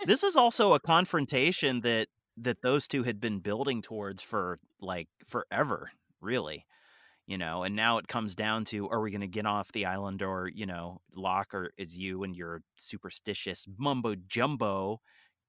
[0.05, 2.07] this is also a confrontation that
[2.43, 5.91] that those two had been building towards for like forever,
[6.21, 6.65] really.
[7.27, 9.85] You know, and now it comes down to are we going to get off the
[9.85, 14.99] island or, you know, Locke or is you and your superstitious mumbo jumbo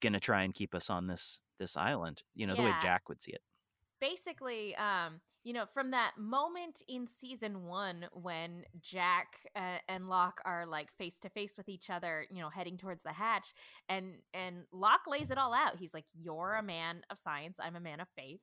[0.01, 2.23] going to try and keep us on this this island?
[2.35, 3.41] You know, the way Jack would see it.
[4.01, 10.41] basically um you know from that moment in season one when jack uh, and locke
[10.45, 13.55] are like face to face with each other you know heading towards the hatch
[13.89, 15.77] and and locke lays it all out.
[15.79, 18.41] He's like you're a man of science i'm a man of faith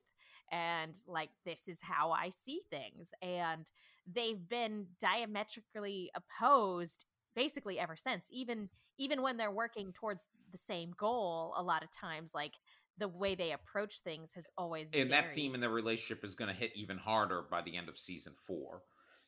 [0.52, 3.12] and like this is how i see things.
[3.22, 3.70] And
[4.12, 7.06] they've been diametrically opposed
[7.36, 11.92] basically ever since even even when they're working towards the same goal a lot of
[11.92, 12.54] times like
[12.98, 15.02] the way they approach things has always been.
[15.02, 17.90] and that theme in the relationship is going to hit even harder by the end
[17.90, 18.82] of season four.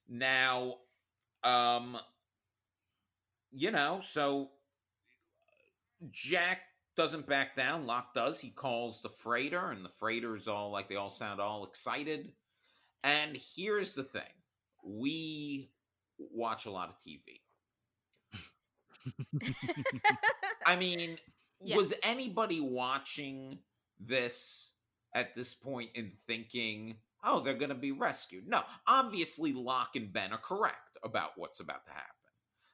[0.07, 0.75] Now,
[1.43, 1.97] um,
[3.51, 4.49] you know, so
[6.11, 6.59] Jack
[6.95, 7.85] doesn't back down.
[7.85, 8.39] Locke does.
[8.39, 12.33] He calls the freighter, and the freighter's all like they all sound all excited.
[13.03, 14.23] And here's the thing:
[14.83, 15.71] we
[16.17, 17.41] watch a lot of TV.
[20.65, 21.17] I mean,
[21.61, 21.75] Yeah.
[21.75, 23.59] was anybody watching
[23.99, 24.71] this
[25.13, 28.47] at this point and thinking, oh, they're going to be rescued?
[28.47, 32.05] No, obviously, Locke and Ben are correct about what's about to happen.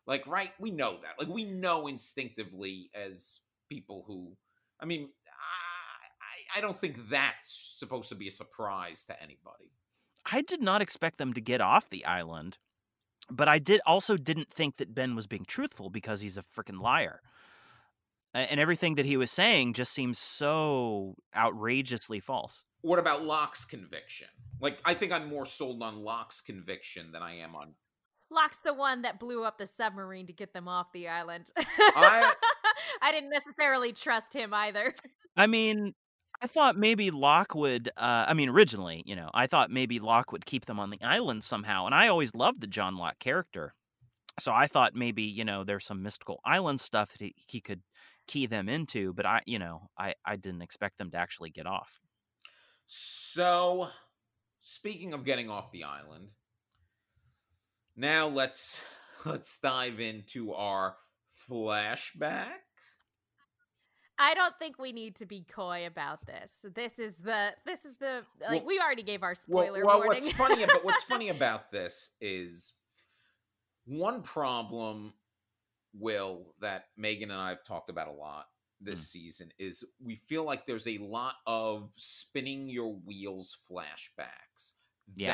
[0.07, 0.51] Like, right?
[0.59, 1.19] We know that.
[1.19, 3.39] Like, we know instinctively as
[3.69, 4.35] people who,
[4.79, 9.71] I mean, I, I, I don't think that's supposed to be a surprise to anybody.
[10.31, 12.57] I did not expect them to get off the island,
[13.29, 16.81] but I did also didn't think that Ben was being truthful because he's a freaking
[16.81, 17.21] liar.
[18.35, 22.63] A- And everything that he was saying just seems so outrageously false.
[22.81, 24.27] What about Locke's conviction?
[24.61, 27.73] Like, I think I'm more sold on Locke's conviction than I am on
[28.31, 31.45] Locke's the one that blew up the submarine to get them off the island.
[31.57, 32.33] I-
[33.01, 34.93] I didn't necessarily trust him either.
[35.37, 35.93] I mean,
[36.41, 37.89] I thought maybe Locke would.
[37.97, 41.01] Uh, I mean, originally, you know, I thought maybe Locke would keep them on the
[41.01, 43.73] island somehow, and I always loved the John Locke character.
[44.39, 47.81] So I thought maybe you know there's some mystical island stuff that he, he could
[48.27, 51.65] key them into, but I, you know, I I didn't expect them to actually get
[51.67, 51.99] off.
[52.87, 53.89] So,
[54.61, 56.29] speaking of getting off the island,
[57.95, 58.83] now let's
[59.25, 60.95] let's dive into our
[61.49, 62.59] flashback.
[64.17, 66.63] I don't think we need to be coy about this.
[66.73, 69.97] This is the this is the like Well- we already gave our Well, spoiler well
[69.99, 70.23] warning.
[70.23, 72.73] what's funny about what's funny about this is
[73.85, 75.13] one problem,
[75.99, 78.45] Will, that Megan and I have talked about a lot
[78.81, 79.05] this Mm.
[79.05, 84.73] season is we feel like there's a lot of spinning your wheels flashbacks
[85.15, 85.33] Yeah.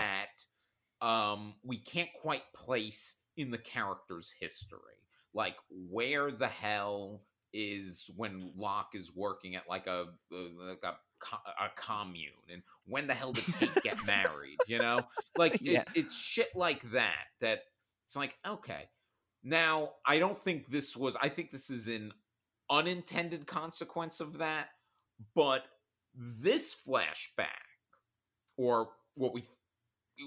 [1.02, 5.08] that um we can't quite place in the character's history.
[5.34, 7.24] Like where the hell
[7.54, 10.96] is when Locke is working at like a uh, like a
[11.60, 15.02] a commune and when the hell did Kate get married you know
[15.38, 17.60] like it, it's shit like that that
[18.06, 18.86] it's like okay
[19.43, 22.11] now i don't think this was i think this is an
[22.69, 24.69] unintended consequence of that
[25.35, 25.65] but
[26.15, 27.47] this flashback
[28.57, 29.43] or what we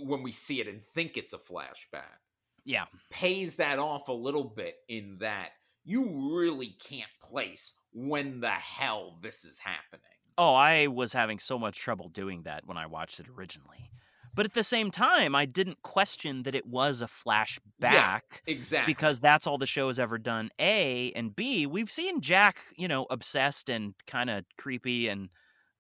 [0.02, 2.18] when we see it and think it's a flashback
[2.64, 2.84] Yeah.
[3.10, 5.50] pays that off a little bit in that
[5.84, 10.00] you really can't place when the hell this is happening.
[10.38, 13.90] Oh, I was having so much trouble doing that when I watched it originally.
[14.34, 18.20] But at the same time, I didn't question that it was a flashback.
[18.46, 18.92] Exactly.
[18.92, 20.50] because that's all the show has ever done.
[20.60, 25.28] A and B, we've seen Jack, you know, obsessed and kind of creepy, and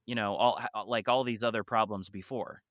[0.06, 2.62] you know, all uh, like all these other problems before.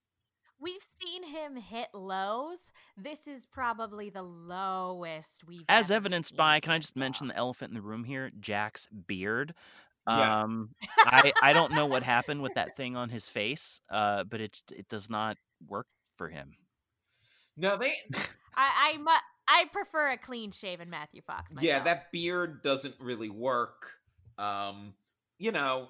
[0.60, 2.72] We've seen him hit lows.
[2.96, 7.28] This is probably the lowest we've As ever evidenced seen by, can I just mention
[7.28, 8.32] the elephant in the room here?
[8.40, 9.54] Jack's beard.
[10.08, 10.42] Yeah.
[10.42, 14.42] Um, I I don't know what happened with that thing on his face, uh, but
[14.42, 16.56] it it does not work for him.
[17.56, 17.96] no, they
[18.56, 21.54] I I, mu- I prefer a clean shaven Matthew Fox.
[21.54, 21.66] Myself.
[21.66, 23.92] yeah, that beard doesn't really work.
[24.38, 24.94] Um,
[25.38, 25.90] you know,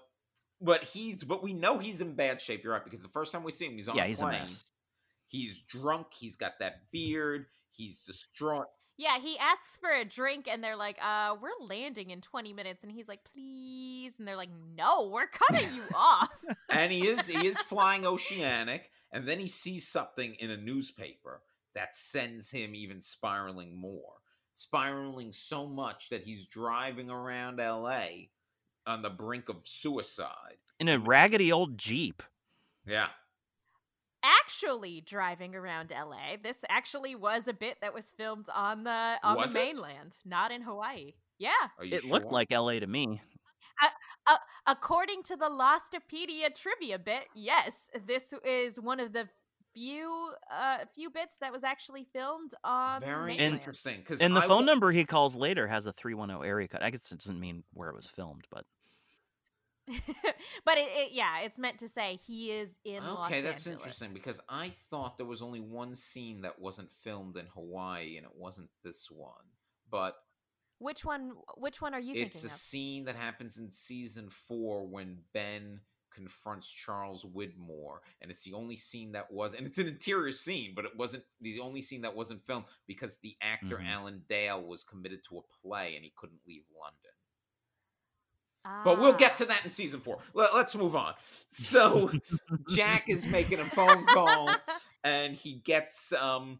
[0.61, 2.63] but he's but we know he's in bad shape.
[2.63, 4.27] You're right because the first time we see him, he's on yeah, a he's a
[4.27, 4.65] mess.
[5.27, 6.07] He's drunk.
[6.11, 7.47] He's got that beard.
[7.71, 8.67] He's distraught.
[8.97, 12.83] Yeah, he asks for a drink and they're like, uh, we're landing in 20 minutes.
[12.83, 14.13] And he's like, please.
[14.19, 16.29] And they're like, no, we're cutting you off.
[16.69, 21.41] and he is he is flying oceanic and then he sees something in a newspaper
[21.75, 24.13] that sends him even spiraling more
[24.53, 28.05] spiraling so much that he's driving around LA
[28.85, 32.21] on the brink of suicide In a raggedy old jeep.
[32.85, 33.07] yeah
[34.23, 36.37] actually driving around LA.
[36.41, 39.75] This actually was a bit that was filmed on the on Was the it?
[39.75, 41.13] mainland, not in Hawaii.
[41.39, 41.51] Yeah.
[41.77, 42.79] Are you It looked like L.A.
[42.79, 43.21] to me.
[44.65, 49.27] According to the Lostopedia trivia bit, yes, this is one of the
[49.73, 53.55] few uh few bits that was actually filmed on very mainland.
[53.55, 53.99] interesting.
[53.99, 56.81] Because And the phone number he calls later has a 310 area code.
[56.81, 58.65] I guess it doesn't mean where it was filmed, but
[60.65, 63.79] but it, it yeah, it's meant to say he is in Los Okay, that's Angeles.
[63.81, 68.25] interesting because I thought there was only one scene that wasn't filmed in Hawaii, and
[68.25, 69.45] it wasn't this one.
[69.91, 70.15] But
[70.79, 71.31] Which one?
[71.57, 72.51] Which one are you it's a of?
[72.53, 75.81] scene that happens in season four when Ben
[76.13, 80.73] confronts Charles Widmore, and it's the only scene that was, and it's an interior scene,
[80.75, 83.87] but it wasn't the only scene that wasn't filmed because the actor Mhm.
[83.91, 87.11] Alan Dale was committed to a play and he couldn't leave London.
[88.63, 89.17] But we'll Ah.
[89.17, 90.19] get to that in season four.
[90.33, 91.13] Let, us move on.
[91.49, 92.11] So
[92.69, 94.49] Jack is making a phone call
[95.03, 96.59] and he gets um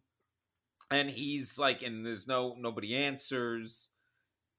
[0.92, 3.88] and he's like and there's no nobody answers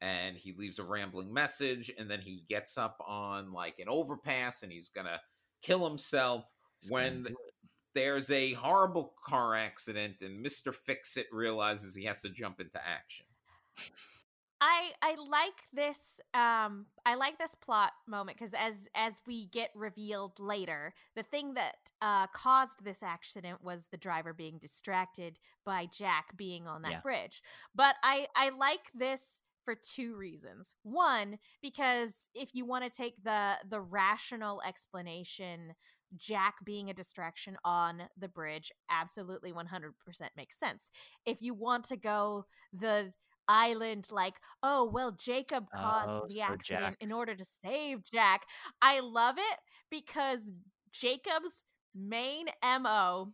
[0.00, 4.62] and he leaves a rambling message and then he gets up on like an overpass
[4.62, 5.20] and he's gonna
[5.60, 6.44] kill himself
[6.80, 7.26] it's when
[7.94, 10.74] there's a horrible car accident and Mr.
[10.74, 13.26] Fix It realizes he has to jump into action.
[14.64, 19.70] I I like this um I like this plot moment because as as we get
[19.74, 25.86] revealed later, the thing that uh caused this accident was the driver being distracted by
[25.86, 27.02] Jack being on that Yeah.
[27.02, 27.42] bridge.
[27.74, 30.74] But I I like this for two reasons.
[30.82, 35.74] One, because if you want to take the the rational explanation
[36.16, 40.90] Jack being a distraction on the bridge absolutely 100% makes sense.
[41.26, 43.12] If you want to go the
[43.48, 48.04] island like oh well jacob caused Oh, the so accident Jack- in order to save
[48.04, 48.42] jack
[48.82, 49.58] i love it
[49.90, 50.52] because
[50.92, 51.62] jacob's
[51.94, 53.32] main mo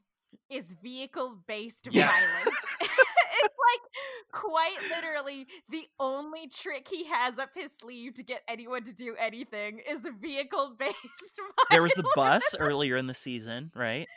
[0.51, 2.07] is vehicle based Yeah.
[2.09, 8.43] violence it's like quite literally the only trick he has up his sleeve to get
[8.49, 10.95] anyone to do anything is a vehicle based
[11.71, 14.09] There was the bus earlier in the season, right?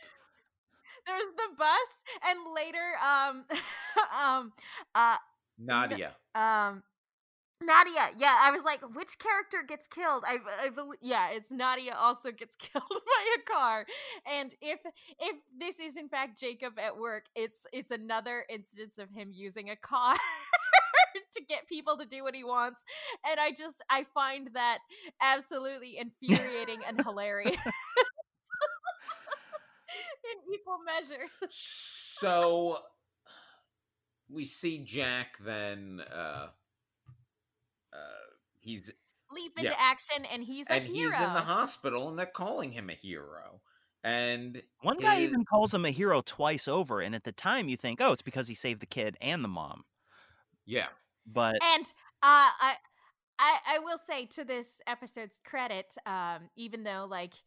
[1.06, 3.45] there's the bus and later um
[4.18, 4.52] um
[4.95, 5.18] uh
[5.57, 6.15] Nadia.
[6.35, 6.84] um
[7.65, 10.23] Nadia, yeah, I was like, which character gets killed?
[10.27, 13.85] I, I believe, yeah, it's Nadia also gets killed by a car.
[14.30, 14.80] And if
[15.19, 19.69] if this is in fact Jacob at work, it's it's another instance of him using
[19.69, 20.15] a car
[21.35, 22.84] to get people to do what he wants.
[23.30, 24.80] And I just I find that
[25.21, 27.55] absolutely infuriating and hilarious
[30.25, 31.25] in equal measure.
[31.49, 32.80] so
[34.34, 36.47] we see Jack then uh
[37.93, 37.97] uh
[38.60, 38.91] he's
[39.31, 39.76] Leap into Yeah.
[39.80, 41.10] action, and he's a and hero.
[41.10, 43.61] he's in the hospital and they're calling him a hero.
[44.03, 47.76] And One guy even calls him a hero twice over, and at the time you
[47.77, 49.85] think, oh, it's because he saved the kid and the mom.
[50.65, 50.88] yeah.
[51.26, 51.85] But and
[52.22, 52.76] uh, I,
[53.39, 57.38] I I will say to this episode's credit, um, even though like a-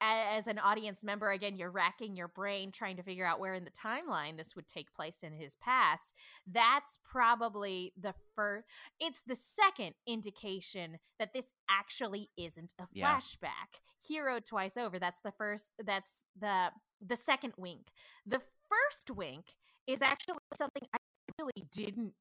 [0.00, 3.64] as an audience member, again, you're racking your brain trying to figure out where in
[3.64, 6.14] the timeline this would take place in his past.
[6.46, 8.66] That's probably the first.
[9.00, 13.16] It's the second indication that this actually isn't a Yeah.
[13.16, 13.80] flashback.
[14.00, 14.98] Hero twice over.
[14.98, 15.70] That's the first.
[15.78, 16.70] That's the
[17.00, 17.88] the second wink.
[18.26, 19.54] The first wink
[19.86, 20.98] is actually something I
[21.38, 22.14] really didn't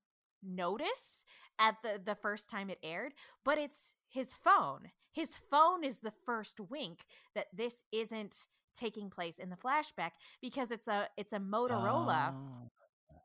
[0.43, 1.23] notice
[1.59, 3.13] at the the first time it aired
[3.43, 6.99] but it's his phone his phone is the first wink
[7.35, 8.35] that this isn't
[8.75, 10.11] taking place in the flashback
[10.41, 12.69] because it's a it's a Motorola Oh.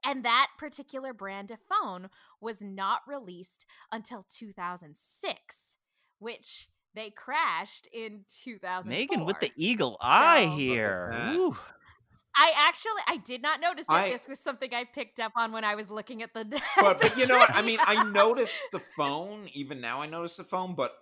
[0.05, 2.09] and that particular brand of phone
[2.41, 5.77] was not released until 2006
[6.19, 11.15] which they crashed in 2004 Megan with the eagle eye So- here.
[11.35, 11.57] Ooh.
[12.35, 15.53] I actually I did not notice that I- this was something I picked up on
[15.53, 16.45] when I was looking at the
[16.81, 17.51] But, the but you know what?
[17.55, 19.49] I mean, I noticed the phone.
[19.53, 20.93] Even now, I noticed the phone, but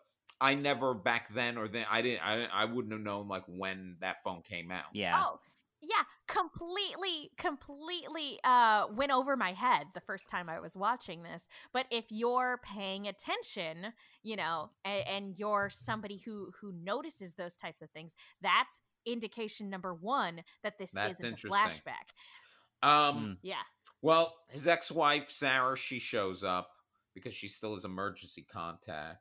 [0.40, 2.26] I never back then or then I didn't.
[2.26, 4.86] I didn't- I wouldn't have known like when that phone came out.
[4.94, 5.12] Yeah.
[5.22, 5.40] Oh,
[5.82, 11.48] yeah, completely, completely uh went over my head the first time I was watching this.
[11.72, 13.92] But if you're paying attention,
[14.22, 19.70] you know, and, and you're somebody who who notices those types of things, that's indication
[19.70, 22.12] number one that this That's isn't a flashback.
[22.82, 23.38] Um.
[23.42, 23.62] Yeah.
[24.02, 26.70] Well, his ex-wife Sarah, she shows up
[27.14, 29.18] because she still is emergency contact.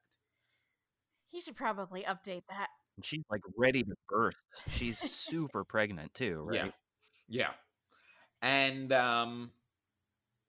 [1.31, 2.69] He should probably update that.
[2.97, 4.37] And she's like ready to burst.
[4.67, 6.65] She's super pregnant too, right?
[6.65, 6.71] Yeah.
[7.27, 7.53] Yeah.
[8.41, 9.53] And um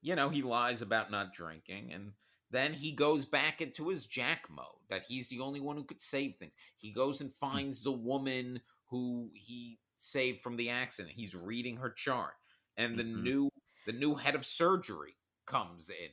[0.02, 2.12] you know, he lies about not drinking and
[2.50, 6.00] then he goes back into his jack mode that he's the only one who could
[6.00, 6.54] save things.
[6.76, 11.14] He goes and finds the woman who he saved from the accident.
[11.14, 12.34] He's reading her chart.
[12.76, 13.22] And the Mhm.
[13.22, 13.50] new
[13.86, 15.16] the new head of surgery
[15.46, 16.10] comes in.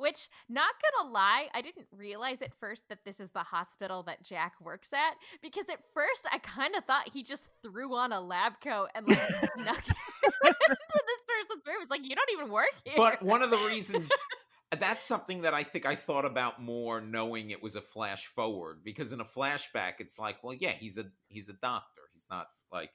[0.00, 4.24] Which, not gonna lie, I didn't realize at first that this is the hospital that
[4.24, 8.20] Jack works at because at first I kind of thought he just threw on a
[8.20, 11.82] lab coat and like snuck into this person's room.
[11.82, 12.94] It's like you don't even work here.
[12.96, 14.10] But one of the reasons
[14.78, 18.78] that's something that I think I thought about more knowing it was a flash forward
[18.84, 22.02] because in a flashback it's like, well, yeah, he's a he's a doctor.
[22.12, 22.90] He's not like,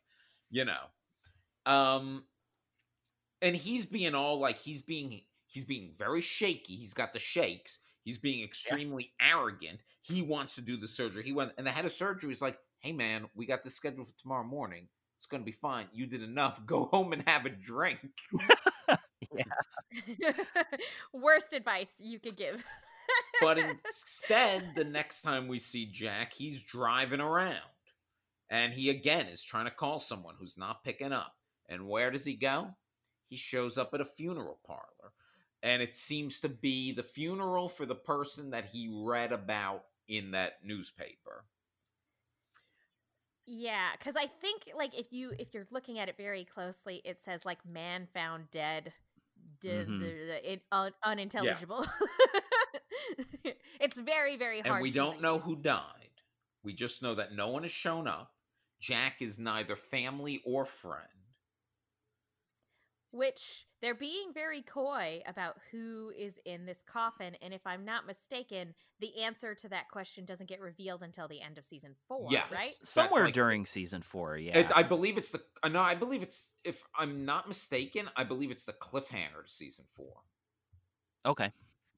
[0.49, 0.82] you know.
[1.65, 2.23] Um
[3.41, 5.22] and he's being all like he's being
[5.56, 6.76] he's being very shaky.
[6.76, 7.80] He's got the shakes.
[8.03, 9.80] He's being extremely arrogant.
[10.02, 11.23] He wants to do the surgery.
[11.23, 14.07] He went and the head of surgery is like, "Hey man, we got this scheduled
[14.07, 14.90] for tomorrow morning.
[15.18, 15.88] It's going to be fine.
[15.94, 16.64] You did enough.
[16.65, 17.99] Go home and have a drink."
[21.14, 22.64] Worst advice you could give.
[23.41, 27.56] but instead, the next time we see Jack, he's driving around.
[28.49, 31.34] And he again is trying to call someone who's not picking up.
[31.69, 32.76] And where does he go?
[33.27, 35.14] He shows up at a funeral parlor.
[35.65, 40.31] And it seems to be the funeral for the person that he read about in
[40.31, 41.43] that newspaper.
[43.47, 47.19] Yeah, because I think like if you if you're looking at it very closely, it
[47.21, 48.93] says like man found dead,
[49.59, 49.99] d- Mhm.
[49.99, 51.85] d- d- it, un- unintelligible.
[53.79, 54.75] it's very very hard.
[54.75, 55.81] And we don't know who died.
[56.63, 58.31] We just know that no one has shown up.
[58.79, 61.07] Jack is neither family or friend.
[63.15, 68.05] Which they're being very coy about who is in this coffin, and if I'm not
[68.05, 72.27] mistaken, the answer to that question doesn't get revealed until the end of season four.
[72.29, 72.51] Yes.
[72.51, 72.73] right?
[72.83, 74.57] Somewhere like- during season four, yeah.
[74.57, 75.79] It's, I believe it's the uh, no.
[75.79, 78.09] I believe it's if I'm not mistaken.
[78.17, 80.15] I believe it's the cliffhanger to season four.
[81.25, 81.53] okay.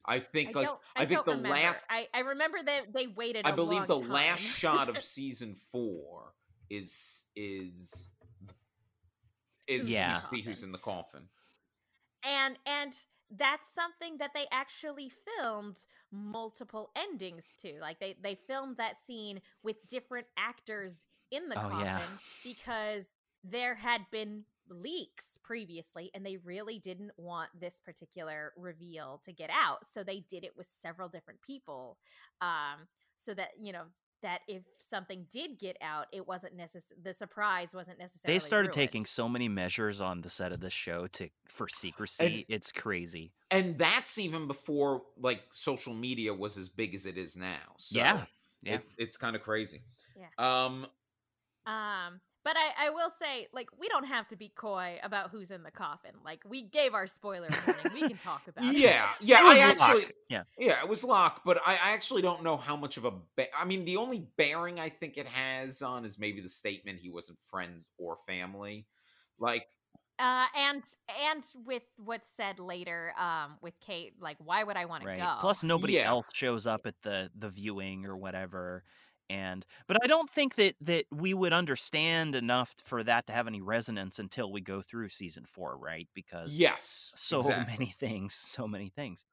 [0.06, 0.80] I think I like don't.
[0.95, 1.49] I, think don't the remember.
[1.49, 1.84] last.
[1.89, 3.45] I, I remember that they waited.
[3.45, 6.34] I a believe the long last shot of season four
[6.69, 8.07] is is
[9.68, 10.14] is Yeah.
[10.14, 11.30] we see who's in the coffin.
[12.23, 12.94] and and
[13.38, 15.81] that's something that they actually filmed
[16.11, 21.69] multiple endings to like they they filmed that scene with different actors in the Oh,
[21.69, 22.02] coffin yeah.
[22.44, 23.07] because
[23.44, 29.49] there had been leaks previously and they really didn't want this particular reveal to get
[29.52, 31.98] out so they did it with several different people
[32.41, 32.88] um
[33.18, 33.84] so that you know
[34.23, 38.68] that if something did get out it wasn't necessary the surprise wasn't necessarily They started
[38.69, 38.73] ruined.
[38.73, 42.45] taking so many measures on the set of this show to for secrecy.
[42.49, 43.34] it's crazy.
[43.52, 47.76] And that's even before like social media was as big as it is now.
[47.77, 48.26] So Yeah,
[48.64, 48.76] yeah.
[48.76, 49.84] It's it's kind of crazy.
[50.15, 50.27] Yeah.
[50.38, 50.88] Um
[51.65, 55.52] Um, but I, I will say, like, we don't have to be coy about who's
[55.52, 56.11] in the coffin.
[56.24, 57.91] Like, we gave our spoiler warning.
[57.94, 58.78] We can talk about it.
[58.80, 60.44] yeah, yeah, I actually Locke, Yeah.
[60.57, 63.11] Yeah, it was Locke, but I, I actually don't know how much of a.
[63.36, 66.99] Ba- I mean, the only bearing I think it has on is maybe the statement
[66.99, 68.86] he wasn't friends or family.
[69.38, 69.68] Like,
[70.18, 70.84] Uh, and
[71.30, 75.36] and with what's said later, um, with Kate, like, why would I want to go?
[75.41, 76.07] Plus nobody Yeah.
[76.07, 78.86] else shows up at the the viewing or whatever.
[79.30, 83.48] And but I don't think that that we would understand enough for that to have
[83.48, 86.08] any resonance until we go through season 4, right?
[86.14, 87.74] Because yes, so exactly.
[87.74, 89.26] many things, so many things.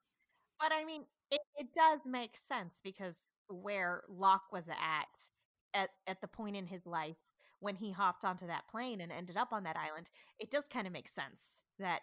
[0.58, 3.16] But I mean, it, it does make sense because
[3.48, 5.30] where Locke was at
[5.74, 7.16] at at the point in his life
[7.60, 10.86] when he hopped onto that plane and ended up on that island, it does kind
[10.86, 12.00] of make sense that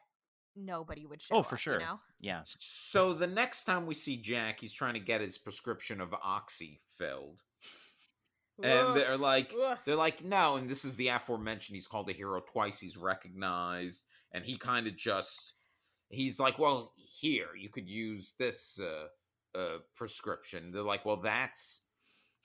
[0.55, 1.73] nobody would oh, show Oh, for up, sure.
[1.79, 1.99] You know?
[2.19, 2.41] Yeah.
[2.45, 6.79] So the next time we see Jack, he's trying to get his prescription of oxy
[6.97, 7.41] filled,
[8.63, 9.79] and Oof, they're like, oof.
[9.85, 10.55] they're like, no.
[10.55, 11.75] And this is the aforementioned.
[11.75, 12.79] He's called a hero twice.
[12.79, 15.53] He's recognized, and he kind of just,
[16.09, 20.71] he's like, well, here you could use this uh, uh, prescription.
[20.71, 21.81] They're like, well, that's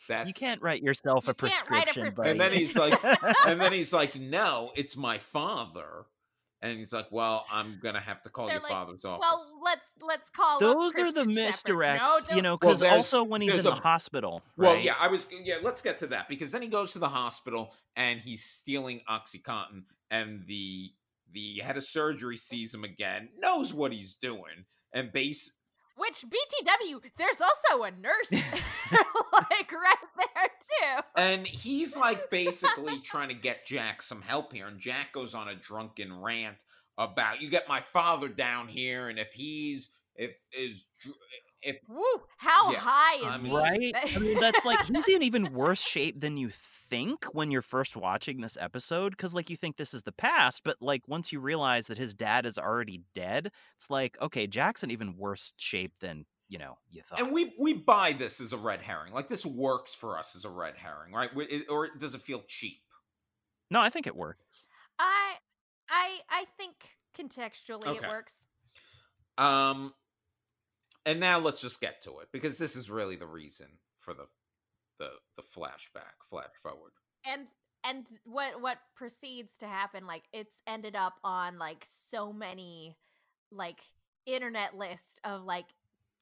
[0.08, 3.02] that's You can't write yourself You a can't write a prescription, And then he's like,
[3.46, 6.06] and then he's like, no, it's my father.
[6.70, 9.20] And he's like, well, I'm gonna have to call They're your like, father's office.
[9.20, 10.56] Well, let's let's call.
[10.56, 13.64] up Those are the misdirects, No, you know, because there's- also when he's in there's
[13.74, 15.56] the a- hospital, Well, yeah, I was yeah.
[15.62, 19.84] Let's get to that because then he goes to the hospital and he's stealing OxyContin,
[20.10, 20.92] and the
[21.32, 25.52] the head of surgery sees him again, knows what he's doing, and base
[25.96, 27.00] Which BTW?
[27.16, 28.30] There's also a nurse,
[29.32, 30.50] like right there
[30.98, 31.02] too.
[31.16, 35.48] and he's like basically trying to get Jack some help here, and Jack goes on
[35.48, 36.58] a drunken rant
[36.98, 41.14] about you get my father down here, and if he's if is dr-
[41.66, 42.04] if Woo!
[42.38, 43.92] How Yeah, high is I mean- he?
[43.96, 44.14] Right?
[44.14, 47.96] I mean, that's like he's in even worse shape than you think when you're first
[47.96, 49.10] watching this episode.
[49.10, 52.14] Because, like, you think this is the past, but like once you realize that his
[52.14, 56.78] dad is already dead, it's like, okay, Jack's in even worse shape than you know
[56.90, 57.20] you thought.
[57.20, 60.44] and we we buy this as a red herring, like this works for us as
[60.44, 61.34] a red herring, right?
[61.34, 62.78] We- it- Or does it feel cheap?
[63.70, 64.68] no, I think it works.
[64.98, 65.34] I,
[65.90, 66.74] I, I think
[67.18, 68.04] contextually Okay.
[68.06, 68.46] it works.
[69.38, 69.92] Um,
[71.06, 73.66] and now let's just get to it because this is really the reason
[74.00, 74.26] for the
[74.98, 76.92] the the flashback, flash forward.
[77.24, 77.46] and
[77.84, 82.96] and what what proceeds to happen like it's ended up on like so many
[83.52, 83.78] like
[84.26, 85.66] internet list of like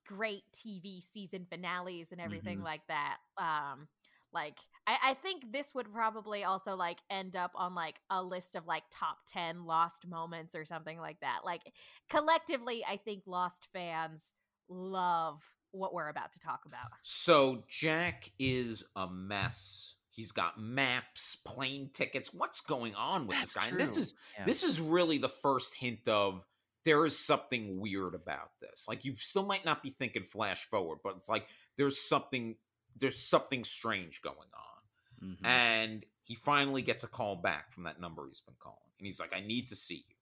[0.07, 2.65] great tv season finales and everything Mhm.
[2.65, 3.89] like that um
[4.33, 8.57] like I, I think this would probably also like end up on like a list
[8.57, 11.63] of like top 10 lost moments or something like that like
[12.11, 14.35] collectively i think lost fans
[14.69, 15.43] love
[15.73, 19.95] what we're about to talk about So Jack is a mess.
[20.11, 22.33] He's got maps, plane tickets.
[22.33, 23.73] What's going on with this That's guy?
[23.73, 24.45] And this is Yeah.
[24.45, 26.45] this is really the first hint of
[26.85, 28.87] there is something weird about this.
[28.87, 32.57] Like you still might not be thinking flash forward, but it's like there's something
[32.97, 35.29] there's something strange going on.
[35.37, 35.45] Mhm.
[35.47, 38.79] And he finally gets a call back from that number he's been calling.
[38.99, 40.17] And he's like, I need to see you.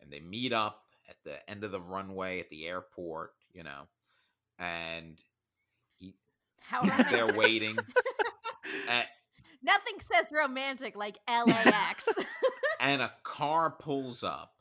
[0.00, 3.82] And they meet up at the end of the runway at the airport, you know,
[4.58, 5.18] and
[5.98, 6.14] he
[6.60, 7.36] how he's there romantic.
[7.36, 7.78] waiting.
[8.88, 9.06] and,
[9.62, 12.08] Nothing says romantic like LAX.
[12.80, 14.52] and a car pulls up.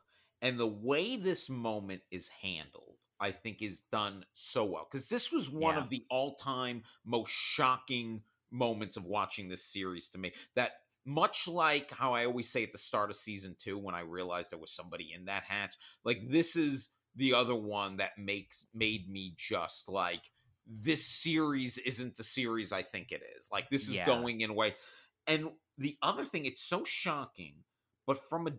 [0.42, 4.88] And the way this moment is handled, I think, is done so well.
[4.92, 5.82] Because this was one Yeah.
[5.84, 10.34] of the all time most shocking moments of watching this series to me.
[10.56, 10.72] That
[11.06, 14.52] much like how I always say at the start of season two, when I realized
[14.52, 15.74] there was somebody in that hatch,
[16.04, 20.32] like this is the other one that makes made me just like
[20.66, 23.50] this series isn't the series I think it is.
[23.52, 24.06] Like this is Yeah.
[24.06, 24.76] going in a way.
[25.26, 27.56] And the other thing, it's so shocking,
[28.06, 28.52] but from a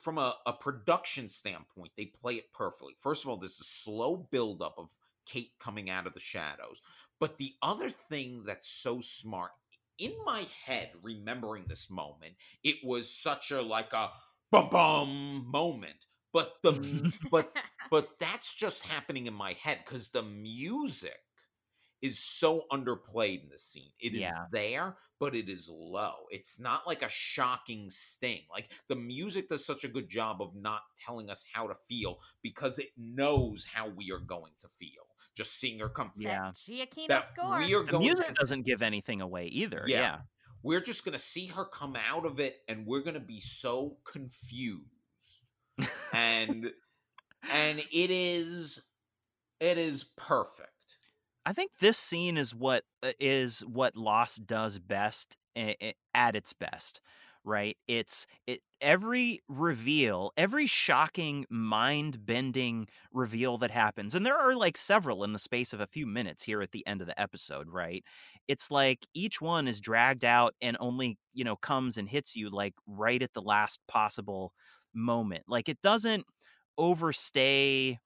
[0.00, 2.94] from a, a production standpoint, they play it perfectly.
[3.00, 4.88] First of all, there's a slow buildup of
[5.26, 6.82] Kate coming out of the shadows.
[7.20, 9.52] But the other thing that's so smart,
[9.98, 14.10] in my head, remembering this moment, it was such a like a
[14.50, 16.06] bum bum moment.
[16.32, 17.08] But the mm-hmm.
[17.30, 17.54] but
[17.90, 21.18] but that's just happening in my head because the music
[22.02, 23.92] is so underplayed in the scene.
[24.00, 24.46] It is Yeah.
[24.50, 26.26] there, but it is low.
[26.30, 28.42] It's not like a shocking sting.
[28.50, 32.20] Like the music does such a good job of not telling us how to feel
[32.42, 35.04] because it knows how we are going to feel.
[35.34, 36.12] Just seeing her come.
[36.16, 36.52] Yeah.
[36.52, 37.58] Giacchino That score.
[37.58, 39.84] we are the going music to doesn't give anything away either.
[39.86, 40.00] Yeah.
[40.00, 40.18] Yeah.
[40.62, 43.40] we're just going to see her come out of it and we're going to be
[43.40, 44.99] so confused
[46.30, 46.72] and
[47.52, 48.82] and it is
[49.60, 50.72] it is perfect
[51.46, 53.12] I think this scene is what uh,
[53.66, 57.00] what Lost does best at its best,
[57.44, 57.76] right?
[57.88, 65.24] It's it every reveal, every shocking, mind-bending reveal that happens, and there are like several
[65.24, 68.04] in the space of a few minutes here at the end of the episode, right?
[68.48, 72.50] It's like each one is dragged out and only, you know, comes and hits you
[72.50, 74.52] like right at the last possible
[74.94, 75.44] moment.
[75.48, 76.24] Like it doesn't
[76.78, 77.98] overstay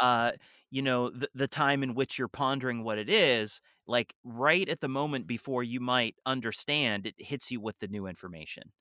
[0.00, 0.32] uh
[0.70, 4.80] you know the, the time in which you're pondering what it is like right at
[4.80, 8.72] the moment before you might understand it hits you with the new information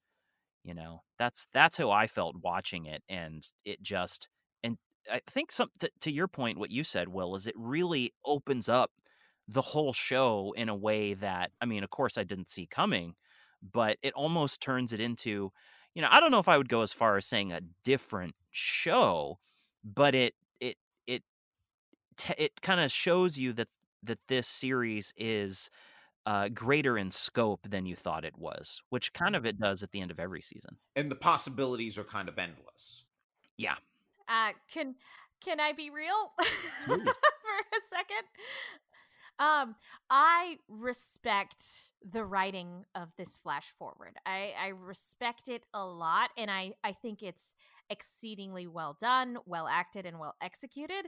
[0.63, 4.27] you know that's that's how i felt watching it and it just
[4.63, 4.77] and
[5.11, 8.67] i think some to, to your point what you said will is it really opens
[8.69, 8.91] up
[9.47, 13.15] the whole show in a way that i mean of course i didn't see coming
[13.73, 15.51] but it almost turns it into
[15.97, 18.35] you know i don't know if i would go as far as saying a different
[18.51, 19.39] show
[19.83, 21.23] but it it it
[22.17, 23.69] te- it kind of shows you that
[24.03, 25.69] that this series is
[26.25, 29.91] uh, greater in scope than you thought it was, which kind of it does at
[29.91, 30.77] the end of every season.
[30.95, 33.05] and the possibilities are kind of endless
[33.57, 33.77] Yeah,
[34.27, 34.95] Uh, can
[35.43, 36.33] can I be real
[36.85, 38.25] for a second?
[39.39, 39.75] Um,
[40.09, 44.15] I respect the writing of this flash forward.
[44.25, 47.53] I I respect it a lot, and I I think it's
[47.89, 51.07] exceedingly well done, well acted, and well executed.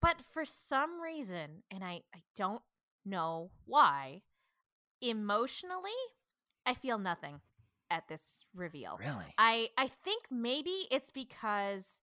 [0.00, 2.62] But for some reason, and I I don't
[3.04, 4.22] know why,
[5.02, 5.90] emotionally,
[6.66, 7.42] I feel nothing
[7.90, 9.00] at this reveal.
[9.00, 9.34] really.
[9.38, 12.00] I I think maybe it's because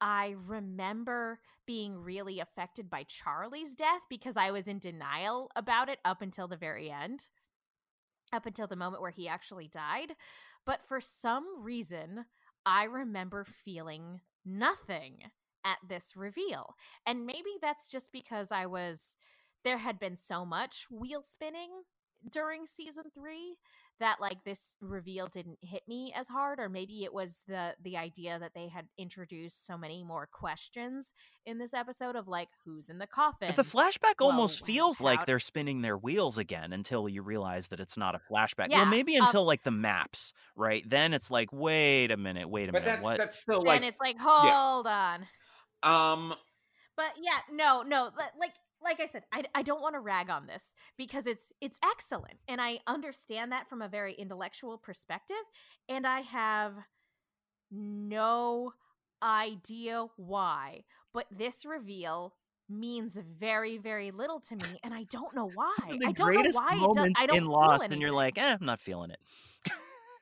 [0.00, 5.98] I remember being really affected by Charlie's death because I was in denial about it
[6.04, 7.28] up until the very end.
[8.32, 10.14] Up until the moment where he actually died.
[10.64, 12.26] But for some reason,
[12.64, 15.18] I remember feeling nothing
[15.64, 16.76] at this reveal.
[17.06, 19.16] And maybe that's just because I was
[19.64, 21.70] there had been so much wheel spinning
[22.30, 23.56] during season 3
[24.00, 27.96] that like this reveal didn't hit me as hard or maybe it was the the
[27.96, 31.12] idea that they had introduced so many more questions
[31.46, 34.66] in this episode of like who's in the coffin But the flashback well, almost how-
[34.66, 38.68] feels like they're spinning their wheels again until you realize that it's not a flashback.
[38.70, 40.88] Yeah, well, maybe um, until like the maps, right?
[40.88, 43.18] Then it's like, wait a minute, wait a but minute, that's what?
[43.18, 45.26] that's still and like it's like hold on
[45.82, 46.34] um
[46.96, 48.52] but yeah, no, no, li- like
[48.82, 52.38] like I said, I, I don't want to rag on this because it's it's excellent,
[52.46, 55.36] and I understand that from a very intellectual perspective,
[55.88, 56.74] and I have
[57.70, 58.72] no
[59.22, 62.34] idea why, but this reveal
[62.68, 65.74] means very very little to me, and I don't know why.
[65.88, 67.12] the I don't know why it does.
[67.16, 69.20] I don't in Lost, and you're like, eh, I'm not feeling it.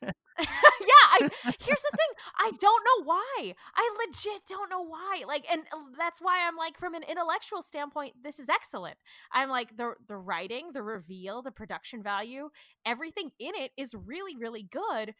[0.40, 2.12] yeah, I here's the thing.
[2.38, 3.54] I don't know why.
[3.74, 5.22] I legit don't know why.
[5.26, 5.62] Like and
[5.98, 8.96] that's why I'm like from an intellectual standpoint this is excellent.
[9.32, 12.50] I'm like the the writing, the reveal, the production value,
[12.84, 15.14] everything in it is really really good.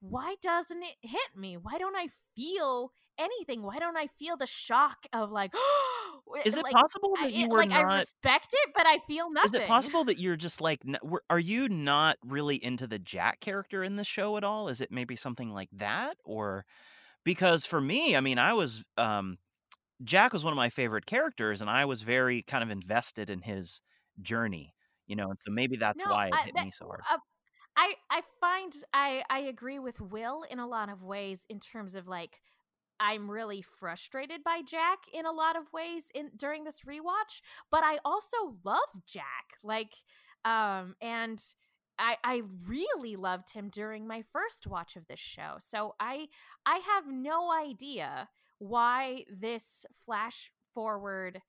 [0.00, 1.56] Why doesn't it hit me?
[1.56, 3.62] Why don't I feel anything?
[3.62, 5.52] Why don't I feel the shock of like
[6.44, 8.00] Is it like, possible that you it- were like I not?
[8.00, 9.54] respect it, but I feel nothing.
[9.60, 10.98] Is it possible that you're just like, n-
[11.30, 14.68] are you not really into the Jack character in the show at all?
[14.68, 16.64] Is it maybe something like that, or
[17.24, 19.38] because for me, I mean, I was um,
[20.04, 23.42] Jack was one of my favorite characters, and I was very kind of invested in
[23.42, 23.80] his
[24.20, 24.74] journey,
[25.06, 27.00] you know, and so maybe that's No, why it I- hit that- me so hard.
[27.10, 27.18] uh,
[27.76, 31.94] I I find I I agree with Will in a lot of ways in terms
[31.94, 32.40] of like
[33.00, 37.40] I'm really frustrated by Jack in a lot of ways in during this rewatch,
[37.70, 39.56] but I also love Jack.
[39.62, 39.92] Like
[40.44, 41.42] um and
[41.98, 45.56] I I really loved him during my first watch of this show.
[45.58, 46.26] So I
[46.64, 48.28] I have no idea
[48.58, 51.42] why this flash forward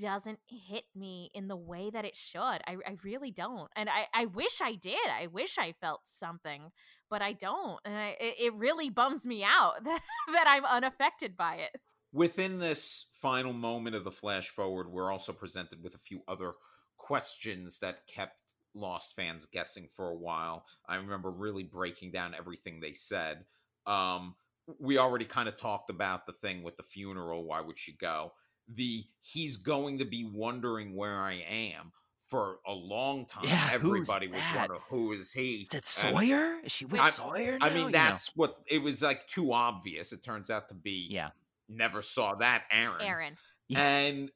[0.00, 2.40] doesn't hit me in the way that it should.
[2.40, 3.70] I, I really don't.
[3.76, 4.98] And I, I wish I did.
[5.08, 6.70] I wish I felt something,
[7.08, 7.78] but I don't.
[7.84, 10.00] And I, it, really bums me out that,
[10.32, 11.80] that I'm unaffected by it.
[12.12, 16.54] Within this final moment of the flash forward, we're also presented with a few other
[16.98, 18.34] questions that kept
[18.72, 20.64] Lost fans guessing for a while.
[20.88, 23.44] I remember really breaking down everything they said.
[23.84, 24.36] Um,
[24.78, 27.44] we already kind of talked about the thing with the funeral.
[27.44, 28.32] Why would she go?
[28.74, 31.92] The he's going to be wondering where I am
[32.28, 33.44] for a long time.
[33.46, 34.56] Yeah, Everybody was that?
[34.56, 35.62] wondering who is he?
[35.62, 36.60] Is it And- Sawyer?
[36.62, 37.58] Is she with I- Sawyer?
[37.60, 37.74] I now?
[37.74, 37.90] mean, You know.
[37.90, 40.12] that's what it was like too obvious.
[40.12, 41.30] It turns out to be yeah.
[41.68, 43.00] never saw that Aaron.
[43.02, 43.36] Aaron.
[43.68, 43.80] Yeah.
[43.80, 44.30] And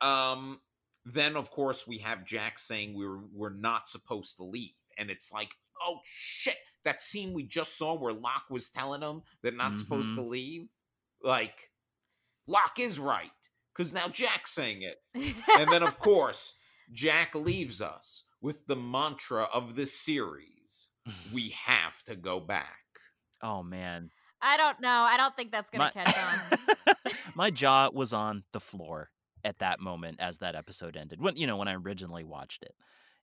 [0.00, 0.60] um
[1.06, 4.74] then of course we have Jack saying we're we're not supposed to leave.
[4.98, 5.50] And it's like,
[5.84, 10.10] oh shit, that scene we just saw where Locke was telling him they're not supposed
[10.10, 10.14] Mhm.
[10.16, 10.68] to leave.
[11.22, 11.70] Like
[12.46, 13.30] Locke is right.
[13.80, 14.98] Because now Jack's saying it.
[15.58, 16.52] And then of course,
[16.92, 20.88] Jack leaves us with the mantra of this series.
[21.32, 22.76] We have to go back.
[23.42, 24.10] oh man,
[24.42, 25.06] I don't know.
[25.08, 26.14] I don't think that's going to My- catch
[26.86, 27.12] on.
[27.34, 29.08] my jaw was on the floor
[29.42, 31.18] at that moment as that episode ended.
[31.18, 32.74] When you know when I originally watched it,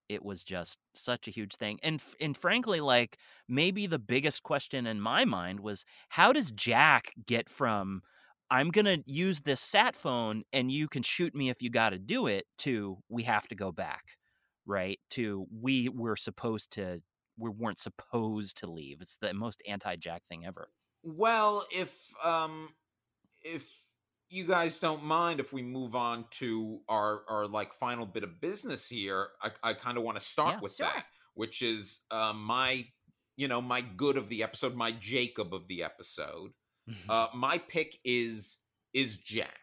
[0.10, 1.80] it was just such a huge thing.
[1.84, 7.14] And and frankly, like maybe the biggest question in my mind was how does Jack
[7.28, 8.02] get from
[8.50, 12.00] I'm gonna use this sat phone and you can shoot me if you got to
[12.00, 14.18] do it to we have to go back,
[14.66, 15.00] right?
[15.12, 17.02] To we were supposed to
[17.38, 19.02] we weren't supposed to leave.
[19.02, 20.70] It's the most anti-Jack thing ever.
[21.04, 22.70] Well, if um
[23.44, 23.70] if
[24.30, 28.42] you guys don't mind if we move on to our our like final bit of
[28.42, 30.60] business here, I, I kind of want to start Yeah.
[30.62, 30.88] with Sure.
[30.88, 32.86] that, which is uh, my
[33.36, 36.52] you know my good of the episode, my Jacob of the episode.
[37.10, 38.60] Uh, my pick is
[38.94, 39.60] is Jack,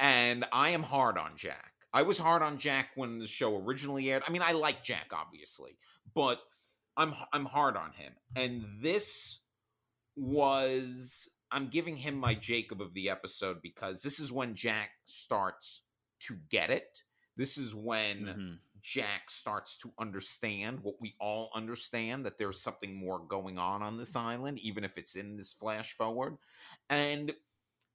[0.00, 1.72] and I am hard on Jack.
[1.92, 4.22] I was hard on Jack when the show originally aired.
[4.26, 5.78] I mean, I like Jack obviously,
[6.14, 6.40] but
[6.96, 9.40] I'm I'm hard on him, and this
[10.16, 15.82] was I'm giving him my Jacob of the episode because this is when Jack starts
[16.20, 17.02] to get it.
[17.36, 18.58] This is when Mhm.
[18.86, 23.96] Jack starts to understand what we all understand that there's something more going on on
[23.96, 24.28] this mm-hmm.
[24.28, 26.36] island, even if it's in this flash forward.
[26.88, 27.34] And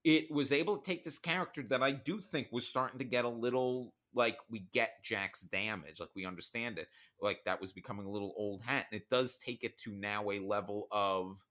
[0.03, 3.23] it was able to take this character that I do think was starting to get
[3.23, 6.89] a little like we get Jack's damage, like we understand it,
[7.21, 8.87] like that was becoming a little old hat.
[8.91, 11.41] And it does take it to now a level of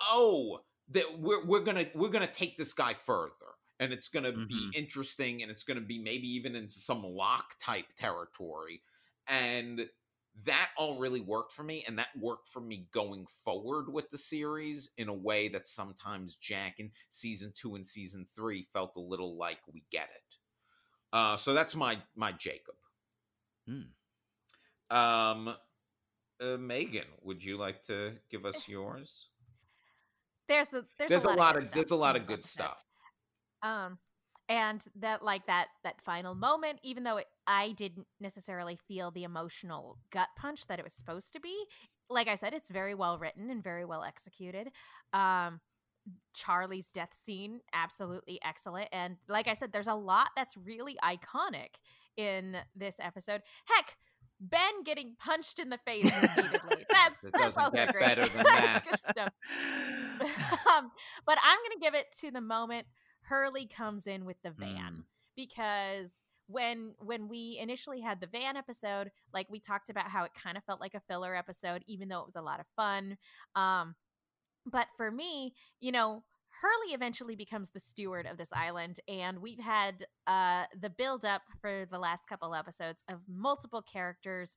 [0.00, 0.58] oh,
[0.90, 3.30] that we're we're gonna we're gonna take this guy further
[3.78, 4.74] and it's going to be Mhm.
[4.74, 8.82] interesting and it's going to be maybe even into some Locke type territory
[9.26, 9.88] and
[10.44, 14.18] that all really worked for me and that worked for me going forward with the
[14.18, 19.00] series in a way that sometimes jack in season two and season three felt a
[19.00, 20.36] little like we get it.
[21.12, 22.76] Uh so that's my my jacob.
[23.68, 23.88] Mm.
[24.90, 25.56] um
[26.38, 29.28] uh, megan would you like to give us yours?
[30.48, 32.85] There's a there's, there's, a lot, good of stuff there's a lot of good stuff
[33.62, 33.98] um
[34.48, 39.24] and that like that that final moment even though it, i didn't necessarily feel the
[39.24, 41.64] emotional gut punch that it was supposed to be
[42.08, 44.68] like i said it's very well written and very well executed
[45.12, 45.60] um
[46.34, 51.70] Charlie's death scene absolutely excellent and like I said there's a lot that's really iconic
[52.16, 53.42] in this episode.
[53.64, 53.96] Heck,
[54.40, 56.84] Ben getting punched in the face repeatedly.
[56.90, 58.04] That's It that's also get great.
[58.04, 58.84] better than That's that.
[58.88, 59.28] good stuff.
[60.76, 60.90] um,
[61.26, 62.86] but I'm gonna give it to the moment
[63.28, 65.04] Hurley comes in with the van Mm.
[65.36, 66.10] because
[66.48, 70.56] when when we initially had the van episode, like we talked about how it kind
[70.56, 73.18] of felt like a filler episode, even though it was a lot of fun.
[73.56, 73.96] Um,
[74.64, 76.22] but for me, you know,
[76.62, 81.42] Hurley eventually becomes the steward of this island, and we've had uh, the build up
[81.60, 84.56] for the last couple episodes of multiple characters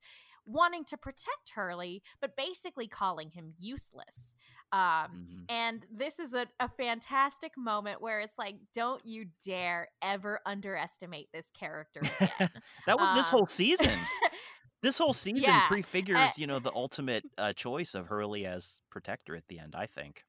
[0.50, 4.34] wanting to protect Hurley, but basically calling him useless.
[4.72, 5.50] Um, Mhm.
[5.50, 11.30] and this is a, a fantastic moment where it's like, don't you dare ever underestimate
[11.34, 12.62] this character again.
[12.86, 14.10] that was this Uh, whole season.
[14.82, 19.36] This whole season Yeah, prefigures, you know, the ultimate uh, choice of Hurley as protector
[19.36, 19.76] at the end.
[19.76, 20.26] I think.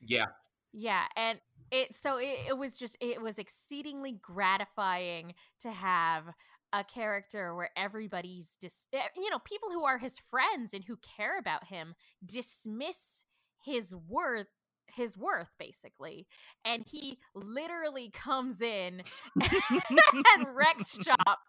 [0.00, 0.26] Yeah.
[0.72, 1.40] Yeah, and
[1.70, 6.24] it so it, it was just it was exceedingly gratifying to have
[6.72, 10.96] a character where everybody's dis eh, you know people who are his friends and who
[10.96, 11.94] care about him
[12.24, 13.24] dismiss
[13.64, 14.46] his worth
[14.94, 16.26] his worth basically
[16.64, 19.02] and he literally comes in
[19.42, 21.40] and wrecks shop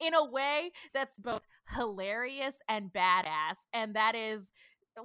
[0.00, 1.42] in a way that's both
[1.76, 4.52] hilarious and badass and that is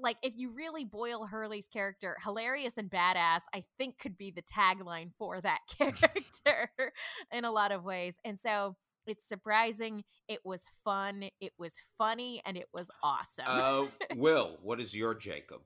[0.01, 4.43] like if you really boil Hurley's character, hilarious and badass, I think could be the
[4.43, 6.69] tagline for that character
[7.31, 8.15] in a lot of ways.
[8.23, 8.75] And so
[9.09, 13.45] it's surprising, it was fun, it was funny, and it was awesome.
[13.47, 15.61] Uh, Will, what is your Jacob?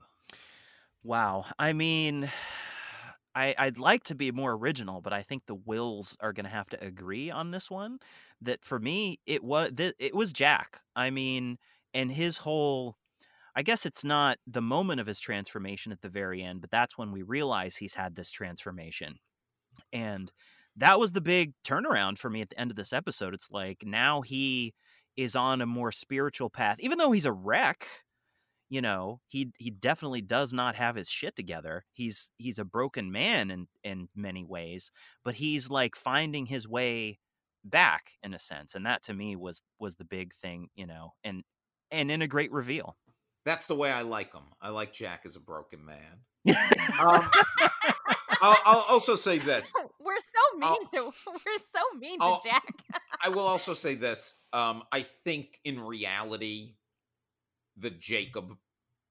[1.04, 1.46] Wow.
[1.60, 2.30] I mean,
[3.36, 6.50] I I'd like to be more original, but I think the Wills are going to
[6.50, 8.00] have to agree on this one.
[8.42, 10.82] That for me, it was th- it was Jack.
[10.96, 11.58] I mean,
[11.94, 12.98] and his whole.
[13.56, 16.98] I guess it's not the moment of his transformation at the very end, but that's
[16.98, 19.20] when we realize he's had this transformation.
[19.92, 20.32] And
[20.78, 23.34] that was the big turnaround for me at the end of this episode.
[23.34, 24.74] It's like now he
[25.16, 27.88] is on a more spiritual path, even though he's a wreck
[28.70, 33.12] you know he he definitely does not have his shit together he's he's a broken
[33.12, 34.90] man in in many ways
[35.26, 37.20] but he's like finding his way
[37.66, 41.10] back in a sense and that to me was was the big thing you know
[41.26, 41.44] and
[41.92, 42.96] and in a great reveal
[43.46, 44.44] That's the way I like him.
[44.62, 46.22] I like Jack as a broken man.
[47.00, 47.30] Um,
[48.44, 49.72] I'll, I'll also say this.
[50.00, 52.64] we're so mean I'll- to we're so mean I'll- to Jack.
[53.24, 54.36] I will also say this.
[54.52, 56.76] Um, I think in reality,
[57.78, 58.56] the Jacob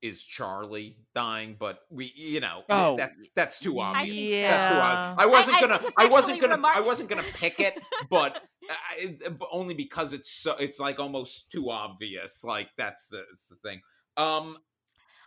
[0.02, 4.08] is Charlie dying, but we, you know, Oh, that's that's too obvious.
[4.16, 4.40] think so.
[4.42, 5.22] That's too yeah obvious.
[5.22, 5.78] I wasn't I gonna.
[5.78, 6.68] think I wasn't actually gonna.
[6.74, 7.78] I wasn't gonna pick it,
[8.10, 10.56] but I, but only because it's so.
[10.56, 12.42] It's like almost too obvious.
[12.44, 13.80] Like that's the, that's the thing.
[14.16, 14.58] Um,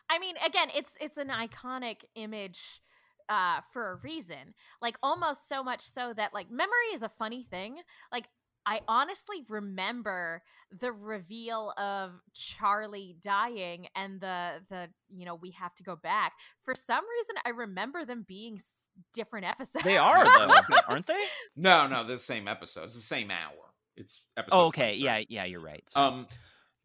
[0.09, 2.81] I mean, again, it's it's an iconic image
[3.29, 4.53] uh for a reason.
[4.81, 7.77] Like almost so much so that like memory is a funny thing.
[8.11, 8.25] Like
[8.67, 10.41] I honestly remember
[10.81, 16.33] the reveal of Charlie dying and the the you know we have to go back.
[16.63, 19.83] For some reason I remember them being s- different episodes.
[19.85, 20.53] they are though
[20.87, 21.25] aren't they
[21.55, 22.85] no, no, the same episode.
[22.85, 23.53] It's the same hour.
[23.97, 24.55] It's episode.
[24.55, 25.03] oh, okay 23.
[25.05, 26.07] yeah yeah you're right Sorry.
[26.07, 26.27] Um,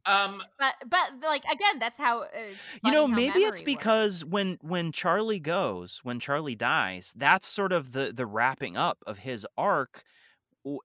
[0.06, 4.01] um, But but like again, that's how it's you know how maybe it's memory works.
[4.01, 9.02] because when when charlie goes when charlie dies that's sort of the the wrapping up
[9.06, 10.05] of his arc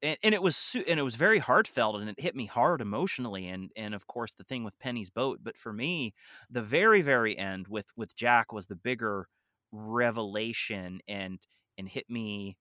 [0.04, 3.48] and, and it was and it was very heartfelt and it hit me hard emotionally
[3.50, 6.14] and and of course the thing with penny's boat but for me
[6.50, 9.28] the very very end with with jack was the bigger
[9.72, 11.40] revelation and
[11.78, 12.58] and hit me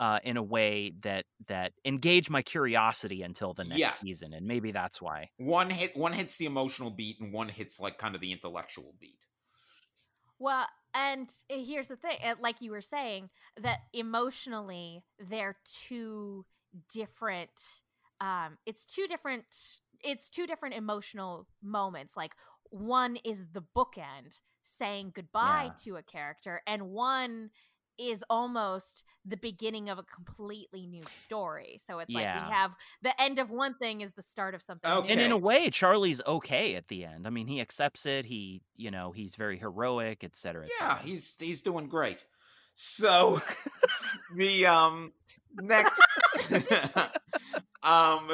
[0.00, 3.98] uh, in a way that that engage my curiosity until the next Yes.
[4.00, 7.78] season and maybe that's why one hit, one hits the emotional beat, and one hits
[7.80, 9.24] like kind of the intellectual beat.
[10.38, 16.44] Well, and here's the thing, uh, like you were saying, that emotionally they're two
[16.92, 17.50] different.
[18.20, 19.44] Um, it's two different.
[20.02, 22.16] It's two different emotional moments.
[22.16, 22.32] Like
[22.70, 25.72] one is the bookend, saying goodbye Yeah.
[25.84, 27.50] to a character, and one
[27.98, 31.78] is almost the beginning of a completely new story.
[31.84, 34.90] So it's like we have the end of one thing is the start of something.
[34.90, 35.06] Okay.
[35.06, 35.12] new.
[35.12, 37.26] And in a way, Charlie's okay at the end.
[37.26, 38.24] I mean, he accepts it.
[38.24, 40.64] He, you know, he's very heroic, et cetera.
[40.64, 41.08] et Yeah, cetera.
[41.08, 42.24] he's he's doing great.
[42.74, 43.40] So
[44.36, 45.12] the um
[45.54, 46.00] next
[47.82, 48.30] um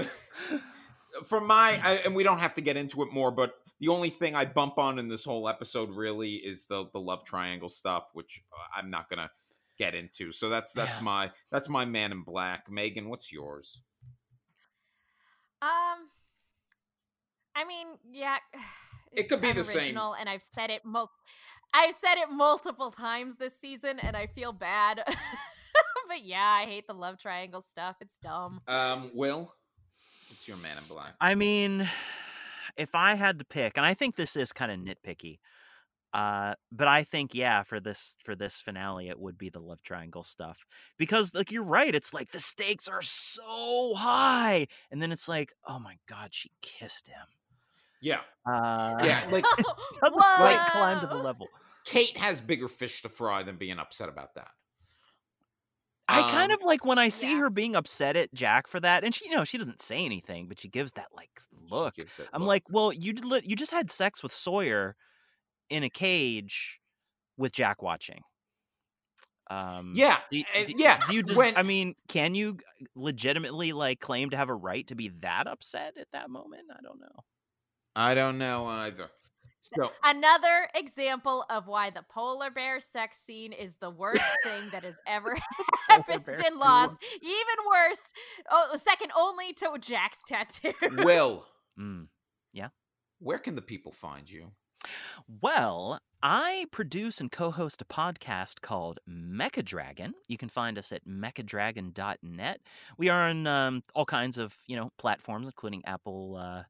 [1.26, 4.10] for my I, and we don't have to get into it more, but the only
[4.10, 8.04] thing I bump on in this whole episode really is the the love triangle stuff,
[8.12, 9.30] which uh, I'm not gonna
[9.78, 10.32] get into.
[10.32, 11.04] So that's that's Yeah.
[11.04, 12.70] my that's my man in black.
[12.70, 13.80] Megan, what's yours?
[15.60, 15.98] Um,
[17.56, 18.38] I mean, yeah,
[19.12, 19.78] It could be I'm the same.
[19.78, 20.84] original, and I've said it.
[20.84, 21.10] Mo-
[21.72, 25.02] I've said it multiple times this season, and I feel bad.
[26.08, 27.96] but yeah, I hate the love triangle stuff.
[28.00, 28.60] It's dumb.
[28.68, 29.54] Um, Will,
[30.30, 31.14] it's your man in black.
[31.20, 31.88] I mean,
[32.76, 35.38] if I had to pick, and I think this is kind of nitpicky,
[36.12, 39.82] uh, but I think yeah, for this for this finale, it would be the love
[39.82, 40.64] triangle stuff
[40.98, 45.52] because like you're right, it's like the stakes are so high, and then it's like,
[45.66, 47.26] oh my god, she kissed him.
[48.00, 49.24] Yeah, Uh, yeah.
[49.30, 49.48] Like
[50.00, 51.52] doesn't quite climb to the level.
[51.84, 54.52] Kate has bigger fish to fry than being upset about that.
[56.10, 57.38] I kind Um, of like when I see yeah.
[57.38, 60.48] her being upset at Jack for that, and she, you know, she doesn't say anything,
[60.48, 61.94] but she gives that like look.
[61.94, 62.46] gives that I'm look.
[62.46, 64.96] like, well, you did, you just had sex with Sawyer
[65.70, 66.80] in a cage
[67.36, 68.22] with Jack watching.
[69.50, 70.98] Um, yeah, do, uh, do- yeah.
[71.06, 71.22] Do you?
[71.22, 72.58] Des- when I mean, can you
[72.94, 76.64] legitimately like claim to have a right to be that upset at that moment?
[76.70, 77.24] I don't know.
[77.96, 79.08] I don't know either.
[79.60, 84.84] So Another example of why the polar bear sex scene is the worst thing that
[84.84, 85.34] has ever
[85.88, 87.02] happened in do Lost.
[87.20, 88.12] Even worse,
[88.50, 90.72] oh, second only to Jack's tattoo.
[90.98, 91.44] Will,
[91.78, 92.06] Mm.
[93.20, 94.52] where can the people find you?
[95.42, 100.14] Well, I produce and co-host a podcast called Mecha Dragon.
[100.28, 102.60] You can find us at mechadragon.net.
[102.96, 106.36] We are on um, all kinds of you know platforms, including Apple.
[106.36, 106.62] Uh,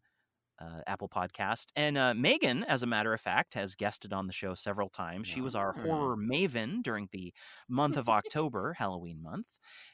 [0.61, 1.67] uh, Apple Podcast.
[1.77, 5.29] And uh, Megan, as a matter of fact, has guested on the show several times.
[5.29, 5.83] She was our Ah.
[5.83, 7.33] horror maven during the
[7.69, 9.47] month of October, Halloween month.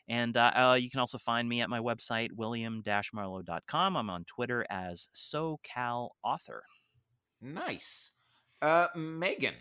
[0.08, 3.96] And uh, uh, you can also find me at my website, william-marlowe.com.
[3.96, 6.60] I'm on Twitter as SoCalAuthor.
[7.44, 8.10] Nice.
[8.62, 9.54] Uh, Megan.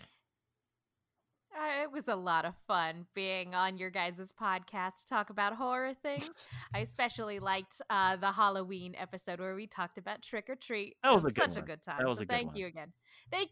[1.56, 5.54] Uh, it was a lot of fun being on your guys' podcast to talk about
[5.54, 6.30] horror things.
[6.74, 10.96] I especially liked uh, the Halloween episode where we talked about trick or treat.
[11.04, 11.58] That It was a such one.
[11.58, 11.98] a good time.
[11.98, 12.56] That was so a good thank one.
[12.56, 12.92] you again.
[13.30, 13.50] Thank,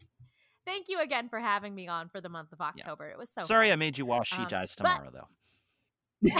[0.65, 3.07] thank you again for having me on for the month of October.
[3.09, 3.41] It was so.
[3.43, 5.27] Sorry I made you watch She Um, Dies but- Tomorrow, though.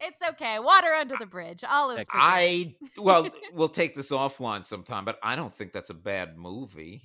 [0.00, 0.58] it's okay.
[0.58, 1.64] Water under the bridge.
[1.68, 2.00] All is.
[2.00, 2.24] Excellent.
[2.24, 7.02] I well, we'll take this offline sometime, but I don't think that's a bad movie.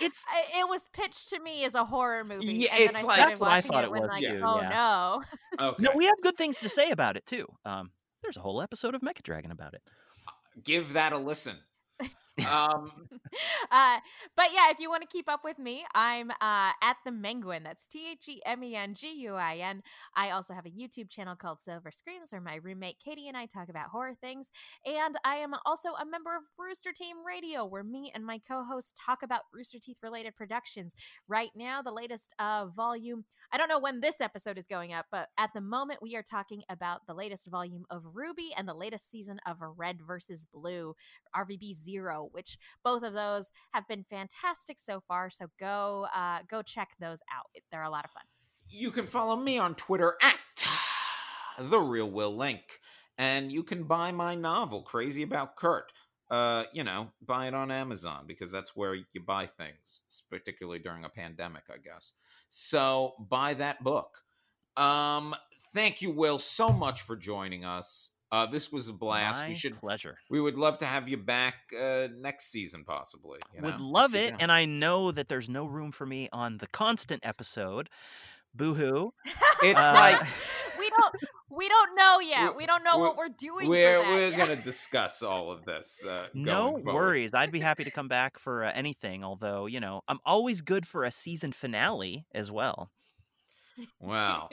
[0.00, 2.46] It's I- it was pitched to me as a horror movie.
[2.54, 4.10] Yeah, and then it's I like- started That's what I thought it it when was
[4.10, 4.68] like, too, oh yeah.
[4.68, 5.22] no.
[5.68, 5.82] Okay.
[5.84, 7.46] no, we have good things to say about it too.
[7.64, 7.90] Um,
[8.22, 9.82] there's a whole episode of Mecha Dragon about it.
[10.64, 11.56] Give that a listen.
[12.40, 12.90] Um,
[13.70, 13.98] uh,
[14.36, 17.62] but yeah, if you want to keep up with me, I'm uh, at the Menguin.
[17.62, 19.82] That's T H E M E N G U I N.
[20.16, 23.46] I also have a YouTube channel called Silver Screams, where my roommate Katie and I
[23.46, 24.50] talk about horror things.
[24.84, 28.94] And I am also a member of Rooster Team Radio, where me and my co-hosts
[29.04, 30.94] talk about Rooster Teeth related productions.
[31.28, 33.24] Right now, the latest uh, volume.
[33.52, 36.22] I don't know when this episode is going up, but at the moment, we are
[36.22, 40.96] talking about the latest volume of RWBY and the latest season of Red versus Blue,
[41.36, 45.30] RVB Zero, which both of those have been fantastic so far.
[45.30, 47.46] So go uh, go check those out.
[47.70, 48.24] They're a lot of fun.
[48.68, 50.36] you can follow me on Twitter at
[51.58, 52.62] the real Will Link,
[53.18, 55.92] and you can buy my novel Crazy About Kurt.
[56.30, 61.04] Uh, you know, buy it on Amazon because that's where you buy things, particularly during
[61.04, 62.12] a pandemic, I guess.
[62.48, 64.18] So buy that book.
[64.76, 65.34] Um,
[65.74, 68.10] thank you, Will, so much for joining us.
[68.34, 69.40] Uh, this was a blast.
[69.40, 70.16] My we should pleasure.
[70.28, 73.38] we would love to have you back uh, next season, possibly.
[73.54, 74.40] you Would love it, can.
[74.40, 77.88] and I know that there's no room for me on the constant episode.
[78.54, 79.12] Boo hoo.
[79.62, 80.20] it's Uh, like
[80.78, 81.14] we don't
[81.50, 82.50] we don't know yet.
[82.52, 83.68] We- We don't know what we're- we're doing.
[83.68, 84.38] we're for that we're yet.
[84.38, 86.04] gonna discuss all of this.
[86.04, 87.32] Uh, No worries.
[87.34, 89.22] I'd be happy to come back for uh, anything.
[89.22, 92.90] Although you know, I'm always good for a season finale as well.
[94.00, 94.48] Wow.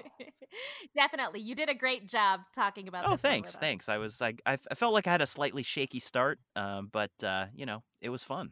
[0.95, 3.05] Definitely, you did a great job talking about.
[3.05, 3.89] Oh, this one thanks, thanks.
[3.89, 7.45] I was like, I felt like I had a slightly shaky start, um, but uh,
[7.55, 8.51] you know, it was fun.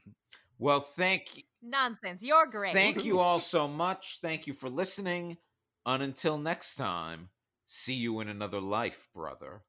[0.57, 2.23] Well, thank Nonsense.
[2.23, 2.73] You're great.
[2.73, 4.19] thank you all so much.
[4.21, 5.37] Thank you for listening.
[5.85, 7.29] And until next time,
[7.65, 9.61] see you in another life, brother.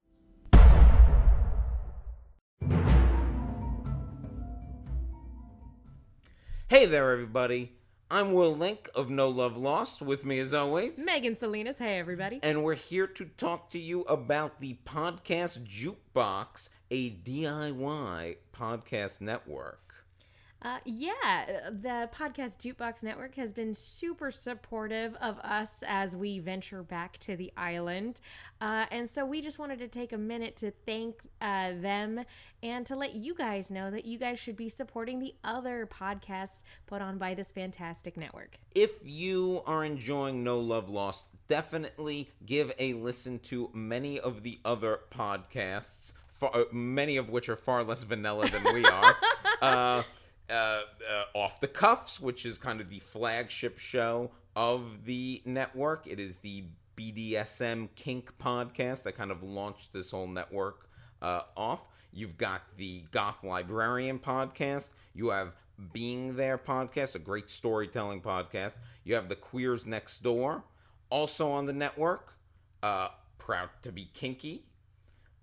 [6.68, 7.72] Hey there, everybody.
[8.12, 10.02] I'm Will Link of No Love Lost.
[10.02, 11.78] With me, as always, Megan Salinas.
[11.78, 12.40] Hey, everybody.
[12.42, 19.89] and we're here to talk to you about the podcast Jukebox, a DIY podcast network.
[20.62, 26.82] Uh, yeah, the podcast Jukebox Network has been super supportive of us as we venture
[26.82, 28.20] back to the island.
[28.60, 32.22] Uh, and so we just wanted to take a minute to thank uh, them
[32.62, 36.60] and to let you guys know that you guys should be supporting the other podcasts
[36.86, 38.58] put on by this fantastic network.
[38.74, 44.58] If you are enjoying No Love Lost, definitely give a listen to many of the
[44.66, 49.14] other podcasts, far, uh, many of which are far less vanilla than we are.
[50.50, 50.82] uh, uh,
[51.34, 56.06] Off the Cuffs, which is kind of the flagship show of the network.
[56.06, 56.64] It is the
[56.96, 60.88] BDSM kink podcast that kind of launched this whole network
[61.22, 61.80] uh, off.
[62.12, 64.90] You've got the Goth Librarian podcast.
[65.14, 65.52] You have
[65.92, 68.74] Being There podcast, a great storytelling podcast.
[69.04, 70.64] You have the Queers Next Door,
[71.08, 72.34] also on the network.
[72.82, 73.08] Uh,
[73.38, 74.64] Proud to be Kinky,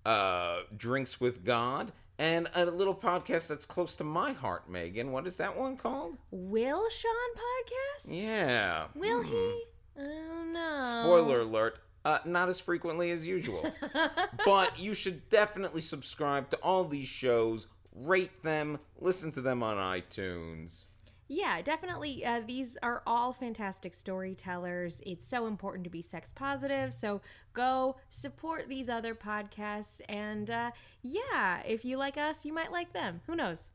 [0.05, 5.11] uh, Drinks with God, and a little podcast that's close to my heart, Megan.
[5.11, 6.17] What is that one called?
[6.31, 8.17] Will Sean podcast?
[8.17, 8.87] Yeah.
[8.95, 9.29] Will Hmm.
[9.31, 9.63] he?
[9.97, 10.79] I don't know.
[11.03, 11.79] Spoiler alert.
[12.05, 13.71] Uh, not as frequently as usual.
[14.45, 19.75] but you should definitely subscribe to all these shows, rate them, listen to them on
[19.77, 20.83] iTunes.
[21.27, 22.25] Yeah, definitely.
[22.25, 25.01] Uh, these are all fantastic storytellers.
[25.05, 26.93] It's so important to be sex positive.
[26.93, 27.21] So
[27.53, 29.99] go support these other podcasts.
[30.07, 30.71] And uh,
[31.01, 33.21] yeah, if you like us, you might like them.
[33.27, 33.69] Who knows?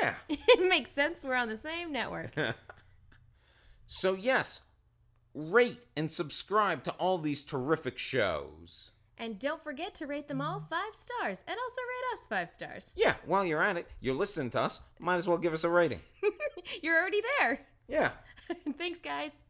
[0.00, 0.14] Yeah.
[0.28, 1.22] it makes sense.
[1.22, 2.32] We're on the same network.
[3.88, 4.62] So, yes,
[5.34, 8.90] rate and subscribe to all these terrific shows.
[9.18, 12.92] And don't forget to rate them all five stars and also rate us five stars.
[12.96, 15.70] Yeah, while you're at it, you're listening to us, might as well give us a
[15.70, 16.00] rating.
[16.82, 17.60] You're already there.
[17.88, 18.10] Yeah.
[18.78, 19.42] Thanks, guys.